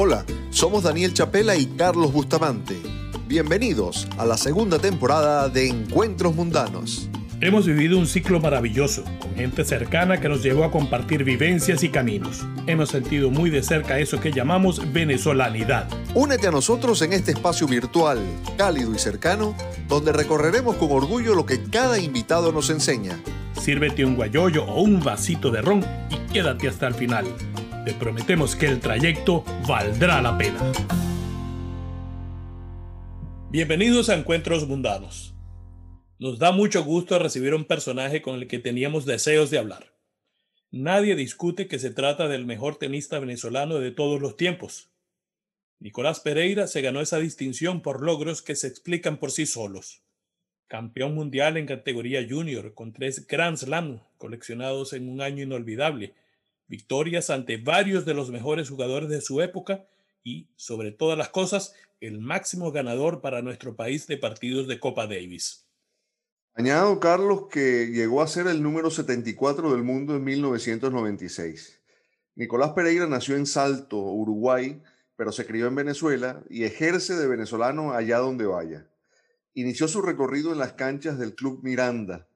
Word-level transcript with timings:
Hola, 0.00 0.24
somos 0.50 0.84
Daniel 0.84 1.12
Chapela 1.12 1.56
y 1.56 1.66
Carlos 1.66 2.12
Bustamante. 2.12 2.76
Bienvenidos 3.26 4.06
a 4.16 4.24
la 4.24 4.36
segunda 4.36 4.78
temporada 4.78 5.48
de 5.48 5.68
Encuentros 5.68 6.34
Mundanos. 6.34 7.10
Hemos 7.40 7.66
vivido 7.66 7.98
un 7.98 8.06
ciclo 8.06 8.40
maravilloso, 8.40 9.04
con 9.20 9.34
gente 9.36 9.64
cercana 9.64 10.20
que 10.20 10.28
nos 10.28 10.42
llevó 10.42 10.64
a 10.64 10.70
compartir 10.70 11.24
vivencias 11.24 11.84
y 11.84 11.88
caminos. 11.88 12.44
Hemos 12.66 12.88
sentido 12.88 13.30
muy 13.30 13.48
de 13.50 13.62
cerca 13.62 13.98
eso 13.98 14.18
que 14.18 14.32
llamamos 14.32 14.92
venezolanidad. 14.92 15.88
Únete 16.14 16.48
a 16.48 16.50
nosotros 16.50 17.00
en 17.02 17.12
este 17.12 17.32
espacio 17.32 17.66
virtual, 17.68 18.18
cálido 18.56 18.92
y 18.94 18.98
cercano, 18.98 19.54
donde 19.86 20.12
recorreremos 20.12 20.76
con 20.76 20.90
orgullo 20.90 21.34
lo 21.34 21.46
que 21.46 21.62
cada 21.62 21.98
invitado 21.98 22.50
nos 22.50 22.70
enseña. 22.70 23.20
Sírvete 23.68 24.02
un 24.02 24.16
guayoyo 24.16 24.64
o 24.64 24.80
un 24.80 24.98
vasito 24.98 25.50
de 25.50 25.60
ron 25.60 25.84
y 26.08 26.32
quédate 26.32 26.68
hasta 26.68 26.86
el 26.86 26.94
final. 26.94 27.26
Te 27.84 27.92
prometemos 27.92 28.56
que 28.56 28.64
el 28.64 28.80
trayecto 28.80 29.44
valdrá 29.68 30.22
la 30.22 30.38
pena. 30.38 30.72
Bienvenidos 33.50 34.08
a 34.08 34.14
Encuentros 34.14 34.66
Mundanos. 34.66 35.34
Nos 36.18 36.38
da 36.38 36.50
mucho 36.50 36.82
gusto 36.82 37.18
recibir 37.18 37.52
un 37.52 37.66
personaje 37.66 38.22
con 38.22 38.36
el 38.36 38.48
que 38.48 38.58
teníamos 38.58 39.04
deseos 39.04 39.50
de 39.50 39.58
hablar. 39.58 39.92
Nadie 40.70 41.14
discute 41.14 41.68
que 41.68 41.78
se 41.78 41.90
trata 41.90 42.26
del 42.26 42.46
mejor 42.46 42.76
tenista 42.76 43.18
venezolano 43.18 43.74
de 43.80 43.90
todos 43.90 44.18
los 44.18 44.38
tiempos. 44.38 44.88
Nicolás 45.78 46.20
Pereira 46.20 46.68
se 46.68 46.80
ganó 46.80 47.02
esa 47.02 47.18
distinción 47.18 47.82
por 47.82 48.02
logros 48.02 48.40
que 48.40 48.56
se 48.56 48.66
explican 48.66 49.18
por 49.18 49.30
sí 49.30 49.44
solos. 49.44 50.07
Campeón 50.68 51.14
mundial 51.14 51.56
en 51.56 51.66
categoría 51.66 52.24
junior 52.28 52.74
con 52.74 52.92
tres 52.92 53.26
Grand 53.26 53.56
Slam 53.56 54.00
coleccionados 54.18 54.92
en 54.92 55.08
un 55.08 55.20
año 55.20 55.42
inolvidable 55.42 56.14
victorias 56.68 57.30
ante 57.30 57.56
varios 57.56 58.04
de 58.04 58.14
los 58.14 58.30
mejores 58.30 58.68
jugadores 58.68 59.08
de 59.08 59.20
su 59.20 59.40
época 59.40 59.86
y, 60.22 60.48
sobre 60.56 60.92
todas 60.92 61.16
las 61.16 61.30
cosas, 61.30 61.74
el 62.00 62.20
máximo 62.20 62.70
ganador 62.70 63.20
para 63.20 63.42
nuestro 63.42 63.74
país 63.74 64.06
de 64.06 64.18
partidos 64.18 64.68
de 64.68 64.78
Copa 64.78 65.06
Davis. 65.06 65.66
Añado, 66.54 67.00
Carlos, 67.00 67.46
que 67.50 67.86
llegó 67.86 68.20
a 68.20 68.26
ser 68.26 68.46
el 68.46 68.62
número 68.62 68.90
74 68.90 69.72
del 69.72 69.82
mundo 69.82 70.16
en 70.16 70.24
1996. 70.24 71.80
Nicolás 72.34 72.72
Pereira 72.72 73.06
nació 73.06 73.36
en 73.36 73.46
Salto, 73.46 73.98
Uruguay, 73.98 74.82
pero 75.16 75.32
se 75.32 75.46
crió 75.46 75.66
en 75.66 75.74
Venezuela 75.74 76.42
y 76.50 76.64
ejerce 76.64 77.14
de 77.14 77.26
venezolano 77.26 77.92
allá 77.92 78.18
donde 78.18 78.46
vaya. 78.46 78.86
Inició 79.54 79.88
su 79.88 80.02
recorrido 80.02 80.52
en 80.52 80.58
las 80.58 80.74
canchas 80.74 81.18
del 81.18 81.34
Club 81.34 81.60
Miranda. 81.62 82.28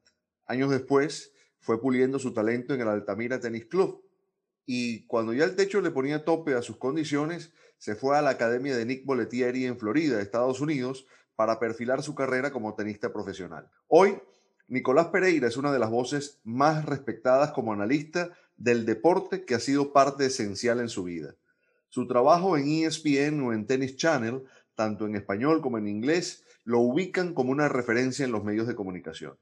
Años 0.47 0.71
después, 0.71 1.33
fue 1.61 1.81
puliendo 1.81 2.19
su 2.19 2.33
talento 2.33 2.75
en 2.75 2.81
el 2.81 2.89
Altamira 2.89 3.41
Tennis 3.41 3.67
Club, 3.67 4.05
y 4.67 5.07
cuando 5.07 5.33
ya 5.33 5.45
el 5.45 5.57
techo 5.57 5.81
le 5.81 5.91
ponía 5.91 6.25
tope 6.25 6.55
a 6.55 6.63
sus 6.63 6.77
condiciones, 6.77 7.53
se 7.79 7.95
fue 7.95 8.17
a 8.17 8.23
la 8.23 8.31
Academia 8.31 8.77
de 8.77 8.87
Nick 8.87 9.05
Bollettieri 9.05 9.67
en 9.67 9.79
Florida, 9.79 10.21
Estados 10.21 10.61
Unidos, 10.61 11.07
para 11.35 11.59
perfilar 11.59 12.03
su 12.03 12.15
carrera 12.15 12.53
como 12.53 12.75
tenista 12.75 13.13
profesional. 13.13 13.69
Hoy, 13.89 14.19
Nicolás 14.69 15.09
Pereira 15.09 15.49
es 15.49 15.57
una 15.57 15.73
de 15.73 15.79
las 15.79 15.91
voces 15.91 16.41
más 16.45 16.85
respetadas 16.85 17.53
como 17.53 17.73
analista 17.73 18.31
del 18.57 18.87
deporte 18.87 19.45
que 19.45 19.55
ha 19.55 19.61
sido 19.61 19.93
parte 19.93 20.27
esencial 20.27 20.81
en 20.81 20.89
su 20.89 21.05
vida. 21.05 21.35
Su 21.89 22.07
trabajo 22.07 22.57
en 22.57 22.69
ESPN 22.69 23.41
o 23.41 23.53
en 23.53 23.67
Tennis 23.67 23.97
Channel, 23.97 24.45
tanto 24.75 25.07
en 25.07 25.17
español 25.17 25.61
como 25.61 25.79
en 25.79 25.89
inglés, 25.89 26.45
lo 26.65 26.81
ubican 26.81 27.35
como 27.35 27.53
una 27.53 27.69
referencia 27.69 28.25
en 28.25 28.33
los 28.33 28.45
medios 28.45 28.67
de 28.67 28.75
comunicación. 28.75 29.39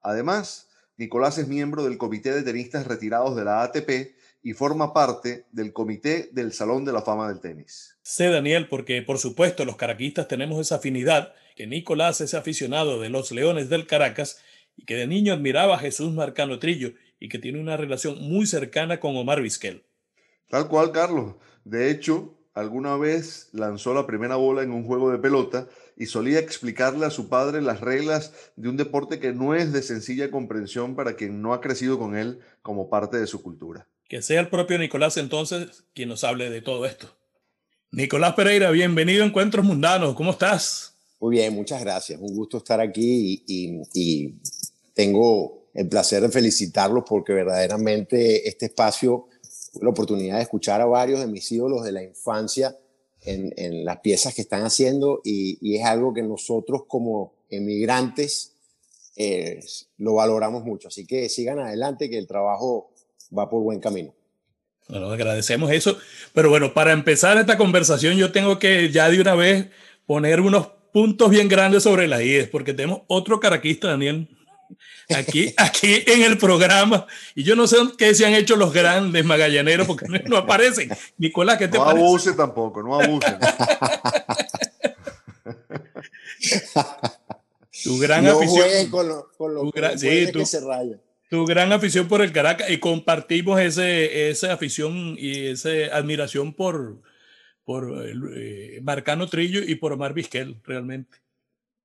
Además, 0.00 0.68
Nicolás 0.96 1.38
es 1.38 1.48
miembro 1.48 1.84
del 1.84 1.98
Comité 1.98 2.32
de 2.32 2.42
Tenistas 2.42 2.86
Retirados 2.86 3.36
de 3.36 3.44
la 3.44 3.62
ATP 3.62 4.14
y 4.42 4.52
forma 4.54 4.92
parte 4.92 5.46
del 5.52 5.72
comité 5.72 6.28
del 6.32 6.52
Salón 6.52 6.84
de 6.84 6.92
la 6.92 7.02
Fama 7.02 7.28
del 7.28 7.40
Tenis. 7.40 7.96
Sé, 8.02 8.28
Daniel, 8.28 8.68
porque 8.68 9.00
por 9.02 9.18
supuesto 9.18 9.64
los 9.64 9.76
caraquistas 9.76 10.26
tenemos 10.26 10.60
esa 10.60 10.76
afinidad, 10.76 11.32
que 11.54 11.66
Nicolás 11.66 12.20
es 12.20 12.34
aficionado 12.34 13.00
de 13.00 13.08
los 13.08 13.30
Leones 13.30 13.68
del 13.68 13.86
Caracas 13.86 14.42
y 14.76 14.84
que 14.84 14.96
de 14.96 15.06
niño 15.06 15.32
admiraba 15.32 15.76
a 15.76 15.78
Jesús 15.78 16.12
Marcano 16.12 16.58
Trillo 16.58 16.94
y 17.20 17.28
que 17.28 17.38
tiene 17.38 17.60
una 17.60 17.76
relación 17.76 18.20
muy 18.20 18.46
cercana 18.46 18.98
con 18.98 19.16
Omar 19.16 19.40
Vizquel. 19.42 19.84
Tal 20.48 20.68
cual, 20.68 20.90
Carlos. 20.90 21.36
De 21.64 21.90
hecho, 21.90 22.36
alguna 22.54 22.96
vez 22.96 23.48
lanzó 23.52 23.94
la 23.94 24.06
primera 24.06 24.36
bola 24.36 24.62
en 24.62 24.72
un 24.72 24.84
juego 24.84 25.10
de 25.10 25.18
pelota 25.18 25.68
y 25.96 26.06
solía 26.06 26.38
explicarle 26.38 27.06
a 27.06 27.10
su 27.10 27.28
padre 27.28 27.62
las 27.62 27.80
reglas 27.80 28.32
de 28.56 28.68
un 28.68 28.76
deporte 28.76 29.20
que 29.20 29.32
no 29.32 29.54
es 29.54 29.72
de 29.72 29.82
sencilla 29.82 30.30
comprensión 30.30 30.94
para 30.94 31.16
quien 31.16 31.42
no 31.42 31.54
ha 31.54 31.60
crecido 31.60 31.98
con 31.98 32.16
él 32.16 32.40
como 32.62 32.90
parte 32.90 33.18
de 33.18 33.26
su 33.26 33.42
cultura. 33.42 33.86
Que 34.08 34.22
sea 34.22 34.40
el 34.40 34.48
propio 34.48 34.78
Nicolás 34.78 35.16
entonces 35.16 35.84
quien 35.94 36.08
nos 36.08 36.24
hable 36.24 36.50
de 36.50 36.60
todo 36.60 36.84
esto. 36.86 37.08
Nicolás 37.90 38.34
Pereira, 38.34 38.70
bienvenido 38.70 39.22
a 39.22 39.26
Encuentros 39.26 39.64
Mundanos. 39.64 40.14
¿Cómo 40.14 40.30
estás? 40.30 40.96
Muy 41.20 41.36
bien, 41.36 41.54
muchas 41.54 41.80
gracias. 41.82 42.18
Un 42.20 42.34
gusto 42.34 42.56
estar 42.56 42.80
aquí 42.80 43.44
y, 43.46 44.34
tengo 44.94 45.68
el 45.72 45.88
placer 45.88 46.20
de 46.22 46.28
felicitarlos 46.28 47.04
porque 47.06 47.32
verdaderamente 47.32 48.48
este 48.48 48.66
espacio, 48.66 49.28
la 49.80 49.88
oportunidad 49.88 50.36
de 50.36 50.42
escuchar 50.42 50.80
a 50.80 50.86
varios 50.86 51.20
de 51.20 51.26
mis 51.26 51.50
ídolos 51.50 51.82
de 51.84 51.92
la 51.92 52.02
infancia 52.02 52.76
en, 53.24 53.84
las 53.84 54.00
piezas 54.00 54.34
que 54.34 54.42
están 54.42 54.64
haciendo 54.64 55.20
y, 55.24 55.76
es 55.76 55.84
algo 55.84 56.12
que 56.12 56.22
nosotros 56.22 56.82
como 56.86 57.34
emigrantes 57.48 58.52
eh, 59.16 59.60
lo 59.98 60.14
valoramos 60.14 60.64
mucho. 60.64 60.88
Así 60.88 61.06
que 61.06 61.28
sigan 61.28 61.58
adelante, 61.58 62.10
que 62.10 62.18
el 62.18 62.26
trabajo 62.26 62.90
va 63.36 63.48
por 63.48 63.62
buen 63.62 63.80
camino. 63.80 64.12
Bueno, 64.88 65.10
agradecemos 65.10 65.70
eso. 65.70 65.96
Pero 66.32 66.50
bueno, 66.50 66.74
para 66.74 66.92
empezar 66.92 67.38
esta 67.38 67.56
conversación 67.56 68.16
yo 68.16 68.32
tengo 68.32 68.58
que 68.58 68.90
ya 68.90 69.08
de 69.08 69.20
una 69.20 69.34
vez 69.34 69.68
poner 70.06 70.40
unos 70.40 70.68
puntos 70.92 71.30
bien 71.30 71.48
grandes 71.48 71.84
sobre 71.84 72.08
las 72.08 72.22
IES, 72.22 72.48
porque 72.48 72.74
tenemos 72.74 73.02
otro 73.06 73.40
caraquista, 73.40 73.88
Daniel, 73.88 74.28
aquí, 75.14 75.52
aquí 75.56 76.02
en 76.06 76.22
el 76.22 76.38
programa. 76.38 77.06
Y 77.34 77.42
yo 77.42 77.56
no 77.56 77.66
sé 77.66 77.76
qué 77.98 78.14
se 78.14 78.26
han 78.26 78.34
hecho 78.34 78.56
los 78.56 78.72
grandes 78.72 79.24
magallaneros, 79.24 79.86
porque 79.86 80.06
no, 80.26 80.36
aparecen. 80.36 80.90
Nicolás, 81.18 81.58
¿qué 81.58 81.68
te 81.68 81.78
no 81.78 81.84
parece? 81.84 82.00
No 82.00 82.08
abuse 82.08 82.32
tampoco, 82.34 82.82
no 82.82 83.00
abuse. 83.00 83.26
tu 87.84 87.98
gran 87.98 88.24
no 88.24 88.38
afición. 88.38 88.90
Con 88.90 89.08
lo, 89.08 89.30
con 89.36 89.54
lo, 89.54 89.70
sí, 89.96 90.30
que 90.32 90.46
se 90.46 90.60
raya 90.60 90.98
tu 91.32 91.46
gran 91.46 91.72
afición 91.72 92.08
por 92.08 92.20
el 92.20 92.30
Caracas 92.30 92.68
y 92.68 92.76
compartimos 92.76 93.58
ese, 93.58 94.28
esa 94.28 94.52
afición 94.52 95.16
y 95.18 95.46
esa 95.46 95.70
admiración 95.90 96.52
por, 96.52 97.00
por 97.64 98.04
eh, 98.36 98.80
Marcano 98.82 99.26
Trillo 99.28 99.62
y 99.66 99.76
por 99.76 99.94
Omar 99.94 100.12
Vizquel, 100.12 100.60
realmente. 100.62 101.21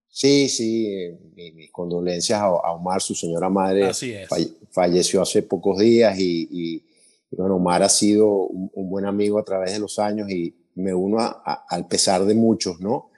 Sí, 0.09 0.50
sí, 0.50 1.18
mis, 1.35 1.72
condolencias 1.72 2.40
a, 2.40 2.73
Omar, 2.73 3.01
su 3.01 3.13
señora 3.13 3.50
madre 3.50 3.91
falleció 4.72 5.22
hace 5.22 5.44
pocos 5.44 5.78
días 5.79 6.18
y, 6.18 6.84
bueno, 7.31 7.56
Omar 7.56 7.84
ha 7.84 7.90
sido 7.90 8.28
un, 8.28 8.90
buen 8.90 9.06
amigo 9.06 9.38
a 9.38 9.44
través 9.44 9.73
de 9.73 9.79
los 9.79 10.00
años 10.00 10.29
y 10.29 10.56
me 10.75 10.94
uno 10.94 11.18
al 11.44 11.88
pesar 11.88 12.25
de 12.25 12.35
muchos, 12.35 12.79
¿no? 12.79 13.12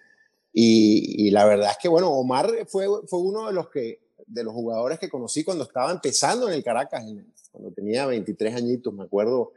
Y, 0.52 1.28
y, 1.28 1.32
la 1.32 1.46
verdad 1.46 1.72
es 1.72 1.78
que, 1.78 1.88
bueno, 1.88 2.12
Omar 2.12 2.50
fue, 2.68 2.88
fue 3.08 3.22
uno 3.22 3.48
de 3.48 3.54
los 3.54 3.70
que 3.70 4.10
de 4.30 4.44
los 4.44 4.54
jugadores 4.54 5.00
que 5.00 5.10
conocí 5.10 5.44
cuando 5.44 5.64
estaba 5.64 5.92
empezando 5.92 6.48
en 6.48 6.54
el 6.54 6.64
Caracas, 6.64 7.04
cuando 7.52 7.72
tenía 7.72 8.06
23 8.06 8.56
añitos, 8.56 8.94
me 8.94 9.04
acuerdo, 9.04 9.54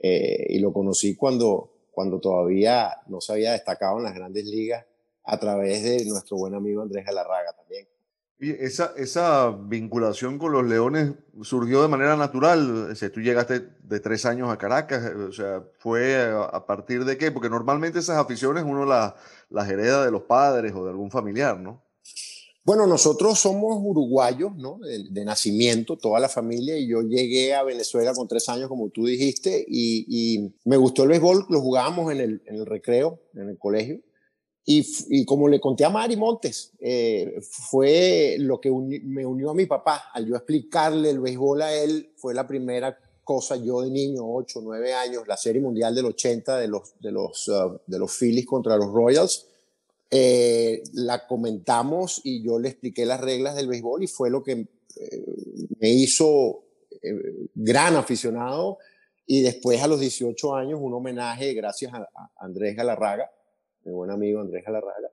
eh, 0.00 0.46
y 0.50 0.58
lo 0.58 0.72
conocí 0.72 1.16
cuando, 1.16 1.86
cuando 1.90 2.20
todavía 2.20 2.90
no 3.06 3.20
se 3.20 3.32
había 3.32 3.52
destacado 3.52 3.98
en 3.98 4.04
las 4.04 4.14
grandes 4.14 4.44
ligas 4.44 4.84
a 5.24 5.38
través 5.38 5.82
de 5.82 6.04
nuestro 6.06 6.36
buen 6.36 6.54
amigo 6.54 6.82
Andrés 6.82 7.04
Galarraga 7.04 7.52
también. 7.52 7.86
Y 8.38 8.50
esa, 8.50 8.92
esa 8.96 9.50
vinculación 9.50 10.36
con 10.36 10.50
los 10.50 10.64
Leones 10.64 11.12
surgió 11.42 11.80
de 11.80 11.86
manera 11.86 12.16
natural. 12.16 12.90
O 12.90 12.94
sea, 12.96 13.12
tú 13.12 13.20
llegaste 13.20 13.60
de 13.84 14.00
tres 14.00 14.26
años 14.26 14.50
a 14.50 14.58
Caracas, 14.58 15.14
o 15.14 15.30
sea, 15.30 15.62
¿fue 15.78 16.16
a 16.26 16.66
partir 16.66 17.04
de 17.04 17.16
qué? 17.16 17.30
Porque 17.30 17.48
normalmente 17.48 18.00
esas 18.00 18.18
aficiones 18.18 18.64
uno 18.64 18.84
las, 18.84 19.14
las 19.48 19.70
hereda 19.70 20.04
de 20.04 20.10
los 20.10 20.22
padres 20.22 20.72
o 20.74 20.84
de 20.84 20.90
algún 20.90 21.12
familiar, 21.12 21.60
¿no? 21.60 21.84
Bueno, 22.64 22.86
nosotros 22.86 23.40
somos 23.40 23.76
uruguayos, 23.80 24.56
¿no? 24.56 24.78
De, 24.78 25.24
nacimiento, 25.24 25.96
toda 25.96 26.20
la 26.20 26.28
familia, 26.28 26.76
y 26.76 26.88
yo 26.88 27.02
llegué 27.02 27.54
a 27.54 27.64
Venezuela 27.64 28.12
con 28.14 28.28
tres 28.28 28.48
años, 28.48 28.68
como 28.68 28.90
tú 28.90 29.06
dijiste, 29.06 29.64
y, 29.68 30.52
me 30.64 30.76
gustó 30.76 31.02
el 31.02 31.08
béisbol, 31.08 31.46
lo 31.48 31.60
jugábamos 31.60 32.12
en 32.12 32.20
el, 32.20 32.42
en 32.46 32.56
el 32.56 32.66
recreo, 32.66 33.20
en 33.34 33.48
el 33.48 33.58
colegio, 33.58 34.00
y, 34.64 34.86
y, 35.08 35.24
como 35.24 35.48
le 35.48 35.60
conté 35.60 35.84
a 35.84 35.90
Mari 35.90 36.16
Montes, 36.16 36.72
eh, 36.80 37.40
fue 37.42 38.36
lo 38.38 38.60
que 38.60 38.70
me 38.70 39.26
unió 39.26 39.50
a 39.50 39.54
mi 39.54 39.66
papá, 39.66 40.04
al 40.12 40.26
yo 40.26 40.36
explicarle 40.36 41.10
el 41.10 41.20
béisbol 41.20 41.62
a 41.62 41.74
él, 41.74 42.12
fue 42.16 42.32
la 42.34 42.46
primera 42.46 42.96
cosa, 43.24 43.56
yo 43.56 43.82
de 43.82 43.90
niño, 43.90 44.22
8, 44.24 44.60
9 44.62 44.94
años, 44.94 45.22
la 45.26 45.36
Serie 45.36 45.60
Mundial 45.60 45.94
del 45.94 46.06
80 46.06 46.58
de 46.58 46.68
los, 46.68 46.94
de 47.00 47.12
los, 47.12 47.48
uh, 47.48 47.78
de 47.86 47.98
los 47.98 48.12
Phillies 48.16 48.46
contra 48.46 48.76
los 48.76 48.92
Royals, 48.92 49.46
eh, 50.14 50.82
la 50.92 51.26
comentamos 51.26 52.20
y 52.22 52.42
yo 52.42 52.58
le 52.58 52.68
expliqué 52.68 53.06
las 53.06 53.18
reglas 53.18 53.56
del 53.56 53.66
béisbol 53.66 54.02
y 54.02 54.06
fue 54.06 54.28
lo 54.28 54.42
que 54.42 54.52
eh, 54.52 55.24
me 55.80 55.88
hizo 55.88 56.64
eh, 57.02 57.48
gran 57.54 57.96
aficionado. 57.96 58.76
Y 59.24 59.40
después 59.40 59.80
a 59.80 59.86
los 59.86 60.00
18 60.00 60.54
años 60.54 60.80
un 60.82 60.92
homenaje 60.92 61.54
gracias 61.54 61.94
a, 61.94 62.06
Andrés 62.36 62.76
Galarraga, 62.76 63.30
mi 63.84 63.92
buen 63.92 64.10
amigo 64.10 64.40
Andrés 64.40 64.64
Galarraga, 64.64 65.10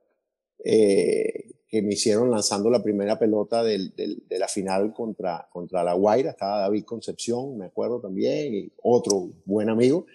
eh, 0.64 1.52
que 1.68 1.82
me 1.82 1.94
hicieron 1.94 2.32
lanzando 2.32 2.70
la 2.70 2.82
primera 2.82 3.20
pelota 3.20 3.64
de 3.64 3.92
la 4.30 4.48
final 4.48 4.94
contra, 4.94 5.48
contra 5.52 5.84
La 5.84 5.94
Guaira. 5.94 6.32
Estaba 6.32 6.62
David 6.62 6.84
Concepción, 6.84 7.58
me 7.58 7.66
acuerdo 7.66 8.02
también, 8.02 8.56
y 8.56 8.72
otro 8.82 9.32
buen 9.46 9.70
amigo. 9.70 10.06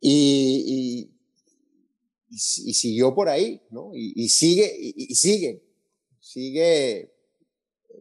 Y, 0.00 1.08
y, 2.30 2.38
siguió 2.38 3.14
por 3.14 3.28
ahí, 3.28 3.62
¿no? 3.70 3.90
Y, 3.94 4.28
sigue, 4.28 4.70
y, 4.78 5.14
sigue, 5.14 5.62
sigue 6.20 7.12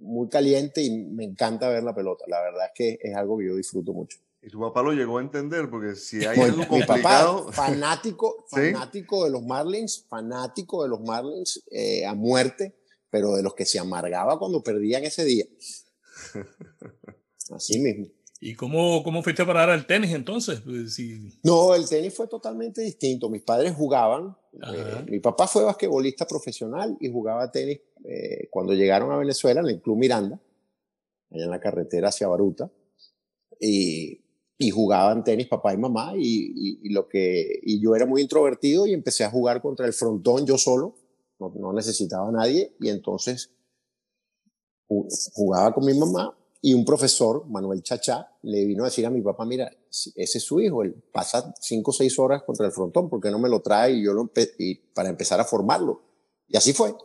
muy 0.01 0.27
caliente 0.27 0.83
y 0.83 0.91
me 0.91 1.23
encanta 1.23 1.69
ver 1.69 1.83
la 1.83 1.95
pelota. 1.95 2.25
La 2.27 2.41
verdad 2.41 2.65
es 2.65 2.71
que 2.75 2.99
es 3.01 3.15
algo 3.15 3.37
que 3.37 3.45
yo 3.45 3.55
disfruto 3.55 3.93
mucho. 3.93 4.17
Y 4.47 4.49
tu 4.49 4.61
papá 4.61 4.81
lo 4.81 4.93
llegó 4.93 5.17
a 5.17 5.21
entender, 5.21 5.69
porque 5.69 5.93
si 5.95 6.25
hay 6.25 6.39
algo 6.39 6.65
complicado... 6.65 7.39
Mi 7.39 7.51
papá, 7.51 7.51
fanático, 7.51 8.45
fanático 8.49 9.25
de 9.25 9.31
los 9.31 9.43
Marlins, 9.43 10.05
fanático 10.07 10.83
de 10.83 10.89
los 10.89 11.01
Marlins 11.01 11.61
eh, 11.69 12.05
a 12.05 12.13
muerte, 12.13 12.73
pero 13.09 13.35
de 13.35 13.43
los 13.43 13.53
que 13.55 13.65
se 13.65 13.77
amargaba 13.77 14.39
cuando 14.39 14.63
perdían 14.63 15.03
ese 15.03 15.25
día. 15.25 15.43
Así 17.51 17.77
mismo. 17.79 18.07
¿Y 18.39 18.55
cómo, 18.55 19.03
cómo 19.03 19.21
fuiste 19.21 19.41
a 19.41 19.45
parar 19.45 19.69
al 19.69 19.85
tenis 19.85 20.13
entonces? 20.13 20.61
Pues, 20.61 20.97
no, 21.43 21.75
el 21.75 21.89
tenis 21.89 22.13
fue 22.13 22.29
totalmente 22.29 22.81
distinto. 22.81 23.29
Mis 23.29 23.41
padres 23.41 23.73
jugaban. 23.75 24.33
Eh, 24.53 25.05
mi 25.09 25.19
papá 25.19 25.49
fue 25.49 25.65
basquetbolista 25.65 26.25
profesional 26.25 26.95
y 27.01 27.11
jugaba 27.11 27.51
tenis 27.51 27.81
eh, 28.05 28.47
cuando 28.49 28.71
llegaron 28.71 29.11
a 29.11 29.17
Venezuela 29.17 29.59
en 29.59 29.67
el 29.67 29.81
Club 29.81 29.97
Miranda, 29.97 30.39
allá 31.31 31.43
en 31.43 31.51
la 31.51 31.59
carretera 31.59 32.07
hacia 32.07 32.29
Baruta. 32.29 32.71
Y, 33.59 34.21
y 34.57 34.71
jugaban 34.71 35.23
tenis 35.23 35.47
papá 35.47 35.73
y 35.73 35.77
mamá. 35.77 36.13
Y, 36.15 36.89
lo 36.89 37.07
que, 37.07 37.59
y 37.63 37.81
yo 37.81 37.95
era 37.95 38.05
muy 38.05 38.21
introvertido 38.21 38.87
y 38.87 38.93
empecé 38.93 39.23
a 39.23 39.31
jugar 39.31 39.61
contra 39.61 39.85
el 39.85 39.93
frontón 39.93 40.45
yo 40.45 40.57
solo. 40.57 40.95
No, 41.39 41.73
necesitaba 41.73 42.29
a 42.29 42.31
nadie. 42.31 42.75
Y 42.79 42.89
entonces 42.89 43.51
jugaba 44.87 45.73
con 45.73 45.85
mi 45.85 45.93
mamá 45.93 46.37
y 46.61 46.73
un 46.73 46.83
profesor, 46.85 47.45
Manuel 47.47 47.83
Chachá, 47.83 48.29
le 48.41 48.65
vino 48.65 48.83
a 48.83 48.87
decir 48.87 49.05
a 49.05 49.09
mi 49.09 49.21
papá, 49.21 49.45
mira, 49.45 49.71
ese 49.89 50.37
es 50.37 50.43
su 50.43 50.59
hijo, 50.59 50.83
él 50.83 50.95
pasa 51.11 51.53
cinco 51.61 51.91
o 51.91 51.93
seis 51.93 52.17
horas 52.17 52.43
contra 52.43 52.65
el 52.65 52.71
frontón, 52.71 53.09
¿por 53.09 53.21
qué 53.21 53.29
no 53.29 53.39
me 53.39 53.49
lo 53.49 53.61
trae 53.61 53.93
y 53.93 54.03
yo 54.03 54.13
lo 54.13 54.31
y 54.57 54.75
para 54.75 55.09
empezar 55.09 55.39
a 55.39 55.45
formarlo? 55.45 56.01
Y 56.47 56.57
así 56.57 56.73
fue. 56.73 56.95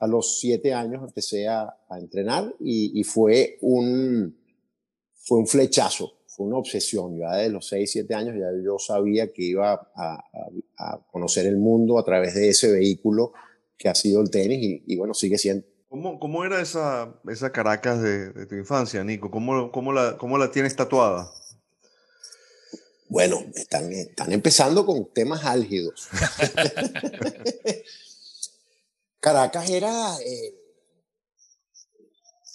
A 0.00 0.06
los 0.06 0.38
siete 0.40 0.72
años 0.72 1.02
empecé 1.02 1.48
a, 1.48 1.62
a 1.88 1.98
entrenar 1.98 2.54
y, 2.60 2.98
y, 2.98 3.04
fue, 3.04 3.58
un, 3.60 4.36
fue 5.14 5.38
un 5.38 5.46
flechazo, 5.46 6.12
fue 6.34 6.46
una 6.46 6.56
obsesión. 6.56 7.18
Ya 7.18 7.36
de 7.36 7.50
los 7.50 7.68
seis, 7.68 7.92
siete 7.92 8.14
años 8.14 8.34
ya 8.34 8.46
yo 8.64 8.78
sabía 8.78 9.32
que 9.32 9.42
iba 9.42 9.72
a, 9.72 9.88
a, 9.94 10.24
a, 10.78 10.98
conocer 11.10 11.46
el 11.46 11.58
mundo 11.58 11.98
a 11.98 12.04
través 12.04 12.34
de 12.34 12.48
ese 12.48 12.72
vehículo 12.72 13.32
que 13.76 13.88
ha 13.88 13.94
sido 13.94 14.20
el 14.20 14.30
tenis 14.30 14.62
y, 14.62 14.84
y 14.86 14.96
bueno, 14.96 15.14
sigue 15.14 15.38
siendo. 15.38 15.66
¿Cómo, 15.88 16.18
¿Cómo, 16.18 16.44
era 16.44 16.60
esa, 16.62 17.20
esa 17.28 17.52
Caracas 17.52 18.00
de, 18.00 18.32
de 18.32 18.46
tu 18.46 18.54
infancia, 18.54 19.04
Nico? 19.04 19.30
¿Cómo, 19.30 19.70
cómo, 19.70 19.92
la, 19.92 20.16
¿Cómo 20.16 20.38
la 20.38 20.50
tienes 20.50 20.74
tatuada? 20.74 21.30
Bueno, 23.08 23.44
están, 23.54 23.92
están 23.92 24.32
empezando 24.32 24.86
con 24.86 25.12
temas 25.12 25.44
álgidos. 25.44 26.08
Caracas 29.20 29.68
era 29.68 30.16
eh, 30.24 30.54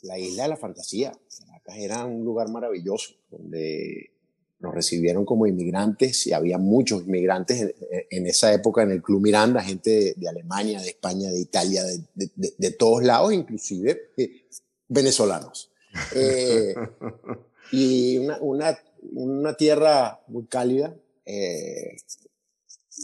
la 0.02 0.18
isla 0.18 0.44
de 0.44 0.50
la 0.50 0.58
fantasía. 0.58 1.12
Caracas 1.46 1.78
era 1.78 2.06
un 2.06 2.26
lugar 2.26 2.50
maravilloso 2.50 3.17
donde 3.30 4.12
nos 4.60 4.74
recibieron 4.74 5.26
como 5.26 5.46
inmigrantes 5.46 6.26
y 6.26 6.34
había 6.34 6.58
muchos 6.58 7.04
inmigrantes 7.04 7.76
en, 8.10 8.26
esa 8.26 8.54
época 8.54 8.82
en 8.84 8.92
el 8.92 9.04
Club 9.04 9.22
Miranda, 9.22 9.62
gente 9.62 10.16
de, 10.16 10.28
Alemania, 10.28 10.82
de 10.82 10.88
España, 10.88 11.30
de 11.30 11.40
Italia, 11.40 11.84
de, 11.84 12.32
de, 12.36 12.72
todos 12.72 13.04
lados, 13.04 13.34
inclusive 13.34 14.12
eh, 14.18 14.48
venezolanos. 14.88 15.72
Eh, 16.16 16.76
y 17.72 18.20
una, 18.20 18.40
una, 18.40 18.78
una, 19.14 19.58
tierra 19.58 20.22
muy 20.28 20.46
cálida. 20.46 20.96
Eh, 21.26 21.96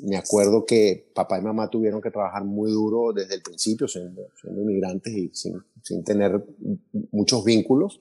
me 0.03 0.15
acuerdo 0.15 0.63
que 0.63 1.11
papá 1.15 1.39
y 1.39 1.41
mamá 1.41 1.71
tuvieron 1.71 2.01
que 2.01 2.11
trabajar 2.11 2.43
muy 2.43 2.71
duro 2.71 3.11
desde 3.11 3.33
el 3.35 3.41
principio, 3.41 3.87
siendo, 3.87 4.27
siendo 4.39 4.61
inmigrantes 4.61 5.11
y 5.11 5.31
sin, 5.33 5.59
sin 5.81 6.03
tener 6.03 6.45
muchos 7.11 7.43
vínculos. 7.43 7.99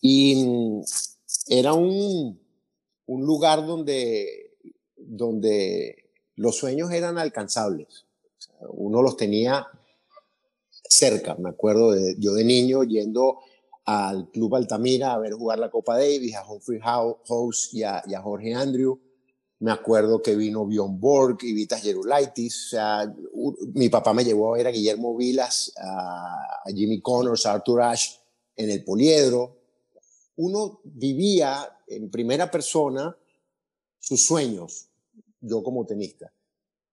Y 0.00 0.82
era 1.48 1.74
un, 1.74 2.40
un 3.06 3.26
lugar 3.26 3.66
donde, 3.66 4.56
donde 4.96 6.10
los 6.36 6.56
sueños 6.56 6.90
eran 6.92 7.18
alcanzables. 7.18 8.06
Uno 8.68 9.02
los 9.02 9.16
tenía 9.16 9.66
cerca. 10.70 11.34
Me 11.34 11.50
acuerdo 11.50 11.92
de, 11.92 12.16
yo 12.18 12.34
de 12.34 12.44
niño 12.44 12.84
yendo 12.84 13.40
al 13.84 14.30
Club 14.30 14.54
Altamira 14.54 15.12
a 15.12 15.18
ver 15.18 15.32
jugar 15.32 15.58
la 15.58 15.70
Copa 15.70 15.98
Davis, 15.98 16.36
a 16.36 16.48
Humphrey 16.48 16.80
House 16.80 17.70
y 17.72 17.82
a, 17.82 18.02
y 18.06 18.14
a 18.14 18.22
Jorge 18.22 18.54
Andrew. 18.54 19.00
Me 19.58 19.72
acuerdo 19.72 20.22
que 20.22 20.36
vino 20.36 20.64
Bjorn 20.64 20.98
Borg 20.98 21.38
y 21.42 21.52
Vitas 21.52 21.82
Gerulaitis. 21.82 22.66
O 22.66 22.68
sea, 22.70 23.14
mi 23.74 23.90
papá 23.90 24.14
me 24.14 24.24
llevó 24.24 24.54
a 24.54 24.56
ver 24.56 24.68
a 24.68 24.70
Guillermo 24.70 25.16
Vilas, 25.16 25.72
a 25.76 26.62
Jimmy 26.74 27.02
Connors, 27.02 27.44
a 27.44 27.54
Arthur 27.54 27.82
Ashe 27.82 28.18
en 28.56 28.70
el 28.70 28.82
Poliedro 28.84 29.59
uno 30.40 30.80
vivía 30.84 31.70
en 31.86 32.10
primera 32.10 32.50
persona 32.50 33.14
sus 33.98 34.24
sueños, 34.24 34.88
yo 35.42 35.62
como 35.62 35.84
tenista. 35.84 36.32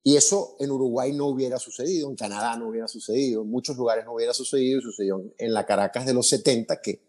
Y 0.04 0.18
eso 0.18 0.58
en 0.60 0.70
Uruguay 0.70 1.14
no 1.14 1.28
hubiera 1.28 1.58
sucedido, 1.58 2.10
en 2.10 2.18
Canadá 2.18 2.58
no 2.58 2.68
hubiera 2.68 2.90
sucedido, 2.90 3.44
en 3.44 3.50
muchos 3.50 3.78
lugares 3.78 4.04
no 4.04 4.14
hubiera 4.14 4.34
sucedido, 4.34 4.80
y 4.80 4.82
sucedió 4.82 5.24
en 5.38 5.54
la 5.54 5.66
Caracas 5.66 6.06
de 6.06 6.14
los 6.14 6.28
70, 6.28 6.82
que, 6.82 7.02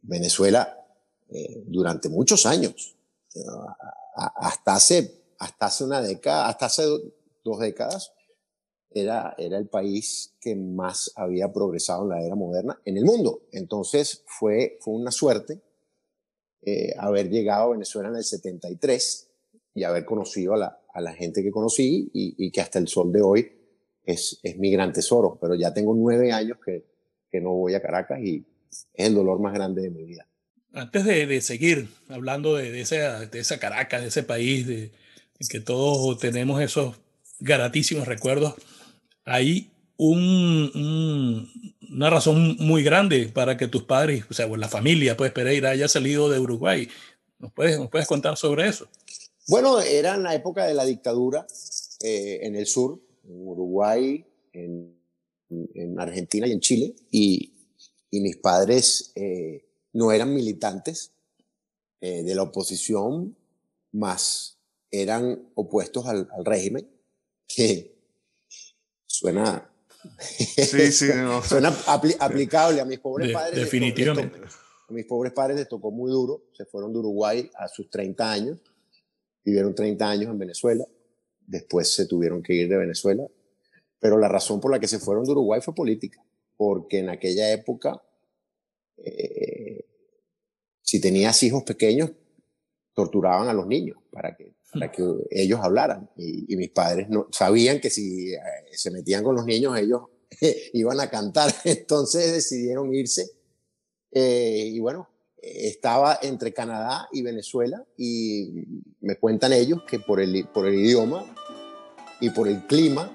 Venezuela 0.00 0.86
eh, 1.28 1.64
durante 1.66 2.08
muchos 2.08 2.46
años, 2.46 2.96
hasta, 4.14 4.74
hace, 4.74 5.20
hasta 5.38 5.66
hace 5.66 5.84
una 5.84 6.00
década, 6.00 6.48
hasta 6.48 6.66
hace 6.66 6.84
dos 7.44 7.58
décadas, 7.58 8.12
era, 8.90 9.34
era 9.38 9.58
el 9.58 9.68
país 9.68 10.34
que 10.40 10.56
más 10.56 11.12
había 11.16 11.52
progresado 11.52 12.02
en 12.02 12.08
la 12.10 12.22
era 12.24 12.34
moderna 12.34 12.80
en 12.84 12.96
el 12.96 13.04
mundo. 13.04 13.42
Entonces 13.52 14.24
fue, 14.26 14.78
fue 14.80 14.94
una 14.94 15.10
suerte 15.10 15.60
eh, 16.62 16.92
haber 16.98 17.30
llegado 17.30 17.68
a 17.68 17.72
Venezuela 17.72 18.08
en 18.08 18.16
el 18.16 18.24
73 18.24 19.28
y 19.74 19.84
haber 19.84 20.04
conocido 20.04 20.54
a 20.54 20.58
la, 20.58 20.80
a 20.92 21.00
la 21.00 21.12
gente 21.14 21.42
que 21.42 21.50
conocí 21.50 22.10
y, 22.12 22.34
y, 22.36 22.50
que 22.50 22.60
hasta 22.60 22.78
el 22.78 22.88
sol 22.88 23.12
de 23.12 23.22
hoy 23.22 23.52
es, 24.04 24.40
es 24.42 24.58
mi 24.58 24.70
gran 24.70 24.92
tesoro. 24.92 25.38
Pero 25.40 25.54
ya 25.54 25.72
tengo 25.72 25.94
nueve 25.94 26.32
años 26.32 26.58
que, 26.64 26.84
que 27.30 27.40
no 27.40 27.54
voy 27.54 27.74
a 27.74 27.82
Caracas 27.82 28.20
y 28.20 28.44
es 28.70 29.06
el 29.06 29.14
dolor 29.14 29.40
más 29.40 29.54
grande 29.54 29.82
de 29.82 29.90
mi 29.90 30.04
vida. 30.04 30.26
Antes 30.72 31.04
de, 31.04 31.26
de 31.26 31.40
seguir 31.40 31.88
hablando 32.08 32.56
de, 32.56 32.70
de, 32.70 32.80
esa, 32.82 33.26
de 33.26 33.38
esa 33.38 33.58
Caracas, 33.58 34.02
de 34.02 34.08
ese 34.08 34.22
país, 34.22 34.66
de, 34.66 34.92
que 35.48 35.60
todos 35.60 36.18
tenemos 36.18 36.60
esos 36.60 37.00
gratísimos 37.40 38.06
recuerdos, 38.06 38.54
hay 39.24 39.70
un, 39.96 41.50
una 41.90 42.08
razón 42.08 42.56
muy 42.58 42.82
grande 42.82 43.28
para 43.28 43.56
que 43.56 43.68
tus 43.68 43.84
padres, 43.84 44.24
o 44.30 44.34
sea, 44.34 44.46
o 44.46 44.56
la 44.56 44.68
familia, 44.68 45.16
pues 45.16 45.32
Pereira, 45.32 45.70
haya 45.70 45.88
salido 45.88 46.30
de 46.30 46.38
Uruguay. 46.38 46.88
¿Nos 47.38 47.52
puedes, 47.52 47.78
¿Nos 47.78 47.90
puedes 47.90 48.06
contar 48.06 48.36
sobre 48.36 48.68
eso? 48.68 48.88
Bueno, 49.48 49.80
era 49.80 50.14
en 50.14 50.22
la 50.22 50.34
época 50.34 50.64
de 50.64 50.74
la 50.74 50.84
dictadura 50.84 51.46
eh, 52.02 52.40
en 52.42 52.54
el 52.54 52.66
sur, 52.66 53.00
en 53.24 53.46
Uruguay, 53.46 54.24
en, 54.52 54.96
en, 55.50 56.00
Argentina 56.00 56.46
y 56.46 56.52
en 56.52 56.60
Chile, 56.60 56.94
y, 57.10 57.52
y 58.10 58.20
mis 58.20 58.36
padres 58.36 59.12
eh, 59.16 59.66
no 59.92 60.12
eran 60.12 60.32
militantes 60.32 61.12
eh, 62.00 62.22
de 62.22 62.34
la 62.34 62.44
oposición, 62.44 63.36
más 63.92 64.58
eran 64.90 65.50
opuestos 65.54 66.06
al, 66.06 66.28
al 66.32 66.44
régimen, 66.44 66.88
que 67.46 67.99
suena 69.20 69.70
Sí, 70.18 70.92
sí, 70.92 71.08
Suena 71.44 71.74
aplicable 72.18 72.80
a 72.80 72.84
mis 72.84 72.98
pobres 72.98 73.32
padres. 73.32 73.56
Definitivamente. 73.56 74.38
a 74.88 74.92
mis 74.92 75.04
pobres 75.04 75.32
padres 75.32 75.58
les 75.58 75.68
tocó 75.68 75.90
muy 75.90 76.10
duro. 76.10 76.44
Se 76.52 76.64
fueron 76.64 76.92
de 76.92 76.98
Uruguay 77.00 77.50
a 77.54 77.68
sus 77.68 77.90
30 77.90 78.30
años. 78.30 78.58
Vivieron 79.44 79.74
30 79.74 80.08
años 80.08 80.30
en 80.30 80.38
Venezuela. 80.38 80.84
Después 81.46 81.92
se 81.92 82.06
tuvieron 82.06 82.42
que 82.42 82.54
ir 82.54 82.68
de 82.68 82.76
Venezuela. 82.76 83.26
Pero 83.98 84.18
la 84.18 84.28
razón 84.28 84.60
por 84.60 84.70
la 84.70 84.80
que 84.80 84.88
se 84.88 84.98
fueron 84.98 85.24
de 85.24 85.32
Uruguay 85.32 85.60
fue 85.60 85.74
política. 85.74 86.24
Porque 86.56 86.98
en 87.00 87.10
aquella 87.10 87.52
época, 87.52 88.02
eh, 88.96 89.84
si 90.80 91.00
tenías 91.00 91.42
hijos 91.42 91.62
pequeños, 91.64 92.10
torturaban 92.94 93.48
a 93.48 93.54
los 93.54 93.66
niños 93.66 93.98
para 94.10 94.34
que 94.34 94.54
para 94.72 94.90
que 94.90 95.02
ellos 95.30 95.60
hablaran. 95.62 96.10
Y, 96.16 96.56
mis 96.56 96.70
padres 96.70 97.08
no, 97.08 97.28
sabían 97.32 97.80
que 97.80 97.90
si 97.90 98.32
eh, 98.32 98.38
se 98.72 98.90
metían 98.90 99.22
con 99.24 99.34
los 99.34 99.44
niños, 99.44 99.76
ellos 99.78 100.02
iban 100.72 101.00
a 101.00 101.10
cantar. 101.10 101.52
Entonces 101.64 102.32
decidieron 102.32 102.94
irse. 102.94 103.30
Eh, 104.12 104.70
y 104.72 104.78
bueno, 104.80 105.08
estaba 105.42 106.18
entre 106.22 106.52
Canadá 106.52 107.08
y 107.12 107.22
Venezuela 107.22 107.84
y 107.96 108.64
me 109.00 109.16
cuentan 109.16 109.52
ellos 109.52 109.82
que 109.88 109.98
por 109.98 110.20
el, 110.20 110.46
por 110.52 110.66
el 110.66 110.74
idioma 110.74 111.24
y 112.20 112.30
por 112.30 112.48
el 112.48 112.66
clima 112.66 113.14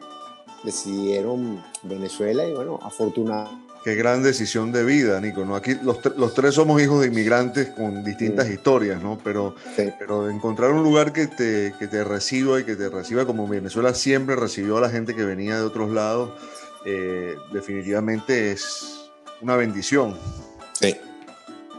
decidieron 0.64 1.64
Venezuela 1.84 2.48
y 2.48 2.54
bueno, 2.54 2.80
afortunadamente 2.82 3.65
Qué 3.86 3.94
gran 3.94 4.24
decisión 4.24 4.72
de 4.72 4.84
vida, 4.84 5.22
Nico. 5.22 5.46
¿no? 5.46 5.56
Aquí 5.56 5.76
los, 5.84 6.00
los 6.18 6.34
tres 6.34 6.56
somos 6.56 6.82
hijos 6.82 7.02
de 7.02 7.08
inmigrantes 7.08 7.68
con 7.68 8.04
distintas 8.04 8.50
historias, 8.50 9.00
¿no? 9.00 9.20
Pero, 9.24 9.54
pero 10.00 10.28
encontrar 10.28 10.72
un 10.72 10.82
lugar 10.82 11.14
que 11.14 11.28
te, 11.28 11.72
que 11.78 11.86
te 11.86 12.04
reciba 12.04 12.60
y 12.60 12.64
que 12.64 12.76
te 12.76 12.90
reciba 12.90 13.28
como 13.28 13.48
Venezuela 13.48 13.94
siempre 13.94 14.36
recibió 14.36 14.80
a 14.80 14.82
la 14.82 14.90
gente 14.90 15.16
que 15.16 15.24
venía 15.24 15.58
de 15.58 15.62
otros 15.62 15.92
lados, 15.92 16.32
eh, 16.84 17.36
definitivamente 17.54 18.54
es 18.54 19.12
una 19.42 19.56
bendición. 19.56 20.18
Sí, 20.82 20.96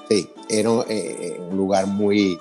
sí. 0.09 0.31
Era 0.49 0.71
eh, 0.89 1.41
un 1.41 1.57
lugar 1.57 1.89
muy, 1.89 2.39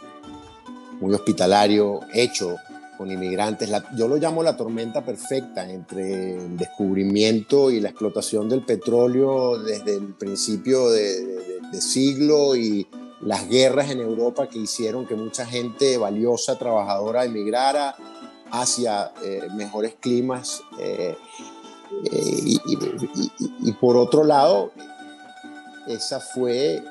muy 0.99 1.11
hospitalario, 1.15 2.01
hecho 2.13 2.55
con 2.97 3.11
inmigrantes. 3.11 3.69
yo 3.95 4.07
lo 4.07 4.17
llamo 4.17 4.43
la 4.43 4.55
tormenta 4.55 5.03
perfecta 5.03 5.69
entre 5.69 6.35
el 6.35 6.57
descubrimiento 6.57 7.71
y 7.71 7.79
la 7.79 7.89
explotación 7.89 8.49
del 8.49 8.61
petróleo 8.61 9.57
desde 9.57 9.97
el 9.97 10.13
principio 10.13 10.89
de, 10.89 11.59
siglo 11.79 12.55
y 12.55 12.87
las 13.21 13.49
guerras 13.49 13.89
en 13.89 13.99
Europa 13.99 14.47
que 14.47 14.59
hicieron 14.59 15.05
que 15.05 15.15
mucha 15.15 15.45
gente 15.45 15.97
valiosa, 15.97 16.57
trabajadora, 16.57 17.25
emigrara 17.25 17.95
hacia 18.49 19.11
eh, 19.23 19.41
mejores 19.55 19.95
climas. 19.99 20.61
Eh, 20.79 21.17
eh, 22.11 22.57
y, 23.63 23.71
por 23.73 23.97
otro 23.97 24.23
lado, 24.23 24.71
esa 25.87 26.21
fue, 26.21 26.81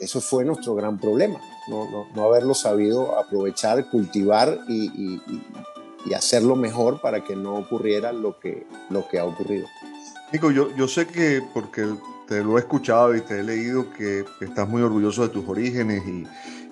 eso 0.00 0.20
fue 0.20 0.44
nuestro 0.44 0.76
gran 0.76 0.98
problema 0.98 1.40
no, 1.68 2.08
no, 2.14 2.24
haberlo 2.24 2.54
sabido 2.54 3.18
aprovechar, 3.18 3.88
cultivar 3.90 4.58
y, 4.68 5.20
hacerlo 6.14 6.54
mejor 6.54 7.00
para 7.00 7.24
que 7.24 7.34
no 7.34 7.54
ocurriera 7.54 8.12
lo 8.12 8.38
que, 8.38 8.66
lo 8.90 9.08
que 9.08 9.18
ha 9.18 9.24
ocurrido. 9.24 9.66
Nico, 10.32 10.50
yo, 10.50 10.68
yo 10.76 10.86
sé 10.86 11.06
que 11.06 11.42
porque 11.54 11.86
te 12.28 12.44
lo 12.44 12.58
he 12.58 12.60
escuchado 12.60 13.16
y 13.16 13.22
te 13.22 13.40
he 13.40 13.42
leído 13.42 13.90
que, 13.90 14.24
estás 14.40 14.68
muy 14.68 14.82
orgulloso 14.82 15.22
de 15.22 15.28
tus 15.30 15.48
orígenes 15.48 16.02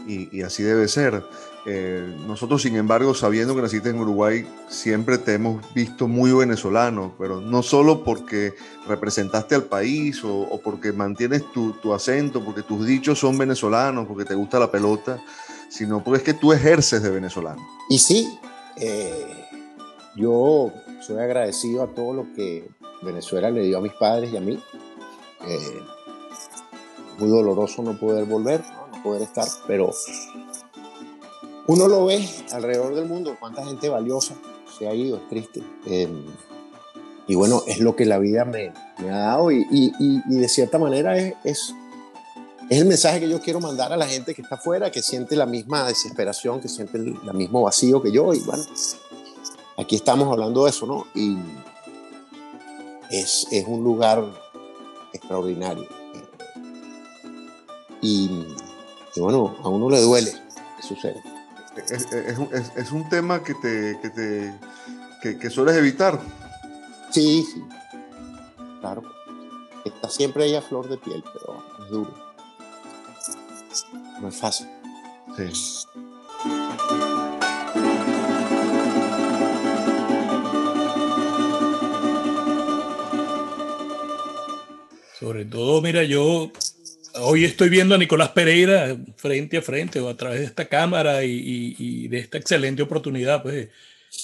y, 0.07 0.29
y 0.37 0.43
así 0.43 0.63
debe 0.63 0.87
ser. 0.87 1.23
Eh, 1.65 2.17
nosotros, 2.27 2.63
sin 2.63 2.75
embargo, 2.75 3.15
sabiendo 3.15 3.55
que 3.55 3.63
naciste 3.63 3.91
en 3.91 4.01
Uruguay, 4.01 4.45
siempre 4.69 5.19
te 5.19 5.35
hemos 5.35 5.63
visto 5.75 6.09
muy 6.09 6.33
venezolano, 6.33 7.15
pero 7.19 7.41
no 7.41 7.63
solo 7.63 8.03
porque 8.03 8.55
representaste 8.89 9.55
al 9.55 9.65
país 9.65 10.23
o, 10.25 10.61
porque 10.63 10.93
mantienes 10.93 11.45
tu, 11.53 11.95
acento, 11.95 12.45
porque 12.45 12.63
tus 12.63 12.85
dichos 12.85 13.19
son 13.19 13.39
venezolanos, 13.39 14.09
porque 14.09 14.25
te 14.25 14.35
gusta 14.35 14.59
la 14.59 14.71
pelota, 14.71 15.23
sino 15.69 16.03
porque 16.03 16.19
es 16.19 16.25
que 16.25 16.35
tú 16.35 16.53
ejerces 16.53 17.03
de 17.03 17.11
venezolano. 17.11 17.63
Y 17.89 17.99
sí, 17.99 18.29
eh, 18.77 19.47
yo 20.17 20.73
soy 21.01 21.19
agradecido 21.19 21.85
a 21.85 21.89
todo 21.89 22.13
lo 22.13 22.35
que 22.35 22.69
Venezuela 23.03 23.51
le 23.51 23.63
dio 23.63 23.79
a 23.79 23.81
mis 23.81 23.93
padres 23.93 24.33
y 24.33 24.37
a 24.37 24.41
mí. 24.41 24.61
Eh, 25.47 25.83
muy 27.19 27.29
doloroso 27.29 27.83
no 27.83 27.99
poder 27.99 28.25
volver, 28.25 28.63
no 28.93 29.03
poder 29.03 29.23
estar, 29.23 29.47
pero 29.67 29.93
uno 31.67 31.87
lo 31.87 32.07
ve 32.07 32.29
alrededor 32.53 32.95
del 32.95 33.07
mundo, 33.07 33.37
cuánta 33.39 33.65
gente 33.65 33.89
valiosa 33.89 34.35
se 34.77 34.89
ha 34.89 34.95
ido, 34.95 35.17
es 35.17 35.29
triste. 35.29 35.63
Em, 35.87 36.27
y 37.29 37.37
bueno, 37.37 37.63
es 37.67 37.79
lo 37.79 37.95
que 37.95 38.05
la 38.05 38.19
vida 38.19 38.45
me, 38.45 38.73
ha 39.09 39.19
dado 39.19 39.53
y, 39.53 39.93
de 40.27 40.49
cierta 40.49 40.79
manera 40.79 41.17
es, 41.45 41.75
el 42.69 42.85
mensaje 42.87 43.21
que 43.21 43.29
yo 43.29 43.41
quiero 43.41 43.61
mandar 43.61 43.93
a 43.93 43.97
la 43.97 44.07
gente 44.07 44.35
que 44.35 44.43
está 44.43 44.57
afuera, 44.57 44.91
que 44.91 45.03
siente 45.03 45.37
la 45.37 45.47
misma 45.47 45.87
desesperación, 45.87 46.61
que 46.61 46.69
siente 46.69 46.99
el, 46.99 47.17
mismo 47.35 47.63
vacío 47.63 48.03
que 48.03 48.11
yo. 48.11 48.35
Y 48.35 48.41
bueno, 48.41 48.65
aquí 49.77 49.97
estamos 49.97 50.33
hablando 50.33 50.65
de 50.65 50.71
eso, 50.71 50.87
¿no? 50.87 51.07
Y 51.15 51.37
es, 53.11 53.47
es 53.53 53.65
un 53.69 53.85
lugar 53.85 54.25
extraordinario. 55.13 55.87
Y, 58.01 58.47
y 59.15 59.21
bueno, 59.21 59.55
a 59.63 59.69
uno 59.69 59.89
le 59.91 60.01
duele 60.01 60.33
que 60.77 60.83
sucede 60.83 61.32
es, 61.77 62.93
un 62.93 63.09
tema 63.09 63.43
que 63.43 63.55
te, 63.55 63.99
que 64.01 64.11
te 64.11 64.55
que, 65.39 65.51
sueles 65.51 65.77
evitar. 65.77 66.21
Sí, 67.11 67.45
sí. 67.45 67.63
Claro. 68.81 69.03
Está 69.85 70.09
siempre 70.09 70.45
ahí 70.45 70.55
a 70.55 70.63
flor 70.63 70.89
de 70.89 70.97
piel, 70.97 71.23
pero 71.33 71.63
es 71.85 71.91
duro. 71.91 72.15
No 74.21 74.29
es 74.29 74.37
fácil. 74.37 74.69
Sí. 75.37 75.87
Sobre 85.19 85.45
todo, 85.45 85.81
mira, 85.81 86.03
yo 86.03 86.51
hoy 87.15 87.45
estoy 87.45 87.69
viendo 87.69 87.95
a 87.95 87.99
Nicolás 87.99 88.31
Pereira 88.31 88.97
frente 89.17 89.59
a 89.59 89.63
frente 89.63 90.01
o 90.01 90.09
a 90.09 90.17
través 90.17 90.41
de 90.41 90.47
esta 90.47 90.69
cámara 90.69 91.25
y, 91.25 92.09
de 92.09 92.19
esta 92.19 92.39
excelente 92.39 92.83
oportunidad 92.83 93.43
pues, 93.43 93.69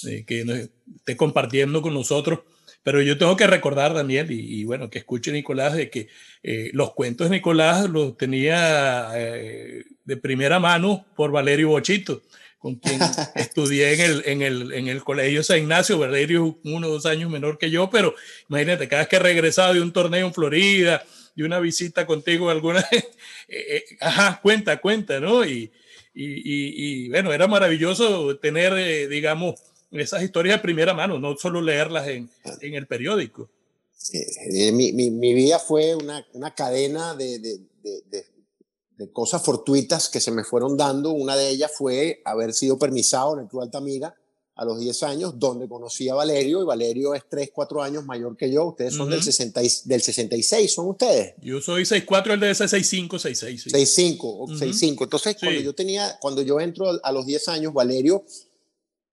de 0.03 0.25
que 0.25 0.69
esté 0.95 1.17
compartiendo 1.17 1.81
con 1.81 1.93
nosotros. 1.93 2.39
Pero 2.81 3.01
yo 3.01 3.17
tengo 3.17 3.35
que 3.35 3.45
recordar, 3.45 3.93
Daniel, 3.93 4.31
y, 4.31 4.63
bueno, 4.63 4.89
que 4.89 4.99
escuche 4.99 5.31
Nicolás, 5.31 5.75
de 5.75 5.89
que 5.89 6.07
eh, 6.43 6.71
los 6.73 6.93
cuentos 6.93 7.29
de 7.29 7.35
Nicolás 7.35 7.89
los 7.89 8.17
tenía 8.17 9.09
eh, 9.15 9.83
de 10.05 10.17
primera 10.17 10.59
mano 10.59 11.05
por 11.15 11.29
Valerio 11.29 11.69
Bochito, 11.69 12.21
con 12.57 12.75
quien 12.75 12.99
estudié 13.35 13.93
en 13.93 13.99
el, 13.99 14.23
en, 14.25 14.41
el, 14.41 14.71
en 14.71 14.87
el 14.87 15.03
colegio 15.03 15.43
San 15.43 15.59
Ignacio. 15.59 15.99
Valerio 15.99 16.57
uno 16.63 16.87
o 16.87 16.91
dos 16.91 17.05
años 17.05 17.29
menor 17.29 17.57
que 17.57 17.69
yo, 17.69 17.89
pero 17.89 18.15
imagínate, 18.49 18.87
cada 18.87 19.01
vez 19.01 19.09
que 19.09 19.19
regresaba 19.19 19.73
de 19.73 19.81
un 19.81 19.91
torneo 19.91 20.25
en 20.25 20.33
Florida, 20.33 21.03
y 21.39 21.43
una 21.43 21.59
visita 21.61 22.05
contigo 22.05 22.49
alguna, 22.49 22.81
eh, 22.91 23.05
eh, 23.47 23.83
ajá, 24.01 24.41
cuenta, 24.43 24.81
cuenta, 24.81 25.21
¿no? 25.21 25.45
Y, 25.45 25.71
y, 26.13 27.05
y, 27.05 27.09
bueno, 27.09 27.31
era 27.31 27.47
maravilloso 27.47 28.37
tener, 28.39 28.73
eh, 28.73 29.07
digamos, 29.07 29.57
esas 29.89 30.21
historias 30.21 30.57
de 30.57 30.61
primera 30.61 30.93
mano, 30.93 31.17
no 31.17 31.37
solo 31.37 31.61
leerlas 31.61 32.09
en, 32.09 32.29
en 32.59 32.73
el 32.73 32.87
periódico. 32.87 33.49
mi, 34.51 34.91
mi, 34.91 35.11
mi, 35.11 35.33
vida 35.33 35.59
fue 35.59 35.95
una, 35.95 36.27
una 36.33 36.53
cadena 36.53 37.15
de, 37.15 37.39
de, 37.39 37.59
de, 37.83 38.25
de, 38.97 39.11
cosas 39.13 39.41
fortuitas 39.41 40.09
que 40.09 40.19
se 40.19 40.31
me 40.31 40.43
fueron 40.43 40.75
dando. 40.75 41.11
Una 41.11 41.37
de 41.37 41.51
ellas 41.51 41.71
fue 41.73 42.21
haber 42.25 42.53
sido 42.53 42.77
permisado 42.77 43.35
en 43.35 43.43
el 43.43 43.47
Club 43.47 43.61
Altamira 43.61 44.13
a 44.59 44.65
los 44.65 44.77
10 44.77 45.03
años, 45.03 45.39
donde 45.39 45.69
conocí 45.69 46.09
a 46.09 46.15
Valerio, 46.15 46.61
y 46.61 46.65
Valerio 46.65 47.15
es 47.15 47.23
3, 47.29 47.51
4 47.53 47.81
años 47.81 48.05
mayor 48.05 48.35
que 48.35 48.51
yo. 48.51 48.65
Ustedes 48.65 48.93
son 48.93 49.09
del, 49.09 49.23
60, 49.23 49.61
del 49.85 50.01
66, 50.01 50.73
¿son 50.73 50.87
ustedes? 50.87 51.33
Yo 51.41 51.61
soy 51.61 51.85
64, 51.85 52.33
el 52.33 52.39
de 52.41 52.51
ese 52.51 52.67
65, 52.67 53.19
66. 53.19 53.63
Sí. 53.63 53.69
65, 53.69 54.47
65. 54.49 55.03
Entonces, 55.05 55.37
cuando 55.39 55.61
yo 55.61 55.73
tenía, 55.73 56.17
cuando 56.19 56.41
yo 56.41 56.59
entro 56.59 56.99
a 57.01 57.11
los 57.13 57.25
10 57.25 57.47
años, 57.47 57.73
Valerio 57.73 58.25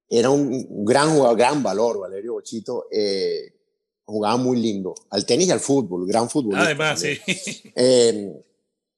era 0.08 0.30
un 0.30 0.84
gran 0.84 1.14
jugador, 1.14 1.38
gran 1.38 1.62
valor, 1.62 2.00
Valerio 2.00 2.32
Bochito. 2.32 2.86
Eh, 2.90 3.52
jugaba 4.04 4.36
muy 4.36 4.56
lindo, 4.56 4.94
al 5.10 5.24
tenis 5.24 5.46
y 5.46 5.52
al 5.52 5.60
fútbol, 5.60 6.08
gran 6.08 6.28
fútbol. 6.28 6.56
Además, 6.56 7.00
sí. 7.00 7.18
Eh, 7.76 8.32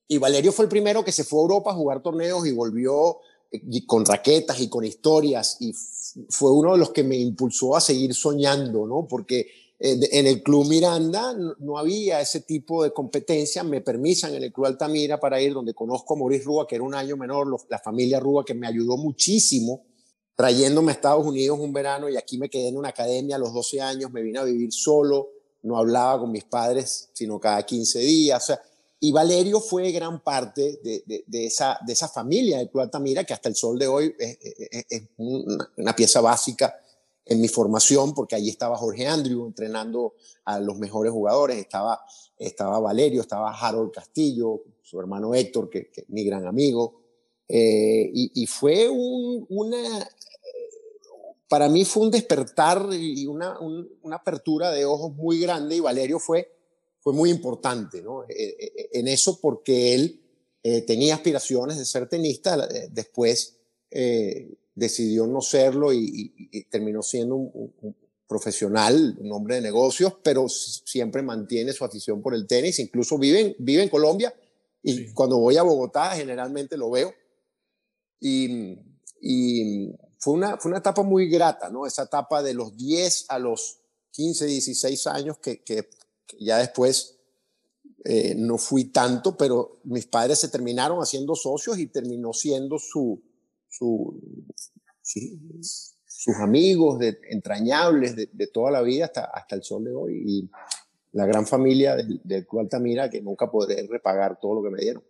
y 0.06 0.16
Valerio 0.16 0.52
fue 0.52 0.64
el 0.64 0.70
primero 0.70 1.04
que 1.04 1.12
se 1.12 1.24
fue 1.24 1.40
a 1.40 1.42
Europa 1.42 1.70
a 1.72 1.74
jugar 1.74 2.02
torneos 2.02 2.46
y 2.46 2.52
volvió 2.52 3.18
eh, 3.50 3.86
con 3.86 4.04
raquetas 4.04 4.60
y 4.60 4.68
con 4.68 4.84
historias 4.84 5.56
y 5.60 5.74
fue 6.28 6.52
uno 6.52 6.72
de 6.72 6.78
los 6.78 6.90
que 6.90 7.04
me 7.04 7.16
impulsó 7.16 7.76
a 7.76 7.80
seguir 7.80 8.14
soñando, 8.14 8.86
¿no? 8.86 9.06
Porque 9.08 9.48
eh, 9.78 9.98
en 10.12 10.26
el 10.26 10.42
Club 10.42 10.66
Miranda 10.66 11.36
no 11.58 11.78
había 11.78 12.20
ese 12.20 12.40
tipo 12.40 12.82
de 12.82 12.92
competencia, 12.92 13.62
me 13.62 13.80
permisan 13.80 14.34
en 14.34 14.42
el 14.42 14.52
Club 14.52 14.66
Altamira 14.66 15.20
para 15.20 15.40
ir 15.40 15.54
donde 15.54 15.74
conozco 15.74 16.14
a 16.14 16.18
Maurice 16.18 16.44
Rúa, 16.44 16.66
que 16.66 16.74
era 16.74 16.84
un 16.84 16.94
año 16.94 17.16
menor, 17.16 17.46
la 17.68 17.78
familia 17.78 18.18
Rúa, 18.18 18.44
que 18.44 18.54
me 18.54 18.66
ayudó 18.66 18.96
muchísimo 18.96 19.84
trayéndome 20.38 20.92
a 20.92 20.94
Estados 20.94 21.26
Unidos 21.26 21.58
un 21.58 21.72
verano 21.72 22.08
y 22.08 22.16
aquí 22.16 22.38
me 22.38 22.48
quedé 22.48 22.68
en 22.68 22.76
una 22.76 22.90
academia 22.90 23.34
a 23.34 23.38
los 23.40 23.52
12 23.52 23.80
años, 23.80 24.12
me 24.12 24.22
vine 24.22 24.38
a 24.38 24.44
vivir 24.44 24.72
solo, 24.72 25.30
no 25.62 25.76
hablaba 25.76 26.20
con 26.20 26.30
mis 26.30 26.44
padres 26.44 27.10
sino 27.12 27.40
cada 27.40 27.66
15 27.66 27.98
días, 27.98 28.44
o 28.44 28.46
sea, 28.46 28.62
y 29.00 29.12
Valerio 29.12 29.60
fue 29.60 29.92
gran 29.92 30.22
parte 30.22 30.80
de, 30.82 31.24
de, 31.26 31.46
esa, 31.46 31.78
de 31.86 31.92
esa 31.92 32.08
familia 32.08 32.58
de 32.58 32.68
Club 32.68 32.90
que 33.26 33.32
hasta 33.32 33.48
el 33.48 33.54
sol 33.54 33.78
de 33.78 33.86
hoy 33.86 34.14
es, 34.18 35.02
una, 35.16 35.94
pieza 35.94 36.20
básica 36.20 36.74
en 37.24 37.40
mi 37.40 37.46
formación, 37.46 38.12
porque 38.12 38.34
allí 38.34 38.48
estaba 38.48 38.76
Jorge 38.76 39.06
Andrew 39.06 39.46
entrenando 39.46 40.14
a 40.44 40.58
los 40.58 40.78
mejores 40.78 41.12
jugadores, 41.12 41.58
estaba, 41.58 42.00
estaba 42.38 42.80
Valerio, 42.80 43.20
estaba 43.20 43.52
Harold 43.52 43.92
Castillo, 43.92 44.62
su 44.82 44.98
hermano 44.98 45.34
Héctor, 45.34 45.70
que, 45.70 45.90
es 45.94 46.08
mi 46.08 46.24
gran 46.24 46.46
amigo, 46.46 47.00
eh, 47.46 48.10
y, 48.12 48.42
y, 48.42 48.46
fue 48.46 48.88
un, 48.88 49.46
una, 49.48 50.08
para 51.48 51.68
mí 51.68 51.84
fue 51.84 52.02
un 52.02 52.10
despertar 52.10 52.88
y 52.92 53.26
una, 53.26 53.58
una 53.60 54.16
apertura 54.16 54.70
de 54.72 54.84
ojos 54.84 55.14
muy 55.14 55.38
grande, 55.38 55.76
y 55.76 55.80
Valerio 55.80 56.18
fue 56.18 56.57
fue 57.08 57.16
muy 57.16 57.30
importante 57.30 58.02
¿no? 58.02 58.24
en 58.28 59.08
eso 59.08 59.40
porque 59.40 59.94
él 59.94 60.20
tenía 60.86 61.14
aspiraciones 61.14 61.78
de 61.78 61.86
ser 61.86 62.06
tenista, 62.06 62.68
después 62.90 63.56
decidió 64.74 65.26
no 65.26 65.40
serlo 65.40 65.90
y, 65.94 66.66
terminó 66.70 67.02
siendo 67.02 67.36
un, 67.36 67.96
profesional, 68.26 69.16
un 69.20 69.32
hombre 69.32 69.54
de 69.54 69.62
negocios, 69.62 70.12
pero 70.22 70.50
siempre 70.50 71.22
mantiene 71.22 71.72
su 71.72 71.82
afición 71.82 72.20
por 72.20 72.34
el 72.34 72.46
tenis, 72.46 72.78
incluso 72.78 73.16
vive, 73.16 73.56
vive 73.58 73.82
en 73.82 73.88
Colombia 73.88 74.34
y 74.82 75.10
cuando 75.14 75.38
voy 75.38 75.56
a 75.56 75.62
Bogotá 75.62 76.10
generalmente 76.10 76.76
lo 76.76 76.90
veo. 76.90 77.14
Y, 78.20 78.76
y 79.22 79.94
fue, 80.18 80.34
una, 80.34 80.58
fue 80.58 80.68
una 80.70 80.80
etapa 80.80 81.02
muy 81.02 81.30
grata, 81.30 81.70
¿no? 81.70 81.86
Esa 81.86 82.02
etapa 82.02 82.42
de 82.42 82.52
los 82.52 82.76
10 82.76 83.26
a 83.30 83.38
los 83.38 83.78
15, 84.10 84.44
16 84.44 85.06
años 85.06 85.38
que, 85.38 85.62
que, 85.62 85.88
ya 86.38 86.58
después 86.58 87.18
eh, 88.04 88.34
no 88.36 88.58
fui 88.58 88.84
tanto, 88.84 89.36
pero 89.36 89.80
mis 89.84 90.06
padres 90.06 90.38
se 90.38 90.48
terminaron 90.48 90.98
haciendo 91.00 91.34
socios 91.34 91.78
y 91.78 91.88
terminó 91.88 92.32
siendo 92.32 92.78
su, 92.78 93.20
su, 93.68 94.20
sus 95.02 96.36
amigos 96.36 96.98
de, 96.98 97.18
entrañables 97.28 98.14
de, 98.16 98.46
toda 98.46 98.70
la 98.70 98.82
vida 98.82 99.06
hasta, 99.06 99.24
hasta 99.24 99.56
el 99.56 99.62
sol 99.62 99.84
de 99.84 99.94
hoy 99.94 100.22
y 100.24 100.50
la 101.12 101.26
gran 101.26 101.46
familia 101.46 101.96
del, 101.96 102.20
del 102.22 102.46
Altamira 102.58 103.10
que 103.10 103.20
nunca 103.20 103.50
podré 103.50 103.86
repagar 103.86 104.38
todo 104.40 104.54
lo 104.54 104.62
que 104.62 104.70
me 104.70 104.80
dieron. 104.80 105.02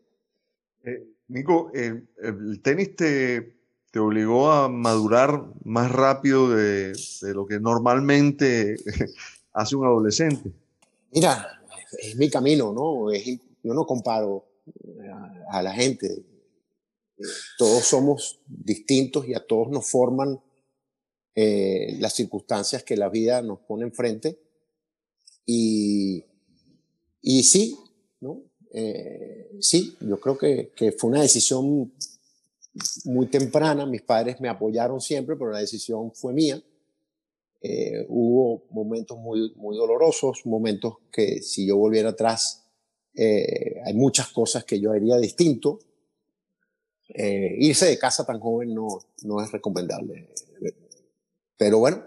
Eh, 0.84 1.06
Nico, 1.28 1.70
eh, 1.74 2.02
el 2.22 2.62
tenis 2.62 2.96
te, 2.96 3.58
te, 3.90 3.98
obligó 3.98 4.50
a 4.50 4.68
madurar 4.68 5.44
más 5.64 5.92
rápido 5.92 6.50
de, 6.50 6.92
de 7.20 7.34
lo 7.34 7.46
que 7.46 7.60
normalmente 7.60 8.76
hace 9.52 9.76
un 9.76 9.84
adolescente. 9.84 10.52
Mira, 11.12 11.62
es 11.98 12.16
mi 12.16 12.28
camino, 12.30 12.72
¿no? 12.72 13.12
yo 13.12 13.74
no 13.74 13.86
comparo 13.86 14.46
a 15.50 15.62
la 15.62 15.72
gente 15.72 16.24
todos 17.56 17.84
somos 17.84 18.40
distintos 18.46 19.26
y 19.26 19.34
a 19.34 19.44
todos 19.44 19.68
nos 19.68 19.88
forman 19.88 20.40
eh, 21.34 21.96
las 21.98 22.14
circunstancias 22.14 22.82
que 22.82 22.96
la 22.96 23.08
vida 23.08 23.42
nos 23.42 23.60
pone 23.60 23.84
enfrente. 23.84 24.38
Y, 25.44 26.24
y 27.22 27.42
sí, 27.42 27.76
¿no? 28.20 28.42
Eh, 28.72 29.56
sí, 29.60 29.96
yo 30.00 30.20
creo 30.20 30.36
que, 30.36 30.72
que, 30.76 30.92
fue 30.92 31.10
una 31.10 31.22
decisión 31.22 31.92
muy 33.04 33.26
temprana. 33.26 33.86
Mis 33.86 34.02
padres 34.02 34.40
me 34.40 34.48
apoyaron 34.48 35.00
siempre, 35.00 35.36
pero 35.36 35.50
la 35.50 35.60
decisión 35.60 36.12
fue 36.12 36.32
mía. 36.32 36.62
Eh, 37.60 38.06
hubo 38.08 38.64
momentos 38.70 39.18
muy, 39.18 39.52
muy 39.56 39.76
dolorosos, 39.76 40.46
momentos 40.46 40.98
que 41.12 41.42
si 41.42 41.66
yo 41.66 41.76
volviera 41.76 42.10
atrás, 42.10 42.64
hay 43.16 43.94
muchas 43.94 44.28
cosas 44.28 44.64
que 44.64 44.78
yo 44.78 44.92
haría 44.92 45.16
distinto. 45.16 45.80
Eh, 47.08 47.56
irse 47.58 47.86
de 47.86 47.98
casa 47.98 48.24
tan 48.26 48.38
joven 48.38 48.74
no, 48.74 48.86
no 49.24 49.42
es 49.42 49.50
recomendable. 49.50 50.28
Pero 51.56 51.78
bueno, 51.78 52.04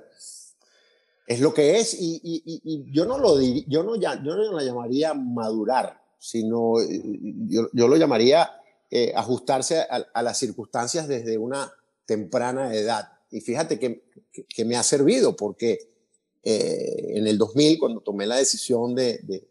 es 1.28 1.40
lo 1.40 1.54
que 1.54 1.80
es 1.80 1.96
y, 2.00 2.22
y, 2.24 2.92
yo, 2.92 3.06
no 3.06 3.18
lo 3.18 3.42
yo, 3.42 3.84
no 3.84 3.96
yo 3.96 4.16
no 4.16 4.52
la 4.54 4.64
llamaría 4.64 5.14
madurar, 5.14 6.02
sino 6.20 6.80
eh, 6.80 7.02
yo, 7.48 7.68
yo 7.74 7.88
lo 7.88 7.98
llamaría 7.98 8.52
eh, 8.90 9.12
ajustarse 9.16 9.80
a, 9.80 10.22
las 10.22 10.38
circunstancias 10.38 11.08
desde 11.08 11.38
una 11.38 11.74
temprana 12.06 12.74
edad. 12.76 13.11
Y 13.32 13.42
fíjate 13.42 13.80
que, 13.80 14.04
que, 14.48 14.66
me 14.66 14.76
ha 14.76 14.84
servido 14.84 15.36
porque 15.36 15.80
en 16.44 17.28
el 17.28 17.38
2000, 17.38 17.80
cuando 17.80 18.02
tomé 18.02 18.28
la 18.28 18.38
decisión 18.38 18.94
de, 18.94 19.20
de, 19.24 19.48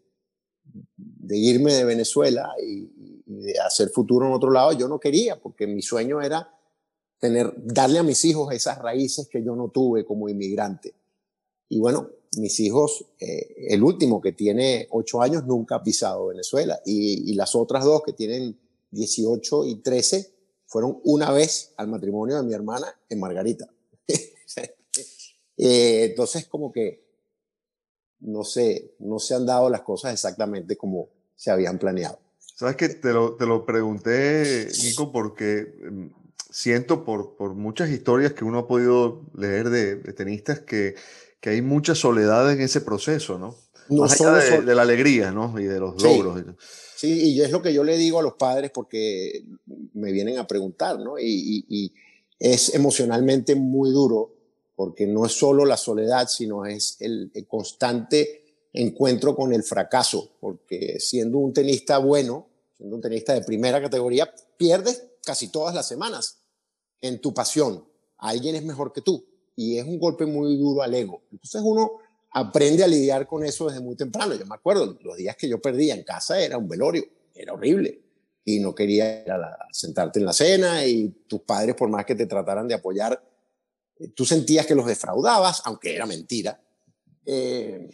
de 0.95 1.37
irme 1.37 1.73
de 1.73 1.85
Venezuela 1.85 2.53
y, 2.61 2.89
de 3.25 3.57
hacer 3.59 3.89
futuro 3.89 4.27
en 4.27 4.33
otro 4.33 4.51
lado, 4.51 4.73
yo 4.73 4.87
no 4.87 4.99
quería, 4.99 5.39
porque 5.39 5.65
mi 5.65 5.81
sueño 5.81 6.21
era 6.21 6.53
tener, 7.17 7.53
darle 7.55 7.99
a 7.99 8.03
mis 8.03 8.25
hijos 8.25 8.53
esas 8.53 8.79
raíces 8.79 9.27
que 9.29 9.43
yo 9.43 9.55
no 9.55 9.69
tuve 9.69 10.03
como 10.03 10.27
inmigrante. 10.27 10.93
Y 11.69 11.79
bueno, 11.79 12.09
mis 12.37 12.59
hijos, 12.59 13.05
eh, 13.19 13.55
el 13.69 13.83
último 13.83 14.19
que 14.19 14.33
tiene 14.33 14.87
ocho 14.91 15.21
años 15.21 15.45
nunca 15.45 15.75
ha 15.75 15.83
pisado 15.83 16.27
Venezuela 16.27 16.81
y, 16.85 17.33
las 17.35 17.55
otras 17.55 17.85
dos 17.85 18.03
que 18.03 18.13
tienen 18.13 18.59
18 18.91 19.65
y 19.65 19.75
13 19.75 20.33
fueron 20.71 21.01
una 21.03 21.31
vez 21.31 21.73
al 21.75 21.89
matrimonio 21.89 22.37
de 22.37 22.43
mi 22.43 22.53
hermana 22.53 22.87
en 23.09 23.19
Margarita. 23.19 23.67
Eh, 25.63 26.05
entonces, 26.05 26.47
como 26.47 26.71
que 26.71 27.03
no 28.21 28.43
sé, 28.43 28.95
no 28.97 29.19
se 29.19 29.35
han 29.35 29.45
dado 29.45 29.69
las 29.69 29.81
cosas 29.81 30.11
exactamente 30.11 30.75
como 30.75 31.09
se 31.35 31.51
habían 31.51 31.77
planeado. 31.77 32.17
Sabes 32.39 32.77
que 32.77 32.89
te 32.89 33.13
lo, 33.13 33.35
te 33.35 33.45
lo 33.45 33.63
pregunté, 33.63 34.69
Nico, 34.81 35.11
porque 35.11 35.75
em, 35.83 36.11
siento 36.49 37.05
por, 37.05 37.35
por 37.35 37.53
muchas 37.53 37.91
historias 37.91 38.33
que 38.33 38.43
uno 38.43 38.59
ha 38.59 38.67
podido 38.67 39.21
leer 39.35 39.69
de, 39.69 39.97
tenistas 40.13 40.61
que, 40.61 40.95
que, 41.39 41.51
hay 41.51 41.61
mucha 41.61 41.93
soledad 41.93 42.51
en 42.51 42.61
ese 42.61 42.81
proceso, 42.81 43.37
¿no? 43.37 43.55
no 43.87 44.01
Más 44.01 44.19
allá 44.19 44.61
de, 44.61 44.73
la 44.73 44.81
alegría, 44.81 45.31
¿no? 45.31 45.59
Y 45.59 45.65
de 45.65 45.79
los 45.79 46.01
logros. 46.01 46.39
Sí, 46.39 46.55
y 47.07 47.41
es 47.41 47.51
lo 47.51 47.61
que 47.61 47.73
yo 47.73 47.83
le 47.83 47.97
digo 47.97 48.19
a 48.19 48.23
los 48.23 48.33
padres 48.33 48.71
porque 48.73 49.45
me 49.93 50.11
vienen 50.11 50.37
a 50.37 50.47
preguntar, 50.47 50.99
¿no? 50.99 51.17
Y, 51.19 51.65
y, 51.67 51.93
es 52.39 52.73
emocionalmente 52.73 53.53
muy 53.53 53.91
duro 53.91 54.33
porque 54.75 55.05
no 55.05 55.27
es 55.27 55.33
solo 55.33 55.63
la 55.63 55.77
soledad, 55.77 56.27
sino 56.27 56.65
es 56.65 56.97
el, 56.99 57.29
el 57.35 57.45
constante 57.45 58.41
encuentro 58.73 59.35
con 59.35 59.53
el 59.53 59.61
fracaso, 59.61 60.31
porque 60.39 60.99
siendo 60.99 61.37
un 61.37 61.53
tenista 61.53 61.99
bueno, 61.99 62.47
siendo 62.75 62.95
un 62.95 63.01
tenista 63.01 63.35
de 63.35 63.43
primera 63.43 63.79
categoría, 63.79 64.33
pierdes 64.57 65.03
casi 65.23 65.49
todas 65.49 65.75
las 65.75 65.87
semanas 65.87 66.39
en 66.99 67.21
tu 67.21 67.31
pasión. 67.31 67.85
Alguien 68.17 68.55
es 68.55 68.63
mejor 68.63 68.91
que 68.91 69.01
tú 69.01 69.23
y 69.55 69.77
es 69.77 69.85
un 69.85 69.99
golpe 69.99 70.25
muy 70.25 70.57
duro 70.57 70.81
al 70.81 70.95
ego. 70.95 71.21
Entonces 71.31 71.61
uno 71.63 71.91
aprende 72.31 72.83
a 72.83 72.87
lidiar 72.87 73.27
con 73.27 73.43
eso 73.43 73.67
desde 73.67 73.81
muy 73.81 73.95
temprano. 73.95 74.35
Yo 74.35 74.45
me 74.45 74.55
acuerdo, 74.55 74.97
los 75.01 75.17
días 75.17 75.35
que 75.35 75.49
yo 75.49 75.61
perdía 75.61 75.93
en 75.93 76.03
casa 76.03 76.41
era 76.41 76.57
un 76.57 76.67
velorio, 76.67 77.05
era 77.35 77.53
horrible. 77.53 78.01
Y 78.43 78.59
no 78.59 78.73
quería 78.73 79.23
sentarte 79.71 80.19
en 80.19 80.25
la 80.25 80.33
cena 80.33 80.85
y 80.85 81.09
tus 81.27 81.41
padres, 81.41 81.75
por 81.75 81.89
más 81.89 82.05
que 82.05 82.15
te 82.15 82.25
trataran 82.25 82.67
de 82.67 82.73
apoyar, 82.73 83.21
eh, 83.99 84.07
tú 84.15 84.25
sentías 84.25 84.65
que 84.65 84.75
los 84.75 84.87
defraudabas, 84.87 85.61
aunque 85.65 85.95
era 85.95 86.05
mentira. 86.05 86.59
Eh, 87.25 87.89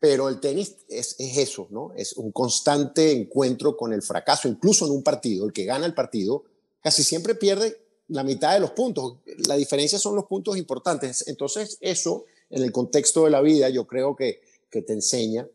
pero 0.00 0.28
el 0.28 0.40
tenis 0.40 0.76
es, 0.88 1.16
eso, 1.18 1.66
¿no? 1.70 1.92
Es 1.96 2.12
un 2.14 2.32
constante 2.32 3.12
encuentro 3.12 3.74
con 3.76 3.92
el 3.92 4.02
fracaso, 4.02 4.48
incluso 4.48 4.84
en 4.84 4.92
un 4.92 5.02
partido. 5.02 5.46
El 5.46 5.52
que 5.52 5.64
gana 5.64 5.86
el 5.86 5.94
partido 5.94 6.44
casi 6.82 7.02
siempre 7.02 7.34
pierde 7.34 7.78
la 8.08 8.22
mitad 8.22 8.52
de 8.52 8.60
los 8.60 8.72
puntos. 8.72 9.18
La 9.46 9.56
diferencia 9.56 9.98
son 9.98 10.14
los 10.14 10.26
puntos 10.26 10.58
importantes. 10.58 11.26
Entonces, 11.26 11.78
eso, 11.80 12.26
en 12.50 12.62
el 12.62 12.72
contexto 12.72 13.24
de 13.24 13.30
la 13.30 13.40
vida, 13.40 13.68
yo 13.68 13.86
creo 13.86 14.14
que, 14.16 14.40
que 14.70 14.82
te 14.82 14.92
enseña 14.92 15.46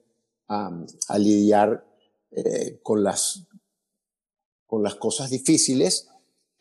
a, 0.47 1.17
lidiar 1.17 1.86
eh, 2.32 2.80
con, 2.82 3.04
las, 3.04 3.47
con 4.65 4.84
las 4.84 4.95
cosas 4.95 5.30
difíciles. 5.30 6.10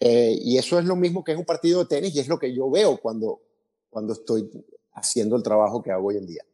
Eh, 0.01 0.38
y 0.41 0.59
eso 0.59 0.79
es 0.79 0.85
lo 0.85 0.95
mismo 0.95 1.25
que 1.25 1.33
es 1.33 1.38
un 1.38 1.45
partido 1.45 1.81
de 1.81 1.87
tenis 1.87 2.14
y 2.14 2.21
es 2.21 2.29
lo 2.29 2.38
que 2.38 2.55
yo 2.55 2.71
veo 2.71 2.99
cuando, 2.99 3.41
cuando 3.91 4.12
estoy 4.12 4.49
haciendo 4.93 5.37
el 5.37 5.43
trabajo 5.43 5.83
que 5.83 5.91
hago 5.91 6.09
hoy 6.09 6.19
en 6.19 6.27
día. 6.27 6.45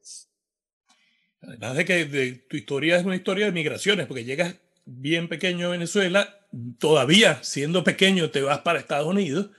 Además 1.40 1.76
de 1.76 1.84
que 1.84 2.44
tu 2.48 2.56
historia 2.56 2.96
es 2.96 3.04
una 3.04 3.16
historia 3.16 3.46
de 3.46 3.52
migraciones, 3.52 4.06
porque 4.06 4.24
llegas 4.24 4.56
bien 4.86 5.28
pequeño 5.28 5.66
a 5.66 5.70
Venezuela, 5.70 6.46
todavía 6.78 7.42
siendo 7.42 7.84
pequeño 7.84 8.30
te 8.30 8.42
vas 8.42 8.60
para 8.60 8.78
Estados 8.78 9.08
Unidos 9.08 9.50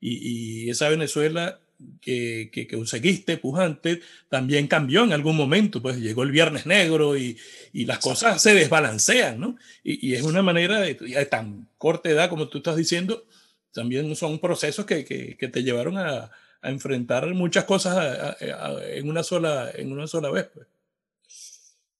y, 0.00 0.70
esa 0.70 0.88
Venezuela 0.88 1.60
que, 2.00 2.50
que, 2.52 2.66
conseguiste, 2.66 3.36
pujante, 3.36 4.00
también 4.28 4.66
cambió 4.66 5.04
en 5.04 5.12
algún 5.12 5.36
momento, 5.36 5.80
pues 5.80 5.98
llegó 5.98 6.22
el 6.22 6.30
Viernes 6.30 6.66
Negro 6.66 7.16
y, 7.16 7.38
y 7.72 7.84
las 7.86 7.98
cosas 7.98 8.42
se 8.42 8.54
desbalancean, 8.54 9.38
¿no? 9.40 9.56
Y, 9.84 10.14
es 10.14 10.22
una 10.22 10.42
manera 10.42 10.80
de, 10.80 10.94
tan 11.26 11.68
corta 11.78 12.10
edad 12.10 12.28
como 12.28 12.48
tú 12.48 12.58
estás 12.58 12.76
diciendo, 12.76 13.24
también 13.72 14.14
son 14.16 14.38
procesos 14.38 14.84
que, 14.84 15.04
que 15.04 15.48
te 15.48 15.62
llevaron 15.62 15.96
a, 15.96 16.30
a, 16.62 16.70
enfrentar 16.70 17.26
muchas 17.34 17.64
cosas 17.64 18.36
en, 18.40 19.08
una 19.08 19.22
sola, 19.22 19.70
en 19.74 19.92
una 19.92 20.06
sola 20.06 20.30
vez. 20.30 20.48
Pues. 20.54 20.66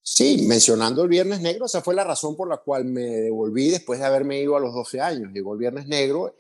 Sí, 0.05 0.47
mencionando 0.49 1.05
el 1.05 1.09
Viernes 1.09 1.41
Negro, 1.41 1.67
esa 1.67 1.81
fue 1.81 1.95
la 1.95 2.03
razón 2.03 2.35
por 2.35 2.49
la 2.49 2.57
cual 2.57 2.85
me 2.85 3.03
devolví 3.03 3.71
después 3.71 4.01
de 4.01 4.05
haberme 4.05 4.41
ido 4.41 4.57
a 4.57 4.61
los 4.61 4.75
12 4.75 5.01
años. 5.01 5.33
Llegó 5.33 5.53
el 5.53 5.61
Viernes 5.61 5.87
Negro, 5.87 6.35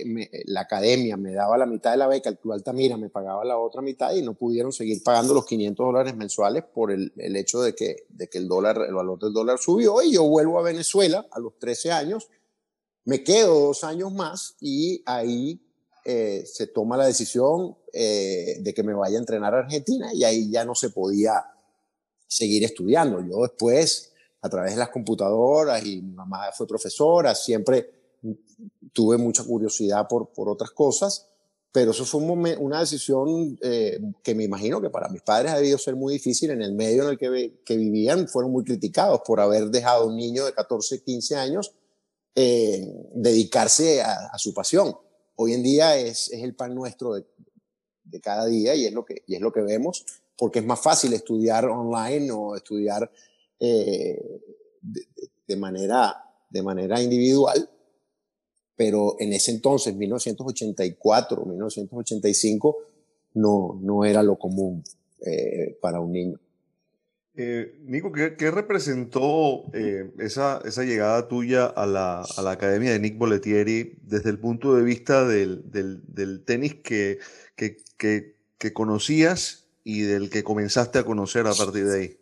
la 0.46 0.62
academia 0.62 1.16
me 1.16 1.32
daba 1.32 1.56
la 1.56 1.66
mitad 1.66 1.92
de 1.92 1.96
la 1.96 2.08
beca, 2.08 2.28
el 2.28 2.38
Club 2.38 2.54
Altamira 2.54 2.96
me 2.96 3.08
pagaba 3.08 3.44
la 3.44 3.56
otra 3.56 3.80
mitad 3.80 4.14
y 4.14 4.22
no 4.22 4.34
pudieron 4.34 4.72
seguir 4.72 5.00
pagando 5.04 5.32
los 5.32 5.46
500 5.46 5.86
dólares 5.86 6.16
mensuales 6.16 6.64
por 6.74 6.90
el, 6.90 7.12
hecho 7.16 7.62
de 7.62 7.76
que, 7.76 8.04
el, 8.32 8.48
dólar, 8.48 8.82
el 8.84 8.94
valor 8.94 9.20
del 9.20 9.32
dólar 9.32 9.58
subió 9.58 10.02
y 10.02 10.14
yo 10.14 10.24
vuelvo 10.24 10.58
a 10.58 10.62
Venezuela 10.62 11.24
a 11.30 11.38
los 11.38 11.56
13 11.60 11.92
años, 11.92 12.28
me 13.04 13.22
quedo 13.22 13.60
dos 13.60 13.84
años 13.84 14.12
más 14.12 14.56
y 14.60 15.04
ahí 15.06 15.60
eh, 16.04 16.42
se 16.46 16.66
toma 16.66 16.96
la 16.96 17.06
decisión 17.06 17.76
eh, 17.92 18.56
de 18.58 18.74
que 18.74 18.82
me 18.82 18.92
vaya 18.92 19.18
a 19.18 19.20
entrenar 19.20 19.54
a 19.54 19.60
Argentina 19.60 20.12
y 20.12 20.24
ahí 20.24 20.50
ya 20.50 20.64
no 20.64 20.74
se 20.74 20.90
podía 20.90 21.44
seguir 22.32 22.64
estudiando. 22.64 23.20
Yo 23.20 23.42
después 23.42 24.10
a 24.40 24.48
través 24.48 24.72
de 24.72 24.78
las 24.78 24.88
computadoras 24.88 25.84
y 25.84 26.00
mi 26.00 26.14
mamá 26.14 26.50
fue 26.52 26.66
profesora, 26.66 27.34
siempre 27.34 27.90
tuve 28.92 29.16
mucha 29.16 29.44
curiosidad 29.44 30.08
por, 30.08 30.32
por 30.32 30.48
otras 30.48 30.70
cosas, 30.70 31.28
pero 31.70 31.92
eso 31.92 32.04
fue 32.04 32.20
una 32.22 32.80
decisión 32.80 33.58
eh, 33.62 34.00
que 34.22 34.34
me 34.34 34.44
imagino 34.44 34.80
que 34.80 34.90
para 34.90 35.08
mis 35.08 35.22
padres 35.22 35.52
ha 35.52 35.56
debido 35.56 35.78
ser 35.78 35.94
muy 35.94 36.14
difícil 36.14 36.50
en 36.50 36.62
el 36.62 36.74
medio 36.74 37.04
en 37.04 37.10
el 37.10 37.18
que, 37.18 37.76
vivían, 37.76 38.28
fueron 38.28 38.50
muy 38.50 38.64
criticados 38.64 39.20
por 39.24 39.40
haber 39.40 39.70
dejado 39.70 40.04
a 40.04 40.06
un 40.06 40.16
niño 40.16 40.44
de 40.44 40.52
14, 40.52 41.02
15 41.02 41.36
años 41.36 41.72
eh, 42.34 42.86
dedicarse 43.14 44.02
a, 44.02 44.36
su 44.38 44.52
pasión. 44.52 44.96
Hoy 45.36 45.54
en 45.54 45.62
día 45.62 45.96
es, 45.96 46.30
es 46.30 46.42
el 46.42 46.54
pan 46.54 46.74
nuestro 46.74 47.14
de, 47.14 47.24
de, 48.04 48.20
cada 48.20 48.46
día 48.46 48.74
y 48.74 48.86
es, 48.86 48.92
lo 48.92 49.04
que, 49.04 49.22
y 49.26 49.34
es 49.34 49.40
lo 49.40 49.52
que 49.52 49.62
vemos, 49.62 50.04
porque 50.36 50.60
es 50.60 50.64
más 50.64 50.80
fácil 50.80 51.12
estudiar 51.12 51.66
online 51.66 52.30
o 52.32 52.56
estudiar 52.56 53.10
eh, 53.60 54.40
de, 55.46 55.56
manera, 55.56 56.16
de 56.50 56.62
manera 56.62 57.00
individual 57.00 57.68
pero 58.82 59.14
en 59.20 59.32
ese 59.32 59.52
entonces, 59.52 59.94
1984, 59.94 61.44
1985, 61.44 62.78
no, 63.34 63.78
no 63.80 64.04
era 64.04 64.24
lo 64.24 64.36
común 64.36 64.82
eh, 65.24 65.78
para 65.80 66.00
un 66.00 66.12
niño. 66.12 66.40
Eh, 67.34 67.78
Nico, 67.84 68.10
¿qué, 68.12 68.36
qué 68.36 68.50
representó 68.50 69.64
eh, 69.72 70.10
esa, 70.18 70.60
esa, 70.64 70.82
llegada 70.82 71.28
tuya 71.28 71.66
a 71.66 71.86
la, 71.86 72.22
a 72.22 72.42
la, 72.42 72.50
academia 72.50 72.90
de 72.90 72.98
Nick 72.98 73.16
Boletieri 73.16 73.98
desde 74.02 74.30
el 74.30 74.38
punto 74.38 74.74
de 74.74 74.82
vista 74.82 75.26
del, 75.26 75.70
del, 75.70 76.02
del 76.12 76.44
tenis 76.44 76.74
que, 76.82 77.20
que, 77.56 77.76
que, 77.96 78.36
que 78.58 78.72
conocías 78.72 79.61
y 79.84 80.02
del 80.02 80.30
que 80.30 80.44
comenzaste 80.44 80.98
a 80.98 81.04
conocer 81.04 81.46
a 81.46 81.54
partir 81.54 81.86
de 81.86 81.98
ahí? 82.00 82.18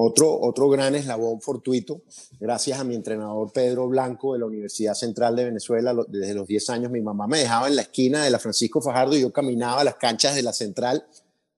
Otro, 0.00 0.40
otro 0.40 0.68
gran 0.68 0.94
eslabón 0.94 1.40
fortuito, 1.40 2.02
gracias 2.38 2.78
a 2.78 2.84
mi 2.84 2.94
entrenador 2.94 3.50
Pedro 3.52 3.88
Blanco 3.88 4.32
de 4.32 4.38
la 4.38 4.46
Universidad 4.46 4.94
Central 4.94 5.34
de 5.34 5.46
Venezuela, 5.46 5.92
desde 6.06 6.34
los 6.34 6.46
10 6.46 6.70
años 6.70 6.92
mi 6.92 7.00
mamá 7.00 7.26
me 7.26 7.40
dejaba 7.40 7.66
en 7.66 7.74
la 7.74 7.82
esquina 7.82 8.22
de 8.22 8.30
la 8.30 8.38
Francisco 8.38 8.80
Fajardo 8.80 9.16
y 9.16 9.22
yo 9.22 9.32
caminaba 9.32 9.80
a 9.80 9.84
las 9.84 9.96
canchas 9.96 10.36
de 10.36 10.44
la 10.44 10.52
Central 10.52 11.04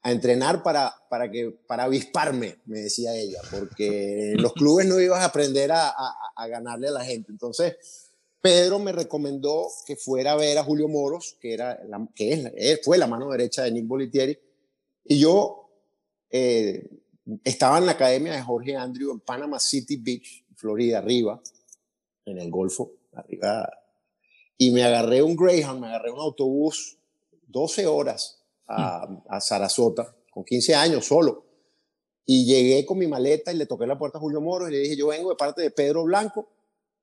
a 0.03 0.11
entrenar 0.11 0.63
para, 0.63 0.95
para, 1.11 1.31
que, 1.31 1.55
para 1.67 1.85
avisparme, 1.85 2.57
me 2.65 2.81
decía 2.81 3.15
ella, 3.15 3.41
porque 3.51 4.33
en 4.33 4.43
los 4.43 4.55
clubes 4.55 4.87
no 4.87 4.99
ibas 4.99 5.21
a 5.21 5.27
aprender 5.27 5.71
a, 5.73 5.93
a, 6.35 6.49
ganarle 6.49 6.89
a 6.89 6.93
la 6.93 7.05
gente. 7.05 7.31
Entonces, 7.31 7.77
Pedro 8.41 8.79
me 8.79 8.93
recomendó 8.93 9.67
que 9.87 9.97
fuera 9.97 10.33
a 10.33 10.37
ver 10.37 10.57
a 10.57 10.65
Julio 10.65 10.89
Moros, 10.89 11.37
que, 11.39 11.53
era 11.53 11.79
que 12.15 12.33
es, 12.57 12.81
fue 12.83 12.97
la 12.97 13.07
mano 13.07 13.29
derecha 13.31 13.65
de 13.65 13.73
Nick 13.73 13.87
Bolitieri, 13.87 14.39
y 15.05 15.19
yo... 15.19 15.57
Eh, 16.33 17.01
estaba 17.45 17.79
en 17.79 17.87
la 17.87 17.93
academia 17.93 18.33
de 18.33 18.43
Jorge 18.43 18.77
Andrew 18.77 19.13
en 19.13 19.21
Panama 19.21 19.59
City 19.61 19.97
Beach, 19.97 20.45
Florida, 20.57 20.99
arriba, 20.99 21.41
en 22.25 22.39
el 22.39 22.51
Golfo, 22.51 22.93
arriba. 23.13 23.71
Y 24.57 24.71
me 24.71 24.85
agarré 24.85 25.23
un 25.23 25.37
Greyhound, 25.37 25.81
me 25.81 25.89
agarré 25.89 26.11
un 26.11 26.21
autobús 26.21 26.99
12 27.47 27.87
horas 27.87 28.43
a, 28.67 29.09
a 29.29 29.41
Sarasota, 29.41 30.15
con 30.31 30.45
15 30.45 30.75
años 30.75 31.07
solo. 31.07 31.47
Y 32.27 32.45
llegué 32.45 32.85
con 32.87 32.99
mi 32.99 33.07
maleta 33.07 33.53
y 33.53 33.57
le 33.57 33.67
toqué 33.67 33.87
la 33.87 33.99
puerta 33.99 34.19
a 34.19 34.21
Julio 34.21 34.41
Moro 34.41 34.69
y 34.69 34.73
le 34.73 34.79
dije, 34.79 34.97
yo 34.97 35.09
vengo 35.09 35.31
de 35.31 35.37
parte 35.37 35.63
de 35.63 35.71
Pedro 35.71 36.05
Blanco, 36.05 36.49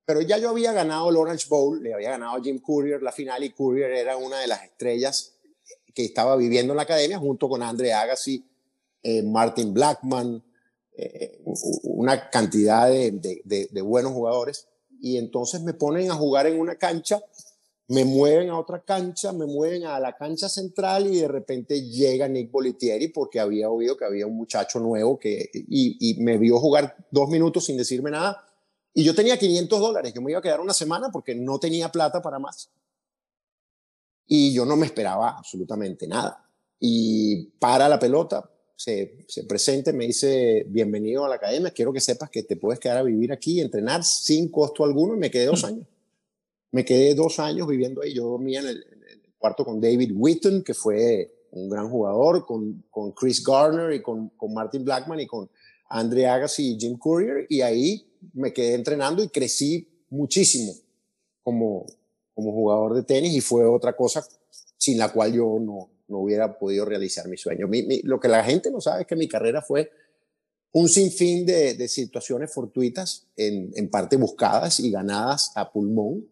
pero 0.06 0.22
ya 0.22 0.38
yo 0.38 0.50
había 0.50 0.72
ganado 0.72 1.10
el 1.10 1.18
Orange 1.18 1.48
Bowl, 1.50 1.84
le 1.84 1.94
había 1.94 2.12
ganado 2.12 2.38
a 2.38 2.42
Jim 2.42 2.60
Courier 2.60 3.02
la 3.02 3.12
final 3.12 3.44
y 3.44 3.50
Courier 3.50 3.92
era 3.92 4.16
una 4.16 4.40
de 4.40 4.48
las 4.48 4.64
estrellas 4.64 5.37
que 5.98 6.06
estaba 6.06 6.36
viviendo 6.36 6.74
en 6.74 6.78
la 6.78 6.84
academia 6.84 7.18
junto 7.18 7.50
con 7.50 7.64
Andre 7.64 7.92
Agassi 7.92 8.46
eh, 9.02 9.24
Martin 9.24 9.74
Blackman, 9.74 10.44
eh, 10.96 11.42
una 11.82 12.30
cantidad 12.30 12.88
de, 12.88 13.82
buenos 13.82 14.12
jugadores. 14.12 14.68
Y 15.02 15.18
entonces 15.18 15.64
me 15.64 15.74
ponen 15.74 16.12
a 16.12 16.14
jugar 16.14 16.46
en 16.46 16.60
una 16.60 16.76
cancha, 16.76 17.20
me 17.88 18.06
mueven 18.06 18.52
a 18.52 18.60
otra 18.60 18.84
cancha, 18.84 19.34
me 19.34 19.48
mueven 19.48 19.86
a 19.86 20.00
la 20.00 20.16
cancha 20.16 20.48
central 20.48 21.08
y 21.08 21.20
de 21.20 21.28
repente 21.28 21.82
llega 21.82 22.28
Nick 22.28 22.52
Bolitieri 22.52 23.08
porque 23.08 23.40
había 23.40 23.72
oído 23.72 23.98
que 23.98 24.06
había 24.06 24.28
un 24.28 24.38
muchacho 24.38 24.80
nuevo 24.80 25.18
que, 25.18 25.50
y, 25.52 25.98
y 26.00 26.22
me 26.22 26.38
vio 26.38 26.60
jugar 26.60 26.96
dos 27.10 27.28
minutos 27.28 27.66
sin 27.66 27.76
decirme 27.76 28.12
nada. 28.12 28.46
Y 28.94 29.04
yo 29.04 29.16
tenía 29.16 29.40
500 29.40 29.80
dólares, 29.80 30.14
que 30.14 30.22
me 30.22 30.30
iba 30.30 30.38
a 30.42 30.44
quedar 30.44 30.60
una 30.60 30.74
semana 30.74 31.10
porque 31.12 31.34
no 31.34 31.58
tenía 31.58 31.92
plata 31.92 32.22
para 32.22 32.38
más. 32.38 32.70
Y 34.28 34.54
yo 34.54 34.66
no 34.66 34.76
me 34.76 34.86
esperaba 34.86 35.38
absolutamente 35.38 36.08
nada. 36.08 36.46
Y 36.80 37.46
para 37.60 37.88
la 37.88 37.98
pelota, 37.98 38.50
se, 38.76 39.26
se 39.28 39.44
presente, 39.46 39.92
me 39.92 40.06
dice, 40.06 40.66
bienvenido 40.70 41.26
a 41.26 41.30
la 41.30 41.36
academia, 41.36 41.72
quiero 41.72 41.92
que 41.92 42.00
sepas 42.00 42.30
que 42.30 42.44
te 42.44 42.56
puedes 42.56 42.80
quedar 42.80 42.98
a 42.98 43.04
vivir 43.04 43.32
aquí 43.32 43.54
y 43.54 43.62
entrenar 43.62 44.04
sin 44.04 44.50
costo 44.52 44.86
alguno, 44.86 45.16
y 45.16 45.18
me 45.18 45.32
quedé 45.32 45.46
dos 45.46 45.63
años. 45.63 45.88
Me 46.72 46.86
quedé 46.86 47.16
dos 47.16 47.40
años 47.40 47.68
viviendo 47.68 48.02
ahí, 48.02 48.13
yo 48.13 48.26
dormía 48.26 48.60
en 48.60 48.68
el, 48.68 48.86
cuarto 49.40 49.66
con 49.66 49.80
David 49.80 50.12
Witten, 50.16 50.63
que 50.63 50.74
fue 50.74 51.48
un 51.52 51.70
gran 51.70 51.90
jugador, 51.90 52.46
con, 52.46 52.84
con 52.90 53.12
Chris 53.13 53.44
Garner 53.44 53.94
y 53.94 54.02
con, 54.02 54.30
con, 54.30 54.54
Martin 54.54 54.84
Blackman 54.84 55.20
y 55.20 55.28
con 55.28 55.50
Andre 55.90 56.28
Agassi 56.28 56.74
y 56.74 56.80
Jim 56.80 56.98
Courier, 56.98 57.46
y 57.50 57.62
ahí 57.62 58.06
me 58.34 58.52
quedé 58.52 58.74
entrenando 58.74 59.24
y 59.24 59.30
crecí 59.30 59.88
muchísimo 60.10 60.74
como, 61.44 61.86
como 62.38 62.52
jugador 62.52 62.93
de 62.93 63.02
tenis 63.02 63.34
y 63.34 63.41
fue 63.41 63.65
otra 63.65 63.95
cosa 63.95 64.23
sin 64.78 65.00
la 65.00 65.12
cual 65.12 65.34
yo 65.34 65.58
no, 65.60 65.89
no 66.08 66.19
hubiera 66.19 66.60
podido 66.60 66.86
realizar 66.86 67.28
mi 67.28 67.36
sueño. 67.36 67.67
lo 68.04 68.19
que 68.19 68.28
la 68.28 68.43
gente 68.43 68.69
no 68.69 68.80
sabe 68.80 69.02
es 69.02 69.08
que 69.08 69.15
mi 69.15 69.28
carrera 69.28 69.63
fue 69.63 69.89
un 70.71 70.88
sinfín 70.88 71.47
de, 71.47 71.73
de 71.73 71.88
situaciones 71.88 72.54
fortuitas, 72.54 73.26
en, 73.36 73.71
en, 73.76 73.89
parte 73.89 74.17
buscadas 74.17 74.80
y 74.80 74.91
ganadas 74.91 75.52
a 75.56 75.71
pulmón, 75.71 76.28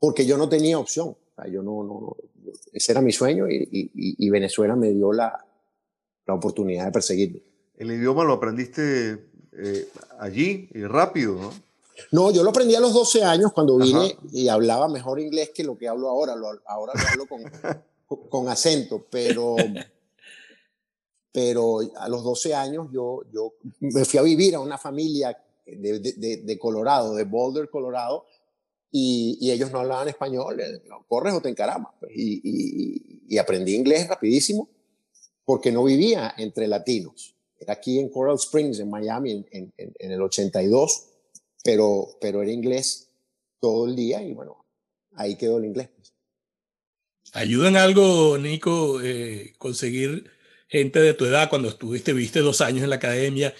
porque 0.00 0.26
yo 0.26 0.36
no 0.36 0.48
tenía 0.48 0.76
opción. 0.76 1.16
yo 1.48 1.62
no, 1.62 1.84
no, 1.84 2.16
ese 2.72 2.90
era 2.90 3.00
mi 3.00 3.12
sueño 3.12 3.48
y, 3.48 3.68
y, 3.94 4.28
Venezuela 4.28 4.74
me 4.74 4.90
dio 4.90 5.12
la, 5.12 5.46
la, 6.26 6.34
oportunidad 6.34 6.86
de 6.86 6.90
perseguirlo. 6.90 7.40
El 7.76 7.92
idioma 7.92 8.24
lo 8.24 8.32
aprendiste 8.32 9.28
eh, 9.52 9.88
allí 10.18 10.68
y 10.74 10.82
rápido, 10.82 11.36
¿no? 11.36 11.69
No, 12.12 12.30
yo 12.30 12.42
lo 12.42 12.50
aprendí 12.50 12.74
a 12.74 12.80
los 12.80 12.92
12 12.92 13.24
años 13.24 13.52
cuando 13.52 13.76
vine 13.76 14.16
y 14.32 14.48
hablaba 14.48 14.88
mejor 14.88 15.20
inglés 15.20 15.50
que 15.54 15.64
lo 15.64 15.76
que 15.76 15.88
hablo 15.88 16.08
ahora. 16.08 16.34
ahora 16.66 16.92
lo 16.94 17.08
hablo 17.08 17.26
con, 18.06 18.28
con 18.28 18.48
acento, 18.48 19.06
pero, 19.10 19.56
pero 21.32 21.80
a 21.96 22.08
los 22.08 22.24
12 22.24 22.54
años 22.54 22.88
yo, 22.92 23.22
yo 23.32 23.54
me 23.80 24.04
fui 24.04 24.18
a 24.18 24.22
vivir 24.22 24.54
a 24.54 24.60
una 24.60 24.78
familia 24.78 25.36
de, 25.66 26.00
de, 26.42 26.58
Colorado, 26.58 27.14
de 27.14 27.24
Boulder, 27.24 27.70
Colorado, 27.70 28.24
y, 28.90 29.38
y, 29.40 29.52
ellos 29.52 29.70
no 29.70 29.78
hablaban 29.78 30.08
español, 30.08 30.60
corres 31.06 31.34
o 31.34 31.40
te 31.40 31.48
encaramas. 31.48 31.92
Pues, 32.00 32.10
y, 32.14 32.40
y, 32.42 33.22
y, 33.28 33.38
aprendí 33.38 33.76
inglés 33.76 34.08
rapidísimo 34.08 34.68
porque 35.44 35.70
no 35.70 35.84
vivía 35.84 36.34
entre 36.36 36.66
latinos. 36.66 37.36
Era 37.58 37.74
aquí 37.74 38.00
en 38.00 38.08
Coral 38.08 38.36
Springs, 38.36 38.80
en 38.80 38.90
Miami, 38.90 39.46
en, 39.52 39.72
en, 39.76 39.94
en 39.96 40.10
el 40.10 40.22
82, 40.22 41.09
pero, 41.62 42.18
pero 42.20 42.42
era 42.42 42.50
inglés 42.50 43.08
todo 43.60 43.86
el 43.86 43.96
día 43.96 44.22
y 44.22 44.32
bueno, 44.32 44.64
ahí 45.14 45.36
quedó 45.36 45.58
el 45.58 45.66
inglés. 45.66 45.90
¿Ayuda 47.32 47.68
en 47.68 47.76
algo, 47.76 48.38
Nico, 48.38 49.00
eh, 49.02 49.54
conseguir 49.58 50.30
gente 50.68 51.00
de 51.00 51.14
tu 51.14 51.26
edad 51.26 51.48
cuando 51.48 51.68
estuviste, 51.68 52.12
viste 52.12 52.40
dos 52.40 52.60
años 52.60 52.82
en 52.82 52.90
la 52.90 52.96
academia, 52.96 53.54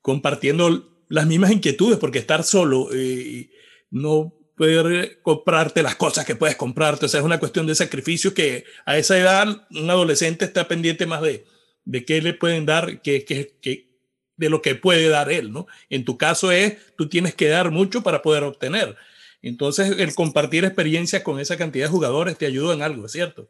compartiendo 0.00 1.04
las 1.08 1.26
mismas 1.26 1.52
inquietudes? 1.52 1.98
Porque 1.98 2.18
estar 2.18 2.42
solo 2.42 2.92
eh, 2.92 2.98
y 2.98 3.50
no 3.90 4.34
poder 4.56 5.20
comprarte 5.22 5.82
las 5.82 5.96
cosas 5.96 6.24
que 6.24 6.36
puedes 6.36 6.56
comprarte, 6.56 7.06
o 7.06 7.08
es 7.08 7.14
una 7.14 7.38
cuestión 7.38 7.66
de 7.66 7.74
sacrificio 7.74 8.34
que 8.34 8.64
a 8.84 8.98
esa 8.98 9.18
edad 9.18 9.66
un 9.70 9.90
adolescente 9.90 10.44
está 10.44 10.68
pendiente 10.68 11.06
más 11.06 11.22
de, 11.22 11.44
de 11.84 12.04
qué 12.04 12.20
le 12.22 12.34
pueden 12.34 12.66
dar 12.66 13.02
que, 13.02 13.24
que, 13.24 13.56
que 13.60 13.91
de 14.36 14.50
lo 14.50 14.62
que 14.62 14.74
puede 14.74 15.08
dar 15.08 15.30
él, 15.30 15.52
¿no? 15.52 15.66
En 15.90 16.04
tu 16.04 16.16
caso 16.16 16.50
es, 16.50 16.76
tú 16.96 17.08
tienes 17.08 17.34
que 17.34 17.48
dar 17.48 17.70
mucho 17.70 18.02
para 18.02 18.22
poder 18.22 18.44
obtener. 18.44 18.96
Entonces, 19.42 19.96
el 19.98 20.14
compartir 20.14 20.64
experiencias 20.64 21.22
con 21.22 21.40
esa 21.40 21.56
cantidad 21.56 21.86
de 21.86 21.92
jugadores 21.92 22.38
te 22.38 22.46
ayuda 22.46 22.74
en 22.74 22.82
algo, 22.82 23.08
¿cierto? 23.08 23.48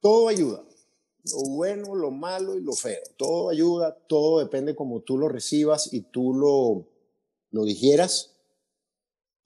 Todo 0.00 0.28
ayuda. 0.28 0.62
Lo 1.24 1.50
bueno, 1.50 1.94
lo 1.94 2.10
malo 2.10 2.56
y 2.56 2.62
lo 2.62 2.72
feo. 2.72 3.02
Todo 3.16 3.50
ayuda, 3.50 3.96
todo 4.06 4.40
depende 4.40 4.74
como 4.74 5.00
tú 5.00 5.18
lo 5.18 5.28
recibas 5.28 5.92
y 5.92 6.02
tú 6.02 6.34
lo, 6.34 6.88
lo 7.50 7.64
digieras. 7.64 8.36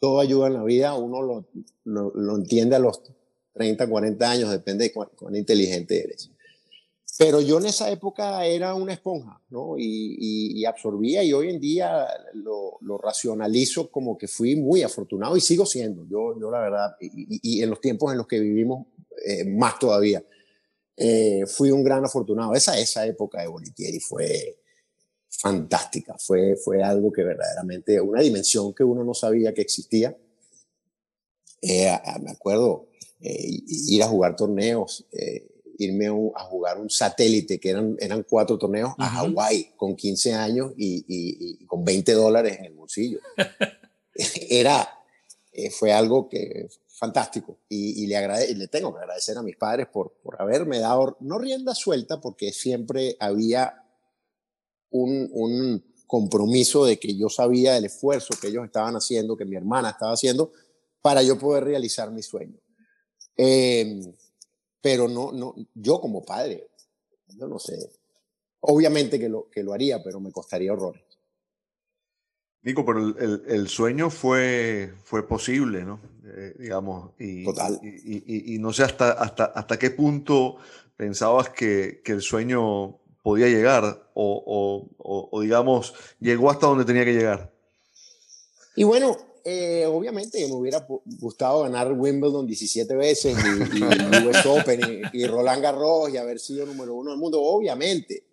Todo 0.00 0.20
ayuda 0.20 0.48
en 0.48 0.54
la 0.54 0.64
vida. 0.64 0.94
Uno 0.94 1.22
lo, 1.22 1.46
lo, 1.84 2.36
entiende 2.36 2.76
a 2.76 2.80
los 2.80 3.00
30, 3.54 3.88
40 3.88 4.30
años, 4.30 4.50
depende 4.50 4.84
de 4.84 4.92
cuán 4.92 5.36
inteligente 5.36 6.02
eres. 6.02 6.30
Pero 7.16 7.40
yo 7.40 7.58
en 7.58 7.66
esa 7.66 7.90
época 7.90 8.44
era 8.44 8.74
una 8.74 8.92
esponja, 8.92 9.40
¿no? 9.50 9.76
Y, 9.78 10.64
absorbía 10.64 11.22
y 11.22 11.32
hoy 11.32 11.50
en 11.50 11.60
día 11.60 12.06
lo, 12.32 12.78
racionalizo 12.98 13.90
como 13.90 14.16
que 14.16 14.26
fui 14.26 14.56
muy 14.56 14.82
afortunado 14.82 15.36
y 15.36 15.40
sigo 15.40 15.66
siendo, 15.66 16.04
yo, 16.06 16.38
yo 16.40 16.50
la 16.50 16.60
verdad, 16.60 16.96
y, 17.00 17.62
en 17.62 17.70
los 17.70 17.80
tiempos 17.80 18.10
en 18.12 18.18
los 18.18 18.26
que 18.26 18.40
vivimos, 18.40 18.86
eh, 19.26 19.44
más 19.44 19.78
todavía, 19.78 20.24
eh, 20.96 21.44
fui 21.46 21.70
un 21.70 21.84
gran 21.84 22.04
afortunado. 22.04 22.54
Esa, 22.54 22.78
esa 22.78 23.06
época 23.06 23.42
de 23.42 23.48
Bolitieri 23.48 24.00
fue, 24.00 24.58
fantástica. 25.38 26.16
Fue, 26.18 26.56
fue 26.56 26.82
algo 26.82 27.12
que 27.12 27.22
verdaderamente, 27.22 28.00
una 28.00 28.20
dimensión 28.20 28.72
que 28.74 28.84
uno 28.84 29.04
no 29.04 29.14
sabía 29.14 29.52
que 29.52 29.62
existía. 29.62 30.16
Eh, 31.60 31.90
me 32.22 32.30
acuerdo 32.30 32.88
eh, 33.20 33.60
ir 33.66 34.02
a 34.02 34.08
jugar 34.08 34.36
torneos, 34.36 35.06
irme 35.78 36.06
a 36.34 36.44
jugar 36.44 36.78
un 36.80 36.90
satélite, 36.90 37.58
que 37.58 37.70
eran, 37.70 37.96
eran 38.00 38.24
cuatro 38.28 38.58
torneos, 38.58 38.92
a 38.98 39.08
Hawái 39.08 39.74
con 39.76 39.96
15 39.96 40.34
años 40.34 40.72
y, 40.76 41.04
y, 41.06 41.64
con 41.66 41.84
20 41.84 42.12
dólares 42.12 42.58
en 42.58 42.66
el 42.66 42.74
bolsillo. 42.74 43.18
Era, 44.48 44.88
fue 45.70 45.92
algo 45.92 46.28
que 46.28 46.68
fantástico 47.04 47.58
y, 47.68 48.06
le, 48.06 48.16
agrade, 48.16 48.50
y 48.50 48.54
le 48.54 48.68
tengo 48.68 48.94
que 48.94 49.00
agradecer 49.00 49.36
a 49.36 49.42
mis 49.42 49.56
padres 49.56 49.88
por, 49.88 50.12
por 50.22 50.40
haberme 50.40 50.78
dado, 50.78 51.16
no 51.20 51.38
rienda 51.38 51.74
suelta, 51.74 52.20
porque 52.20 52.52
siempre 52.52 53.16
había 53.20 53.84
un, 54.90 55.28
un, 55.32 55.94
compromiso 56.06 56.84
de 56.84 56.98
que 56.98 57.16
yo 57.16 57.28
sabía 57.28 57.72
del 57.72 57.86
esfuerzo 57.86 58.34
que 58.40 58.48
ellos 58.48 58.64
estaban 58.64 58.94
haciendo, 58.94 59.36
que 59.36 59.46
mi 59.46 59.56
hermana 59.56 59.90
estaba 59.90 60.12
haciendo, 60.12 60.52
para 61.00 61.22
yo 61.22 61.38
poder 61.38 61.64
realizar 61.64 62.12
mi 62.12 62.22
sueño. 62.22 62.60
Em, 63.36 64.12
pero 64.84 65.08
no, 65.08 65.32
no, 65.32 65.54
yo 65.72 65.98
como 65.98 66.22
padre, 66.22 66.68
yo 67.38 67.48
no 67.48 67.58
sé, 67.58 67.74
obviamente 68.60 69.18
que 69.18 69.30
lo, 69.30 69.48
que 69.48 69.62
lo 69.62 69.72
haría, 69.72 70.02
pero 70.04 70.20
me 70.20 70.30
costaría 70.30 70.74
horrores. 70.74 71.02
Nico, 72.60 72.84
pero 72.84 72.98
el, 72.98 73.42
el, 73.46 73.68
sueño 73.68 74.10
fue, 74.10 74.92
fue 75.04 75.26
posible, 75.26 75.86
¿no? 75.86 76.00
Eh, 76.26 76.54
digamos, 76.58 77.12
y, 77.18 77.44
Total. 77.44 77.80
Y, 77.82 78.54
y, 78.54 78.58
no 78.58 78.74
sé 78.74 78.82
hasta, 78.82 79.12
hasta, 79.12 79.46
hasta 79.46 79.78
qué 79.78 79.88
punto 79.90 80.58
pensabas 80.98 81.48
que, 81.48 82.02
que 82.04 82.12
el 82.12 82.20
sueño 82.20 82.98
podía 83.22 83.46
llegar 83.46 84.10
o, 84.12 84.86
o, 84.98 85.30
o, 85.32 85.40
digamos, 85.40 85.94
llegó 86.20 86.50
hasta 86.50 86.66
donde 86.66 86.84
tenía 86.84 87.06
que 87.06 87.14
llegar. 87.14 87.54
Y 88.76 88.84
bueno, 88.84 89.16
eh, 89.46 89.84
obviamente 89.84 90.46
me 90.48 90.54
hubiera 90.54 90.86
gustado 91.20 91.64
ganar 91.64 91.92
Wimbledon 91.92 92.46
17 92.46 92.96
veces 92.96 93.36
y, 93.36 93.78
y 93.78 93.82
US 94.26 94.46
Open 94.46 94.80
y, 95.12 95.26
Roland 95.26 95.62
Garros 95.62 96.08
y 96.10 96.16
haber 96.16 96.40
sido 96.40 96.64
número 96.64 96.94
uno 96.94 97.10
del 97.10 97.20
mundo, 97.20 97.42
obviamente, 97.42 98.24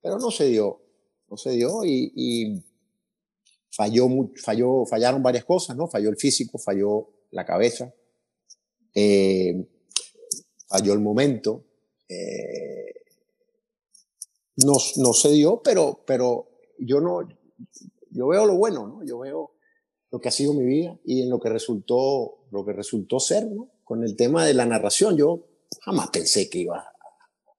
pero 0.00 0.18
no 0.18 0.30
se 0.30 0.46
dio, 0.46 0.80
no 1.28 1.36
se 1.36 1.50
dio 1.50 1.84
y, 1.84 2.64
falló, 3.70 4.08
falló, 4.42 4.86
fallaron 4.86 5.22
varias 5.22 5.44
cosas, 5.44 5.76
¿no? 5.76 5.86
Falló 5.86 6.08
el 6.08 6.16
físico, 6.16 6.56
falló 6.58 7.10
la 7.32 7.44
cabeza, 7.44 7.92
eh, 8.94 9.68
falló 10.66 10.94
el 10.94 11.00
momento, 11.00 11.62
eh, 12.08 12.94
no, 14.64 14.74
no 14.96 15.12
se 15.12 15.30
dio, 15.30 15.60
pero, 15.62 16.04
pero 16.06 16.48
yo 16.78 17.02
no, 17.02 17.28
yo 18.10 18.28
veo 18.28 18.46
lo 18.46 18.56
bueno, 18.56 18.86
¿no? 18.86 19.04
Yo 19.04 19.18
veo 19.18 19.53
lo 20.14 20.20
que 20.20 20.28
ha 20.28 20.30
sido 20.30 20.54
mi 20.54 20.64
vida 20.64 20.96
y 21.04 21.22
en 21.22 21.28
lo 21.28 21.40
que 21.40 21.48
resultó, 21.48 22.46
lo 22.52 22.64
que 22.64 22.72
resultó 22.72 23.18
ser, 23.18 23.50
¿no? 23.50 23.68
Con 23.82 24.04
el 24.04 24.14
tema 24.14 24.46
de 24.46 24.54
la 24.54 24.64
narración, 24.64 25.16
yo 25.16 25.44
jamás 25.80 26.10
pensé 26.10 26.48
que 26.48 26.60
iba 26.60 26.86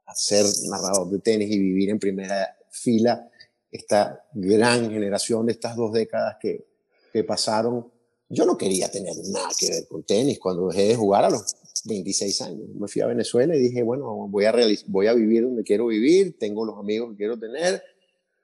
a 0.06 0.16
ser 0.16 0.46
narrador 0.70 1.10
de 1.10 1.20
tenis 1.20 1.52
y 1.52 1.60
vivir 1.60 1.90
en 1.90 2.00
primera 2.00 2.56
fila 2.70 3.30
esta 3.70 4.24
gran 4.34 4.90
generación 4.90 5.48
de 5.48 5.52
estas 5.52 5.76
dos 5.76 5.92
décadas 5.92 6.38
que, 6.40 6.66
que 7.12 7.26
pasaron. 7.26 7.92
Yo 8.30 8.46
no 8.46 8.58
quería 8.58 8.90
tener 8.90 9.18
nada 9.34 9.50
que 9.60 9.72
ver 9.72 9.88
con 9.90 10.04
tenis 10.04 10.40
cuando 10.40 10.70
dejé 10.70 10.88
de 10.88 10.96
jugar 10.96 11.26
a 11.26 11.30
los 11.30 11.58
26 11.84 12.42
años. 12.42 12.70
Me 12.80 12.88
fui 12.88 13.02
a 13.02 13.08
Venezuela 13.08 13.54
y 13.54 13.60
dije, 13.60 13.84
bueno, 13.84 14.30
voy 14.30 14.46
a, 14.46 14.56
voy 14.88 15.08
a 15.08 15.14
vivir 15.14 15.44
donde 15.44 15.64
quiero 15.66 15.88
vivir, 15.88 16.40
tengo 16.40 16.64
los 16.64 16.80
amigos 16.80 17.12
que 17.12 17.18
quiero 17.18 17.38
tener, 17.38 17.84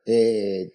eh, 0.05 0.73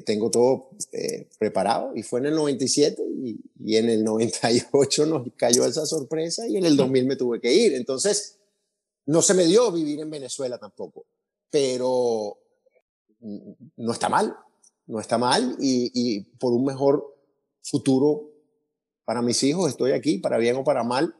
tengo 0.00 0.30
todo 0.30 0.70
eh, 0.92 1.28
preparado. 1.38 1.92
Y 1.94 2.02
fue 2.02 2.20
en 2.20 2.26
el 2.26 2.34
97 2.34 3.02
y, 3.02 3.38
y, 3.62 3.76
en 3.76 3.90
el 3.90 4.02
98 4.02 5.06
nos 5.06 5.28
cayó 5.36 5.66
esa 5.66 5.84
sorpresa 5.84 6.48
y 6.48 6.56
en 6.56 6.64
el 6.64 6.76
2000 6.76 7.06
me 7.06 7.16
tuve 7.16 7.40
que 7.40 7.52
ir. 7.52 7.74
Entonces, 7.74 8.38
no 9.06 9.20
se 9.20 9.34
me 9.34 9.44
dio 9.44 9.70
vivir 9.70 10.00
en 10.00 10.10
Venezuela 10.10 10.58
tampoco, 10.58 11.04
pero 11.50 12.38
no 13.76 13.92
está 13.92 14.08
mal, 14.08 14.34
no 14.86 14.98
está 14.98 15.18
mal. 15.18 15.56
Y, 15.60 15.90
y 15.92 16.20
por 16.20 16.52
un 16.52 16.64
mejor 16.64 17.14
futuro 17.62 18.32
para 19.04 19.22
mis 19.22 19.42
hijos 19.42 19.70
estoy 19.70 19.92
aquí, 19.92 20.18
para 20.18 20.38
bien 20.38 20.56
o 20.56 20.64
para 20.64 20.84
mal, 20.84 21.14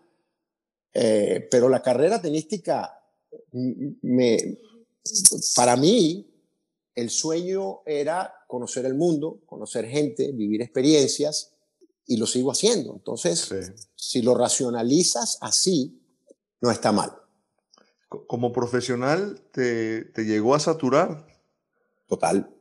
eh, 0.95 1.47
pero 1.51 1.69
la 1.69 1.83
carrera 1.83 2.21
tenística 2.21 2.99
me, 3.53 4.59
para 5.57 5.77
mí 5.77 6.29
el 6.95 7.11
sueño 7.11 7.81
era 7.87 8.35
conocer 8.53 8.85
el 8.85 8.93
mundo, 8.93 9.41
conocer 9.47 9.87
gente, 9.87 10.31
vivir 10.31 10.61
experiencias, 10.61 11.55
y 12.07 12.19
lo 12.19 12.27
sigo 12.27 12.53
haciendo. 12.53 12.93
Entonces, 12.93 13.51
si 13.97 14.21
lo 14.21 14.35
racionalizas 14.35 15.39
así, 15.41 15.99
no 16.61 16.71
está 16.71 16.93
mal. 16.93 17.13
Como 18.11 18.53
profesional, 18.53 19.41
¿te, 19.53 20.05
¿te, 20.05 20.27
llegó 20.27 20.55
a 20.55 20.61
saturar? 20.61 21.25
Total, 22.07 22.55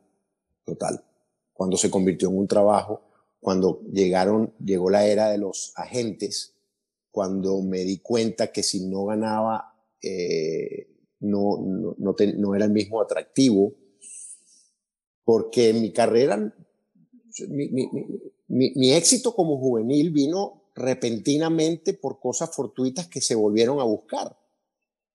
total. 0.63 1.03
Cuando 1.51 1.75
se 1.75 1.91
convirtió 1.91 2.29
en 2.29 2.37
un 2.37 2.47
trabajo, 2.47 3.01
cuando 3.41 3.81
llegaron, 3.91 4.53
llegó 4.63 4.89
la 4.89 5.05
era 5.05 5.29
de 5.29 5.39
los 5.39 5.73
agentes, 5.75 6.53
cuando 7.11 7.61
me 7.63 7.79
di 7.79 7.97
cuenta 7.97 8.53
que 8.53 8.63
si 8.63 8.87
no 8.87 9.07
ganaba, 9.07 9.75
eh, 10.01 10.87
no, 11.19 11.57
no, 11.61 11.95
no, 11.97 12.15
no, 12.37 12.55
era 12.55 12.63
el 12.63 12.71
mismo 12.71 13.01
atractivo 13.01 13.73
porque 15.31 15.71
mi 15.71 15.93
carrera, 15.93 16.53
mi, 18.49 18.91
éxito 18.91 19.33
como 19.33 19.57
juvenil 19.57 20.09
vino 20.09 20.63
repentinamente 20.75 21.93
por 21.93 22.19
cosas 22.19 22.53
fortuitas 22.53 23.07
que 23.07 23.21
se 23.21 23.33
volvieron 23.33 23.79
a 23.79 23.85
buscar. 23.85 24.35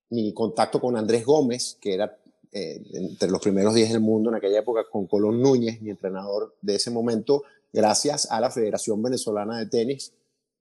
Mi 0.09 0.33
contacto 0.33 0.81
con 0.81 0.97
Andrés 0.97 1.27
Gómez, 1.27 1.77
que 1.83 1.93
era 1.93 2.19
eh, 2.51 2.83
entre 2.95 3.31
los 3.31 3.43
primeros 3.43 3.75
10 3.75 3.93
del 3.93 4.01
mundo 4.01 4.31
en 4.31 4.37
aquella 4.37 4.61
época, 4.61 4.87
con 4.91 5.07
Colón 5.07 5.43
Núñez, 5.43 5.83
mi 5.83 5.91
entrenador 5.91 6.57
de 6.63 6.77
ese 6.77 6.91
momento, 6.91 7.43
gracias 7.71 8.27
a 8.31 8.41
la 8.41 8.51
Federación 8.51 9.03
Venezolana 9.03 9.59
de 9.59 9.67
Tenis, 9.67 10.15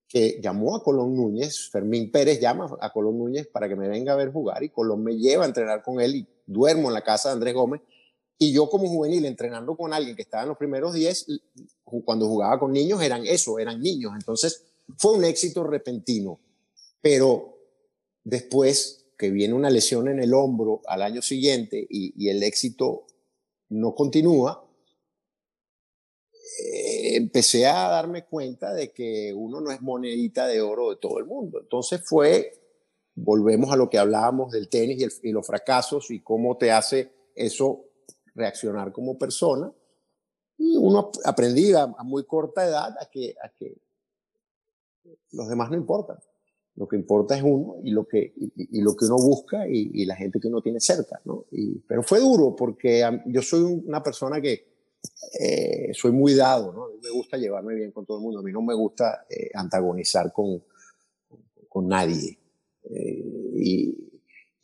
que 0.10 0.42
llamó 0.44 0.76
a 0.76 0.84
Colón 0.84 1.16
Núñez, 1.16 1.70
Fermín 1.70 2.12
Pérez 2.12 2.42
llama 2.42 2.76
a 2.82 2.92
Colón 2.92 3.20
Núñez 3.20 3.48
para 3.48 3.70
que 3.70 3.78
me 3.78 3.88
venga 3.88 4.12
a 4.12 4.18
ver 4.18 4.34
jugar 4.34 4.66
y 4.66 4.70
Colón 4.70 5.02
me 5.02 5.16
lleva 5.16 5.46
a 5.46 5.48
entrenar 5.48 5.82
con 5.82 6.02
él 6.02 6.14
y 6.14 6.28
duermo 6.46 6.90
en 6.90 6.94
la 6.94 7.06
casa 7.06 7.30
de 7.30 7.36
Andrés 7.36 7.54
Gómez 7.54 7.80
y 8.38 8.52
yo 8.52 8.70
como 8.70 8.88
juvenil 8.88 9.26
entrenando 9.26 9.76
con 9.78 9.94
alguien 9.94 10.16
que 10.16 10.24
estaba 10.24 10.44
en 10.44 10.50
los 10.50 10.58
primeros 10.58 10.94
10, 10.94 11.28
cuando 12.04 12.28
jugaba 12.28 12.60
con 12.60 12.74
niños 12.74 13.02
eran 13.02 13.26
eso, 13.26 13.60
eran 13.60 13.82
niños. 13.82 14.12
Entonces 14.14 14.64
fue 14.98 15.14
un 15.14 15.24
éxito 15.24 15.64
repentino. 15.64 16.40
Pero 17.02 17.58
después 18.24 19.06
que 19.18 19.30
viene 19.30 19.54
una 19.54 19.70
lesión 19.70 20.10
en 20.10 20.20
el 20.20 20.34
hombro 20.34 20.82
al 20.88 21.02
año 21.02 21.22
siguiente 21.22 21.86
y, 21.90 22.28
el 22.28 22.44
éxito 22.44 23.06
no 23.70 23.96
continúa, 23.96 24.68
eh, 26.62 27.16
empecé 27.16 27.68
a 27.68 27.88
darme 27.90 28.26
cuenta 28.26 28.74
de 28.74 28.92
que 28.92 29.34
uno 29.34 29.62
no 29.62 29.72
es 29.72 29.82
monedita 29.82 30.48
de 30.48 30.62
oro 30.62 30.90
de 30.90 30.98
todo 30.98 31.20
el 31.20 31.26
mundo. 31.26 31.62
Entonces 31.62 32.02
fue, 32.04 32.52
volvemos 33.14 33.72
a 33.72 33.78
lo 33.78 33.90
que 33.90 33.98
hablábamos 33.98 34.52
del 34.52 34.68
tenis 34.68 35.20
y, 35.24 35.30
y 35.30 35.32
los 35.32 35.48
fracasos 35.48 36.12
y 36.12 36.20
cómo 36.20 36.58
te 36.58 36.72
hace 36.72 37.14
eso 37.36 37.86
reaccionar 38.36 38.92
como 38.92 39.18
persona. 39.18 39.72
Y 40.58 40.78
uno 40.78 41.12
aprendía 41.26 41.84
a, 41.84 42.04
muy 42.04 42.26
corta 42.26 42.66
edad 42.66 42.96
a 43.00 43.10
que, 43.10 43.36
a 43.44 43.50
que 43.50 43.78
los 45.32 45.50
demás 45.50 45.70
no 45.70 45.78
importan. 45.78 46.18
Lo 46.76 46.88
que 46.88 46.98
importa 46.98 47.38
es 47.38 47.44
uno 47.44 47.78
y 47.84 47.92
lo 47.92 48.06
que, 48.06 48.34
y, 48.36 48.82
lo 48.82 48.96
que 48.96 49.06
uno 49.06 49.16
busca 49.16 49.68
y, 49.68 50.06
la 50.06 50.16
gente 50.16 50.40
que 50.40 50.48
uno 50.48 50.62
tiene 50.62 50.80
cerca. 50.80 51.22
¿no? 51.26 51.46
Y, 51.52 51.80
pero 51.80 52.04
fue 52.04 52.20
duro 52.20 52.56
porque 52.56 53.04
yo 53.28 53.42
soy 53.42 53.64
una 53.64 54.04
persona 54.04 54.42
que 54.42 54.76
eh, 55.40 55.92
soy 55.94 56.12
muy 56.12 56.34
dado, 56.34 56.74
¿no? 56.74 56.88
me 57.02 57.10
gusta 57.12 57.38
llevarme 57.38 57.76
bien 57.76 57.92
con 57.92 58.06
todo 58.06 58.18
el 58.18 58.24
mundo. 58.24 58.40
A 58.40 58.44
mí 58.44 58.52
no 58.52 58.62
me 58.62 58.74
gusta 58.74 59.26
eh, 59.30 59.50
antagonizar 59.54 60.34
con, 60.34 60.64
con 61.70 61.88
nadie. 61.88 62.38
Eh, 62.84 63.52
y, 63.56 64.15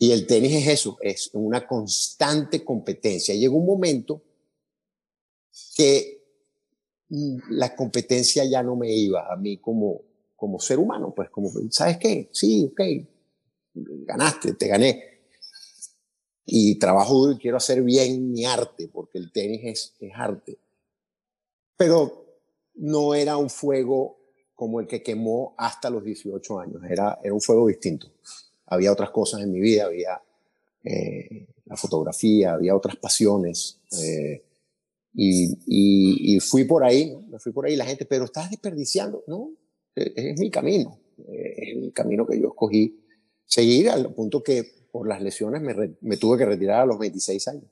y 0.01 0.11
el 0.11 0.25
tenis 0.25 0.53
es 0.53 0.67
eso, 0.67 0.97
es 0.99 1.29
una 1.33 1.67
constante 1.67 2.65
competencia. 2.65 3.35
Llegó 3.35 3.57
un 3.57 3.67
momento 3.67 4.23
que 5.75 6.25
mm, 7.09 7.37
la 7.51 7.75
competencia 7.75 8.43
ya 8.45 8.63
no 8.63 8.75
me 8.75 8.91
iba 8.91 9.31
a 9.31 9.37
mí 9.37 9.57
como, 9.59 10.01
como 10.35 10.59
ser 10.59 10.79
humano, 10.79 11.13
pues 11.15 11.29
como, 11.29 11.51
¿sabes 11.69 11.97
qué? 11.97 12.31
Sí, 12.33 12.67
ok, 12.71 12.81
ganaste, 13.75 14.55
te 14.55 14.69
gané. 14.69 15.21
Y 16.47 16.79
trabajo 16.79 17.13
duro 17.19 17.33
y 17.33 17.37
quiero 17.37 17.57
hacer 17.57 17.83
bien 17.83 18.31
mi 18.31 18.43
arte, 18.43 18.87
porque 18.87 19.19
el 19.19 19.31
tenis 19.31 19.61
es, 19.65 19.93
es 19.99 20.13
arte. 20.15 20.57
Pero 21.77 22.39
no 22.73 23.13
era 23.13 23.37
un 23.37 23.51
fuego 23.51 24.17
como 24.55 24.79
el 24.79 24.87
que 24.87 25.03
quemó 25.03 25.53
hasta 25.59 25.91
los 25.91 26.03
18 26.03 26.59
años, 26.59 26.81
era, 26.89 27.19
era 27.23 27.35
un 27.35 27.41
fuego 27.41 27.67
distinto 27.67 28.07
había 28.71 28.91
otras 28.91 29.11
cosas 29.11 29.41
en 29.41 29.51
mi 29.51 29.59
vida, 29.59 29.85
había 29.85 30.21
eh, 30.83 31.45
la 31.65 31.75
fotografía, 31.75 32.53
había 32.53 32.75
otras 32.75 32.95
pasiones, 32.95 33.79
eh, 34.01 34.43
y, 35.13 36.35
y, 36.35 36.39
fui 36.39 36.63
por 36.63 36.85
ahí, 36.85 37.13
me 37.29 37.37
fui 37.37 37.51
por 37.51 37.65
ahí 37.65 37.75
la 37.75 37.85
gente, 37.85 38.05
pero 38.05 38.23
estás 38.23 38.49
desperdiciando, 38.49 39.25
¿no? 39.27 39.51
Es, 39.93 40.13
es 40.15 40.39
mi 40.39 40.49
camino, 40.49 40.97
es 41.27 41.75
el 41.75 41.91
camino 41.91 42.25
que 42.25 42.39
yo 42.39 42.47
escogí 42.47 43.03
seguir 43.45 43.89
al 43.89 44.13
punto 44.13 44.41
que 44.41 44.87
por 44.89 45.05
las 45.05 45.21
lesiones 45.21 45.61
me, 45.61 45.97
me 45.99 46.15
tuve 46.15 46.37
que 46.37 46.45
retirar 46.45 46.83
a 46.83 46.85
los 46.85 46.97
26 46.97 47.45
años, 47.49 47.65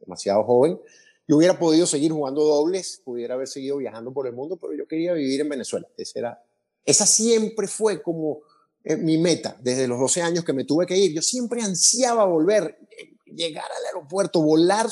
demasiado 0.00 0.44
joven. 0.44 0.78
Yo 1.26 1.38
hubiera 1.38 1.58
podido 1.58 1.86
seguir 1.86 2.12
jugando 2.12 2.44
dobles, 2.44 3.00
pudiera 3.02 3.34
haber 3.34 3.48
seguido 3.48 3.78
viajando 3.78 4.12
por 4.12 4.26
el 4.26 4.34
mundo, 4.34 4.58
pero 4.58 4.74
yo 4.74 4.86
quería 4.86 5.14
vivir 5.14 5.40
en 5.40 5.48
Venezuela. 5.48 5.88
Esa, 5.96 6.18
era, 6.18 6.44
esa 6.84 7.06
siempre 7.06 7.66
fue 7.68 8.02
como 8.02 8.42
mi 8.98 9.18
meta, 9.18 9.56
desde 9.60 9.86
los 9.86 9.98
12 9.98 10.22
años 10.22 10.44
que 10.44 10.52
me 10.52 10.64
tuve 10.64 10.86
que 10.86 10.96
ir. 10.96 11.12
Yo 11.12 11.22
siempre 11.22 11.62
ansiaba 11.62 12.24
volver, 12.24 12.78
eh, 12.90 13.16
llegar 13.26 13.64
al 13.64 13.86
aeropuerto, 13.86 14.42
volar 14.42 14.88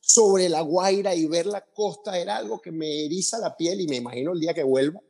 sobre 0.00 0.48
la 0.48 0.60
Guaira 0.60 1.14
y 1.14 1.26
ver 1.26 1.46
la 1.46 1.64
costa 1.64 2.18
era 2.18 2.36
algo 2.36 2.60
que 2.60 2.72
me 2.72 3.04
eriza 3.04 3.38
la 3.38 3.56
piel 3.56 3.80
y 3.80 3.88
me 3.88 3.96
imagino 3.96 4.32
el 4.32 4.40
día 4.40 4.54
que 4.54 4.62
vuelva. 4.62 5.00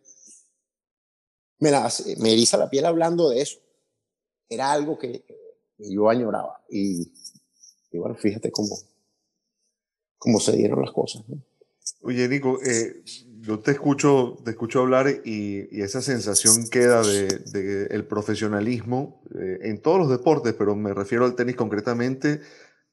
Me, 1.59 1.71
me 2.18 2.33
eriza 2.33 2.57
la 2.57 2.68
piel 2.68 2.87
hablando 2.87 3.29
de 3.31 3.42
eso. 3.42 3.59
Era 4.49 4.73
algo 4.73 4.99
que, 4.99 5.25
yo 5.79 6.09
añoraba. 6.09 6.64
Y, 6.68 7.12
bueno, 7.92 8.14
fíjate 8.14 8.51
cómo, 8.51 8.79
cómo 10.18 10.40
se 10.40 10.53
dieron 10.53 10.81
las 10.81 10.92
cosas. 10.92 11.23
Oye, 12.03 12.29
Nico, 12.29 12.59
eh, 12.62 13.03
yo 13.42 13.59
te 13.59 13.72
escucho, 13.72 14.38
te 14.44 14.52
escucho 14.52 14.81
hablar 14.81 15.09
y, 15.24 15.76
y 15.76 15.83
esa 15.83 16.00
sensación 16.00 16.68
queda 16.70 17.02
de, 17.02 17.26
de 17.26 17.87
el 17.87 18.07
profesionalismo 18.07 19.20
eh, 19.35 19.59
en 19.62 19.83
todos 19.83 19.98
los 19.98 20.09
deportes, 20.09 20.55
pero 20.57 20.76
me 20.76 20.94
refiero 20.94 21.24
al 21.24 21.35
tenis 21.35 21.57
concretamente, 21.57 22.40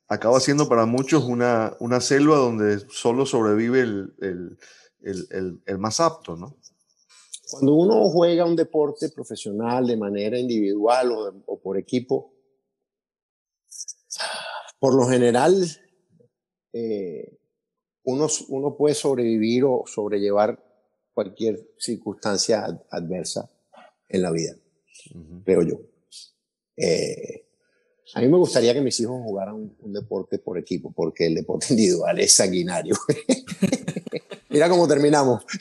acaba 0.08 0.40
siendo 0.40 0.68
para 0.68 0.88
muchos 0.88 1.24
una, 1.26 1.76
una 1.80 2.02
selva 2.02 2.38
donde 2.38 2.80
solo 2.90 3.28
sobrevive 3.28 3.82
el, 3.82 4.16
el, 4.22 4.58
el, 5.02 5.62
el, 5.66 5.78
más 5.78 6.00
apto, 6.00 6.36
¿no? 6.36 6.58
Cuando 7.52 7.76
uno 7.76 8.10
juega 8.10 8.46
un 8.46 8.56
deporte 8.56 9.10
profesional 9.10 9.86
de 9.86 9.98
manera 9.98 10.38
individual 10.38 11.12
o, 11.12 11.44
o 11.46 11.60
por 11.60 11.78
equipo, 11.78 12.34
por 14.80 14.96
lo 14.96 15.08
general, 15.08 15.64
eh, 16.74 17.39
uno, 18.04 18.28
uno 18.50 18.76
puede 18.76 18.96
sobrevivir 18.96 19.64
o 19.66 19.84
sobrellevar 19.86 20.64
cualquier 21.14 21.60
circunstancia 21.78 22.66
adversa 22.90 23.52
en 24.08 24.22
la 24.22 24.32
vida, 24.32 24.56
creo 25.44 25.62
yo. 25.64 25.82
Eh, 26.78 27.46
a 28.16 28.22
mí 28.22 28.28
me 28.28 28.38
gustaría 28.38 28.74
que 28.74 28.82
mis 28.82 29.00
hijos 29.00 29.22
jugaran 29.22 29.56
un, 29.56 29.94
deporte 29.94 30.40
por 30.40 30.58
equipo, 30.58 30.92
porque 30.92 31.28
el 31.28 31.36
deporte 31.36 31.68
individual 31.72 32.20
es 32.20 32.34
sanguinario. 32.34 32.96
Mira 34.50 34.70
cómo 34.70 34.88
terminamos. 34.88 35.44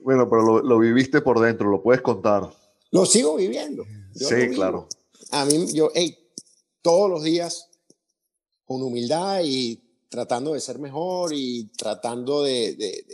Bueno, 0.00 0.28
pero 0.28 0.62
lo, 0.62 0.78
viviste 0.78 1.22
por 1.22 1.40
dentro, 1.40 1.70
lo 1.70 1.82
puedes 1.82 2.02
contar. 2.02 2.50
Lo 2.90 3.06
sigo 3.06 3.36
viviendo. 3.36 3.84
sí, 4.14 4.50
claro. 4.50 4.88
A 5.30 5.44
mí, 5.46 5.72
yo, 5.72 5.90
hey, 5.94 6.19
todos 6.82 7.10
los 7.10 7.22
días 7.22 7.68
con 8.64 8.82
humildad 8.82 9.40
y 9.44 9.80
tratando 10.08 10.54
de 10.54 10.60
ser 10.60 10.78
mejor 10.78 11.32
y 11.34 11.70
tratando 11.76 12.42
de, 12.42 12.74
de, 12.74 13.04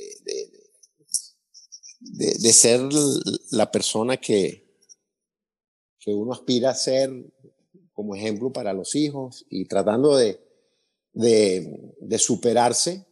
de, 2.01 2.35
de 2.39 2.53
ser 2.53 2.81
la 3.51 3.71
persona 3.71 4.17
que, 4.17 4.67
que 5.99 6.15
uno 6.15 6.33
aspira 6.33 6.71
a 6.71 6.75
ser 6.75 7.11
como 7.93 8.15
ejemplo 8.15 8.53
para 8.53 8.73
los 8.73 8.95
hijos 8.95 9.45
y 9.51 9.65
tratando 9.65 10.17
de, 10.17 10.41
de, 11.13 12.19
superarse 12.19 13.07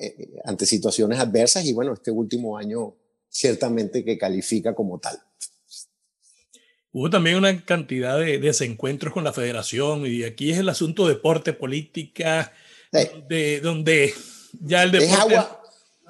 eh, 0.00 0.40
ante 0.44 0.66
situaciones 0.66 1.18
adversas 1.18 1.64
y 1.66 1.72
bueno, 1.72 1.92
este 1.92 2.10
último 2.10 2.56
año 2.56 2.96
ciertamente 3.28 4.04
que 4.04 4.16
califica 4.18 4.74
como 4.74 4.98
tal. 4.98 5.20
Hubo 6.96 7.10
también 7.10 7.36
una 7.36 7.64
cantidad 7.64 8.20
de 8.20 8.38
desencuentros 8.38 9.12
con 9.12 9.24
la 9.24 9.32
federación 9.32 10.06
y 10.06 10.22
aquí 10.22 10.52
es 10.52 10.58
el 10.58 10.68
asunto 10.68 11.08
deporte, 11.08 11.52
política, 11.52 12.52
de, 13.28 13.60
donde 13.60 14.14
ya 14.60 14.84
el 14.84 14.92
deporte... 14.92 15.12
Es 15.12 15.18
agua, 15.18 15.62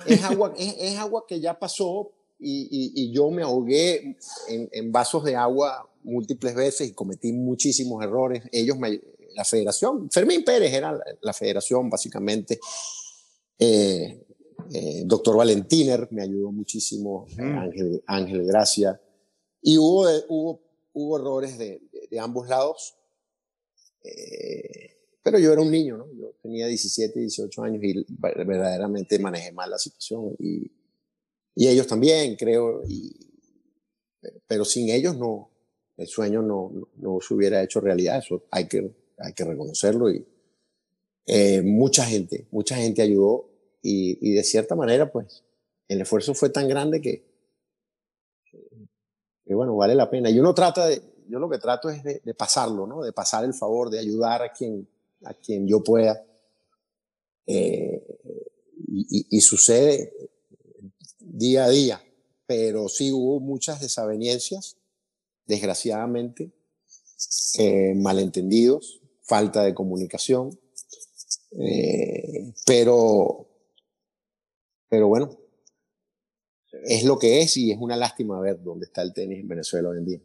es 0.06 0.22
agua, 0.24 0.54
es, 0.58 0.98
agua 0.98 1.24
que 1.26 1.40
ya 1.40 1.58
pasó 1.58 2.12
y, 2.38 2.92
y, 2.94 3.10
yo 3.14 3.30
me 3.30 3.42
ahogué 3.42 4.18
en, 4.48 4.68
en, 4.70 4.92
vasos 4.92 5.24
de 5.24 5.34
agua 5.34 5.88
múltiples 6.02 6.54
veces 6.54 6.90
y 6.90 6.92
cometí 6.92 7.32
muchísimos 7.32 8.04
errores. 8.04 8.42
Ellos, 8.52 8.76
me, 8.76 9.00
la 9.34 9.44
federación, 9.46 10.10
Fermín 10.10 10.44
Pérez 10.44 10.70
era 10.70 11.00
la, 11.22 11.32
federación 11.32 11.88
básicamente. 11.88 12.60
Eh, 13.58 14.22
eh, 14.70 15.02
doctor 15.06 15.38
Valentiner 15.38 16.08
me 16.10 16.20
ayudó 16.20 16.52
muchísimo, 16.52 17.26
Ángel, 17.38 18.02
Ángel 18.06 18.44
Gracia. 18.44 19.00
Y 19.62 19.78
hubo, 19.78 20.06
hubo 20.28 20.63
hubo 20.94 21.18
errores 21.18 21.58
de, 21.58 21.82
de, 22.10 22.18
ambos 22.20 22.48
lados, 22.48 22.96
eh, 24.02 24.96
pero 25.22 25.38
yo 25.38 25.52
era 25.52 25.60
un 25.60 25.70
niño, 25.70 25.96
¿no? 25.96 26.06
Yo 26.14 26.34
tenía 26.42 26.66
17, 26.66 27.20
18 27.20 27.62
años 27.62 27.82
y 27.82 28.06
verdaderamente 28.18 29.18
manejé 29.18 29.52
mal 29.52 29.70
la 29.70 29.78
situación 29.78 30.34
y, 30.38 30.70
y 31.54 31.68
ellos 31.68 31.86
también, 31.86 32.36
creo, 32.36 32.82
y, 32.86 33.12
pero 34.46 34.64
sin 34.64 34.88
ellos 34.88 35.16
no, 35.16 35.50
el 35.96 36.06
sueño 36.06 36.42
no, 36.42 36.72
no, 36.96 37.18
se 37.20 37.34
hubiera 37.34 37.62
hecho 37.62 37.80
realidad, 37.80 38.18
eso 38.18 38.44
hay 38.50 38.68
que, 38.68 38.90
hay 39.18 39.32
que 39.32 39.44
reconocerlo 39.44 40.10
y 40.10 40.26
eh, 41.26 41.62
mucha 41.62 42.04
gente, 42.04 42.46
mucha 42.50 42.76
gente 42.76 43.02
ayudó 43.02 43.50
y, 43.82 44.18
y 44.20 44.34
de 44.34 44.44
cierta 44.44 44.74
manera, 44.74 45.10
pues, 45.10 45.44
el 45.88 46.00
esfuerzo 46.00 46.34
fue 46.34 46.50
tan 46.50 46.68
grande 46.68 47.00
que, 47.00 47.33
que 49.44 49.54
bueno, 49.54 49.76
vale 49.76 49.94
la 49.94 50.10
pena. 50.10 50.30
Y 50.30 50.38
uno 50.38 50.54
trata 50.54 50.86
de, 50.86 51.02
yo 51.28 51.38
lo 51.38 51.48
que 51.48 51.58
trato 51.58 51.90
es 51.90 52.02
de, 52.02 52.34
pasarlo, 52.34 52.86
¿no? 52.86 53.02
De 53.02 53.12
pasar 53.12 53.44
el 53.44 53.54
favor, 53.54 53.90
de 53.90 53.98
ayudar 53.98 54.42
a 54.42 54.52
quien, 54.52 54.88
a 55.24 55.34
quien 55.34 55.66
yo 55.66 55.82
pueda. 55.82 56.24
Eh, 57.46 58.02
y, 58.88 59.40
sucede 59.40 60.12
día 61.18 61.64
a 61.64 61.68
día, 61.68 62.02
pero 62.46 62.88
sí 62.88 63.12
hubo 63.12 63.40
muchas 63.40 63.80
desavenencias, 63.80 64.76
desgraciadamente, 65.46 66.52
eh, 67.58 67.94
malentendidos, 67.96 69.00
falta 69.22 69.62
de 69.62 69.74
comunicación, 69.74 70.58
eh, 71.58 72.52
pero, 72.66 73.46
pero 74.88 75.08
bueno, 75.08 75.36
es 76.84 77.04
lo 77.04 77.18
que 77.18 77.40
es 77.40 77.56
y 77.56 77.72
es 77.72 77.78
una 77.80 77.96
lástima 77.96 78.40
ver 78.40 78.62
dónde 78.62 78.86
está 78.86 79.02
el 79.02 79.12
tenis 79.12 79.40
en 79.40 79.48
Venezuela 79.48 79.88
hoy 79.88 79.98
en 79.98 80.04
día. 80.04 80.20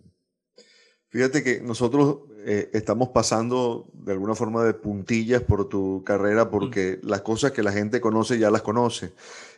Fíjate 1.10 1.44
que 1.44 1.60
nosotros 1.60 2.20
eh, 2.46 2.70
estamos 2.72 3.10
pasando 3.10 3.90
de 3.94 4.12
alguna 4.12 4.36
forma 4.36 4.64
de 4.64 4.76
puntillas 4.76 5.42
por 5.42 5.68
tu 5.68 6.04
carrera 6.04 6.52
porque 6.52 7.00
las 7.02 7.22
cosas 7.22 7.52
que 7.52 7.64
la 7.64 7.72
gente 7.72 8.00
conoce 8.00 8.38
ya 8.38 8.52
las 8.52 8.62
conoce. 8.62 9.14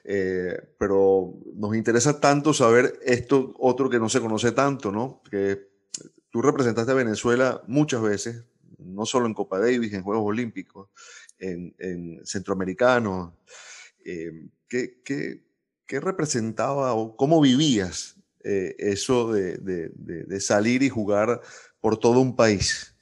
Eh, 0.05 0.57
pero 0.77 1.33
nos 1.53 1.75
interesa 1.75 2.21
tanto 2.21 2.53
saber 2.53 2.97
esto 3.03 3.53
otro 3.59 3.89
que 3.89 3.99
no 3.99 4.07
se 4.07 4.21
conoce 4.21 4.53
tanto, 4.53 4.91
¿no? 4.93 5.21
Que 5.29 5.67
tú 6.29 6.41
representaste 6.41 6.91
a 6.91 6.95
Venezuela 6.95 7.61
muchas 7.67 8.01
veces, 8.01 8.45
no 8.79 9.05
solo 9.05 9.27
en 9.27 9.33
Copa 9.33 9.59
Davis, 9.59 9.93
en 9.93 10.03
Juegos 10.03 10.25
Olímpicos, 10.25 10.89
en, 11.37 11.75
en 11.79 12.25
Centroamericanos. 12.25 13.33
Eh, 14.05 14.47
¿qué, 14.67 15.01
qué, 15.03 15.43
¿qué 15.91 15.99
representaba 15.99 16.93
o 16.93 17.17
cómo 17.17 17.41
vivías 17.41 18.15
eh, 18.45 18.75
eso 18.80 19.34
de, 19.34 19.58
de, 19.58 20.39
salir 20.39 20.84
y 20.84 20.89
jugar 20.89 21.41
por 21.82 21.99
todo 21.99 22.21
un 22.21 22.34
país? 22.34 22.96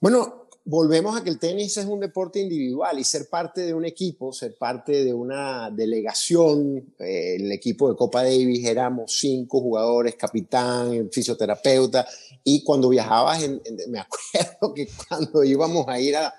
Bueno, 0.00 0.48
volvemos 0.64 1.14
a 1.14 1.22
que 1.22 1.28
el 1.28 1.38
tenis 1.38 1.76
es 1.76 1.84
un 1.84 2.00
deporte 2.00 2.40
individual 2.40 2.98
y 2.98 3.04
ser 3.04 3.28
parte 3.28 3.60
de 3.60 3.74
un 3.74 3.84
equipo, 3.84 4.32
ser 4.32 4.56
parte 4.56 5.04
de 5.04 5.12
una 5.12 5.70
delegación, 5.70 6.94
eh, 6.98 7.36
el 7.38 7.52
equipo 7.52 7.90
de 7.90 7.96
Copa 7.96 8.22
Davis 8.22 8.64
éramos 8.66 9.12
cinco 9.12 9.60
jugadores, 9.60 10.14
capitán, 10.14 11.10
fisioterapeuta, 11.12 12.06
y 12.42 12.64
cuando 12.64 12.88
viajabas, 12.88 13.46
me 13.88 13.98
acuerdo 14.00 14.72
que 14.72 14.88
cuando 15.06 15.44
íbamos 15.44 15.86
a 15.88 16.00
ir 16.00 16.16
a, 16.16 16.32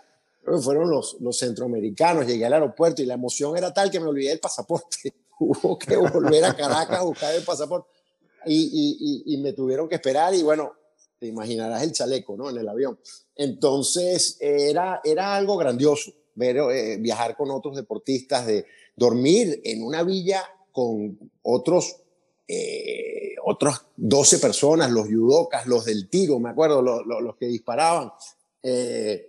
fueron 0.64 0.90
los, 0.90 1.16
los 1.20 1.38
centroamericanos, 1.38 2.26
llegué 2.26 2.48
al 2.48 2.54
aeropuerto 2.54 3.04
y 3.04 3.06
la 3.06 3.14
emoción 3.14 3.56
era 3.56 3.72
tal 3.72 3.92
que 3.92 4.00
me 4.00 4.08
olvidé 4.08 4.32
el 4.32 4.40
pasaporte. 4.40 5.14
Hubo 5.40 5.78
que 5.78 5.96
volver 5.98 6.46
a 6.46 6.56
Caracas 6.56 7.00
a 7.00 7.04
buscar 7.04 7.34
el 7.36 7.44
pasaporte 7.44 7.90
y, 8.46 9.26
y, 9.26 9.34
y, 9.34 9.38
me 9.38 9.54
tuvieron 9.54 9.90
que 9.90 9.96
esperar 9.96 10.34
y 10.34 10.44
bueno, 10.44 10.74
te 11.20 11.28
imaginarás 11.28 11.84
el 11.84 11.92
chaleco, 11.92 12.38
¿no? 12.38 12.50
En 12.50 12.58
el 12.58 12.68
avión. 12.68 13.00
Entonces 13.36 14.38
era, 14.40 15.02
era 15.04 15.36
algo 15.36 15.58
grandioso 15.58 16.14
ver, 16.38 16.58
eh, 16.58 16.98
viajar 16.98 17.36
con 17.36 17.52
otros 17.52 17.76
deportistas, 17.76 18.46
de 18.46 18.66
dormir 18.96 19.60
en 19.66 19.84
una 19.84 20.04
villa 20.04 20.44
con 20.72 21.18
otros, 21.42 21.98
eh, 22.48 23.36
otros 23.44 23.82
12 23.98 24.38
personas, 24.38 24.92
los 24.92 25.08
judocas, 25.08 25.66
los 25.66 25.86
del 25.86 26.10
tiro, 26.10 26.40
me 26.40 26.52
acuerdo, 26.52 26.82
los, 26.82 27.06
los, 27.06 27.36
que 27.38 27.48
disparaban. 27.48 28.12
Eh, 28.62 29.28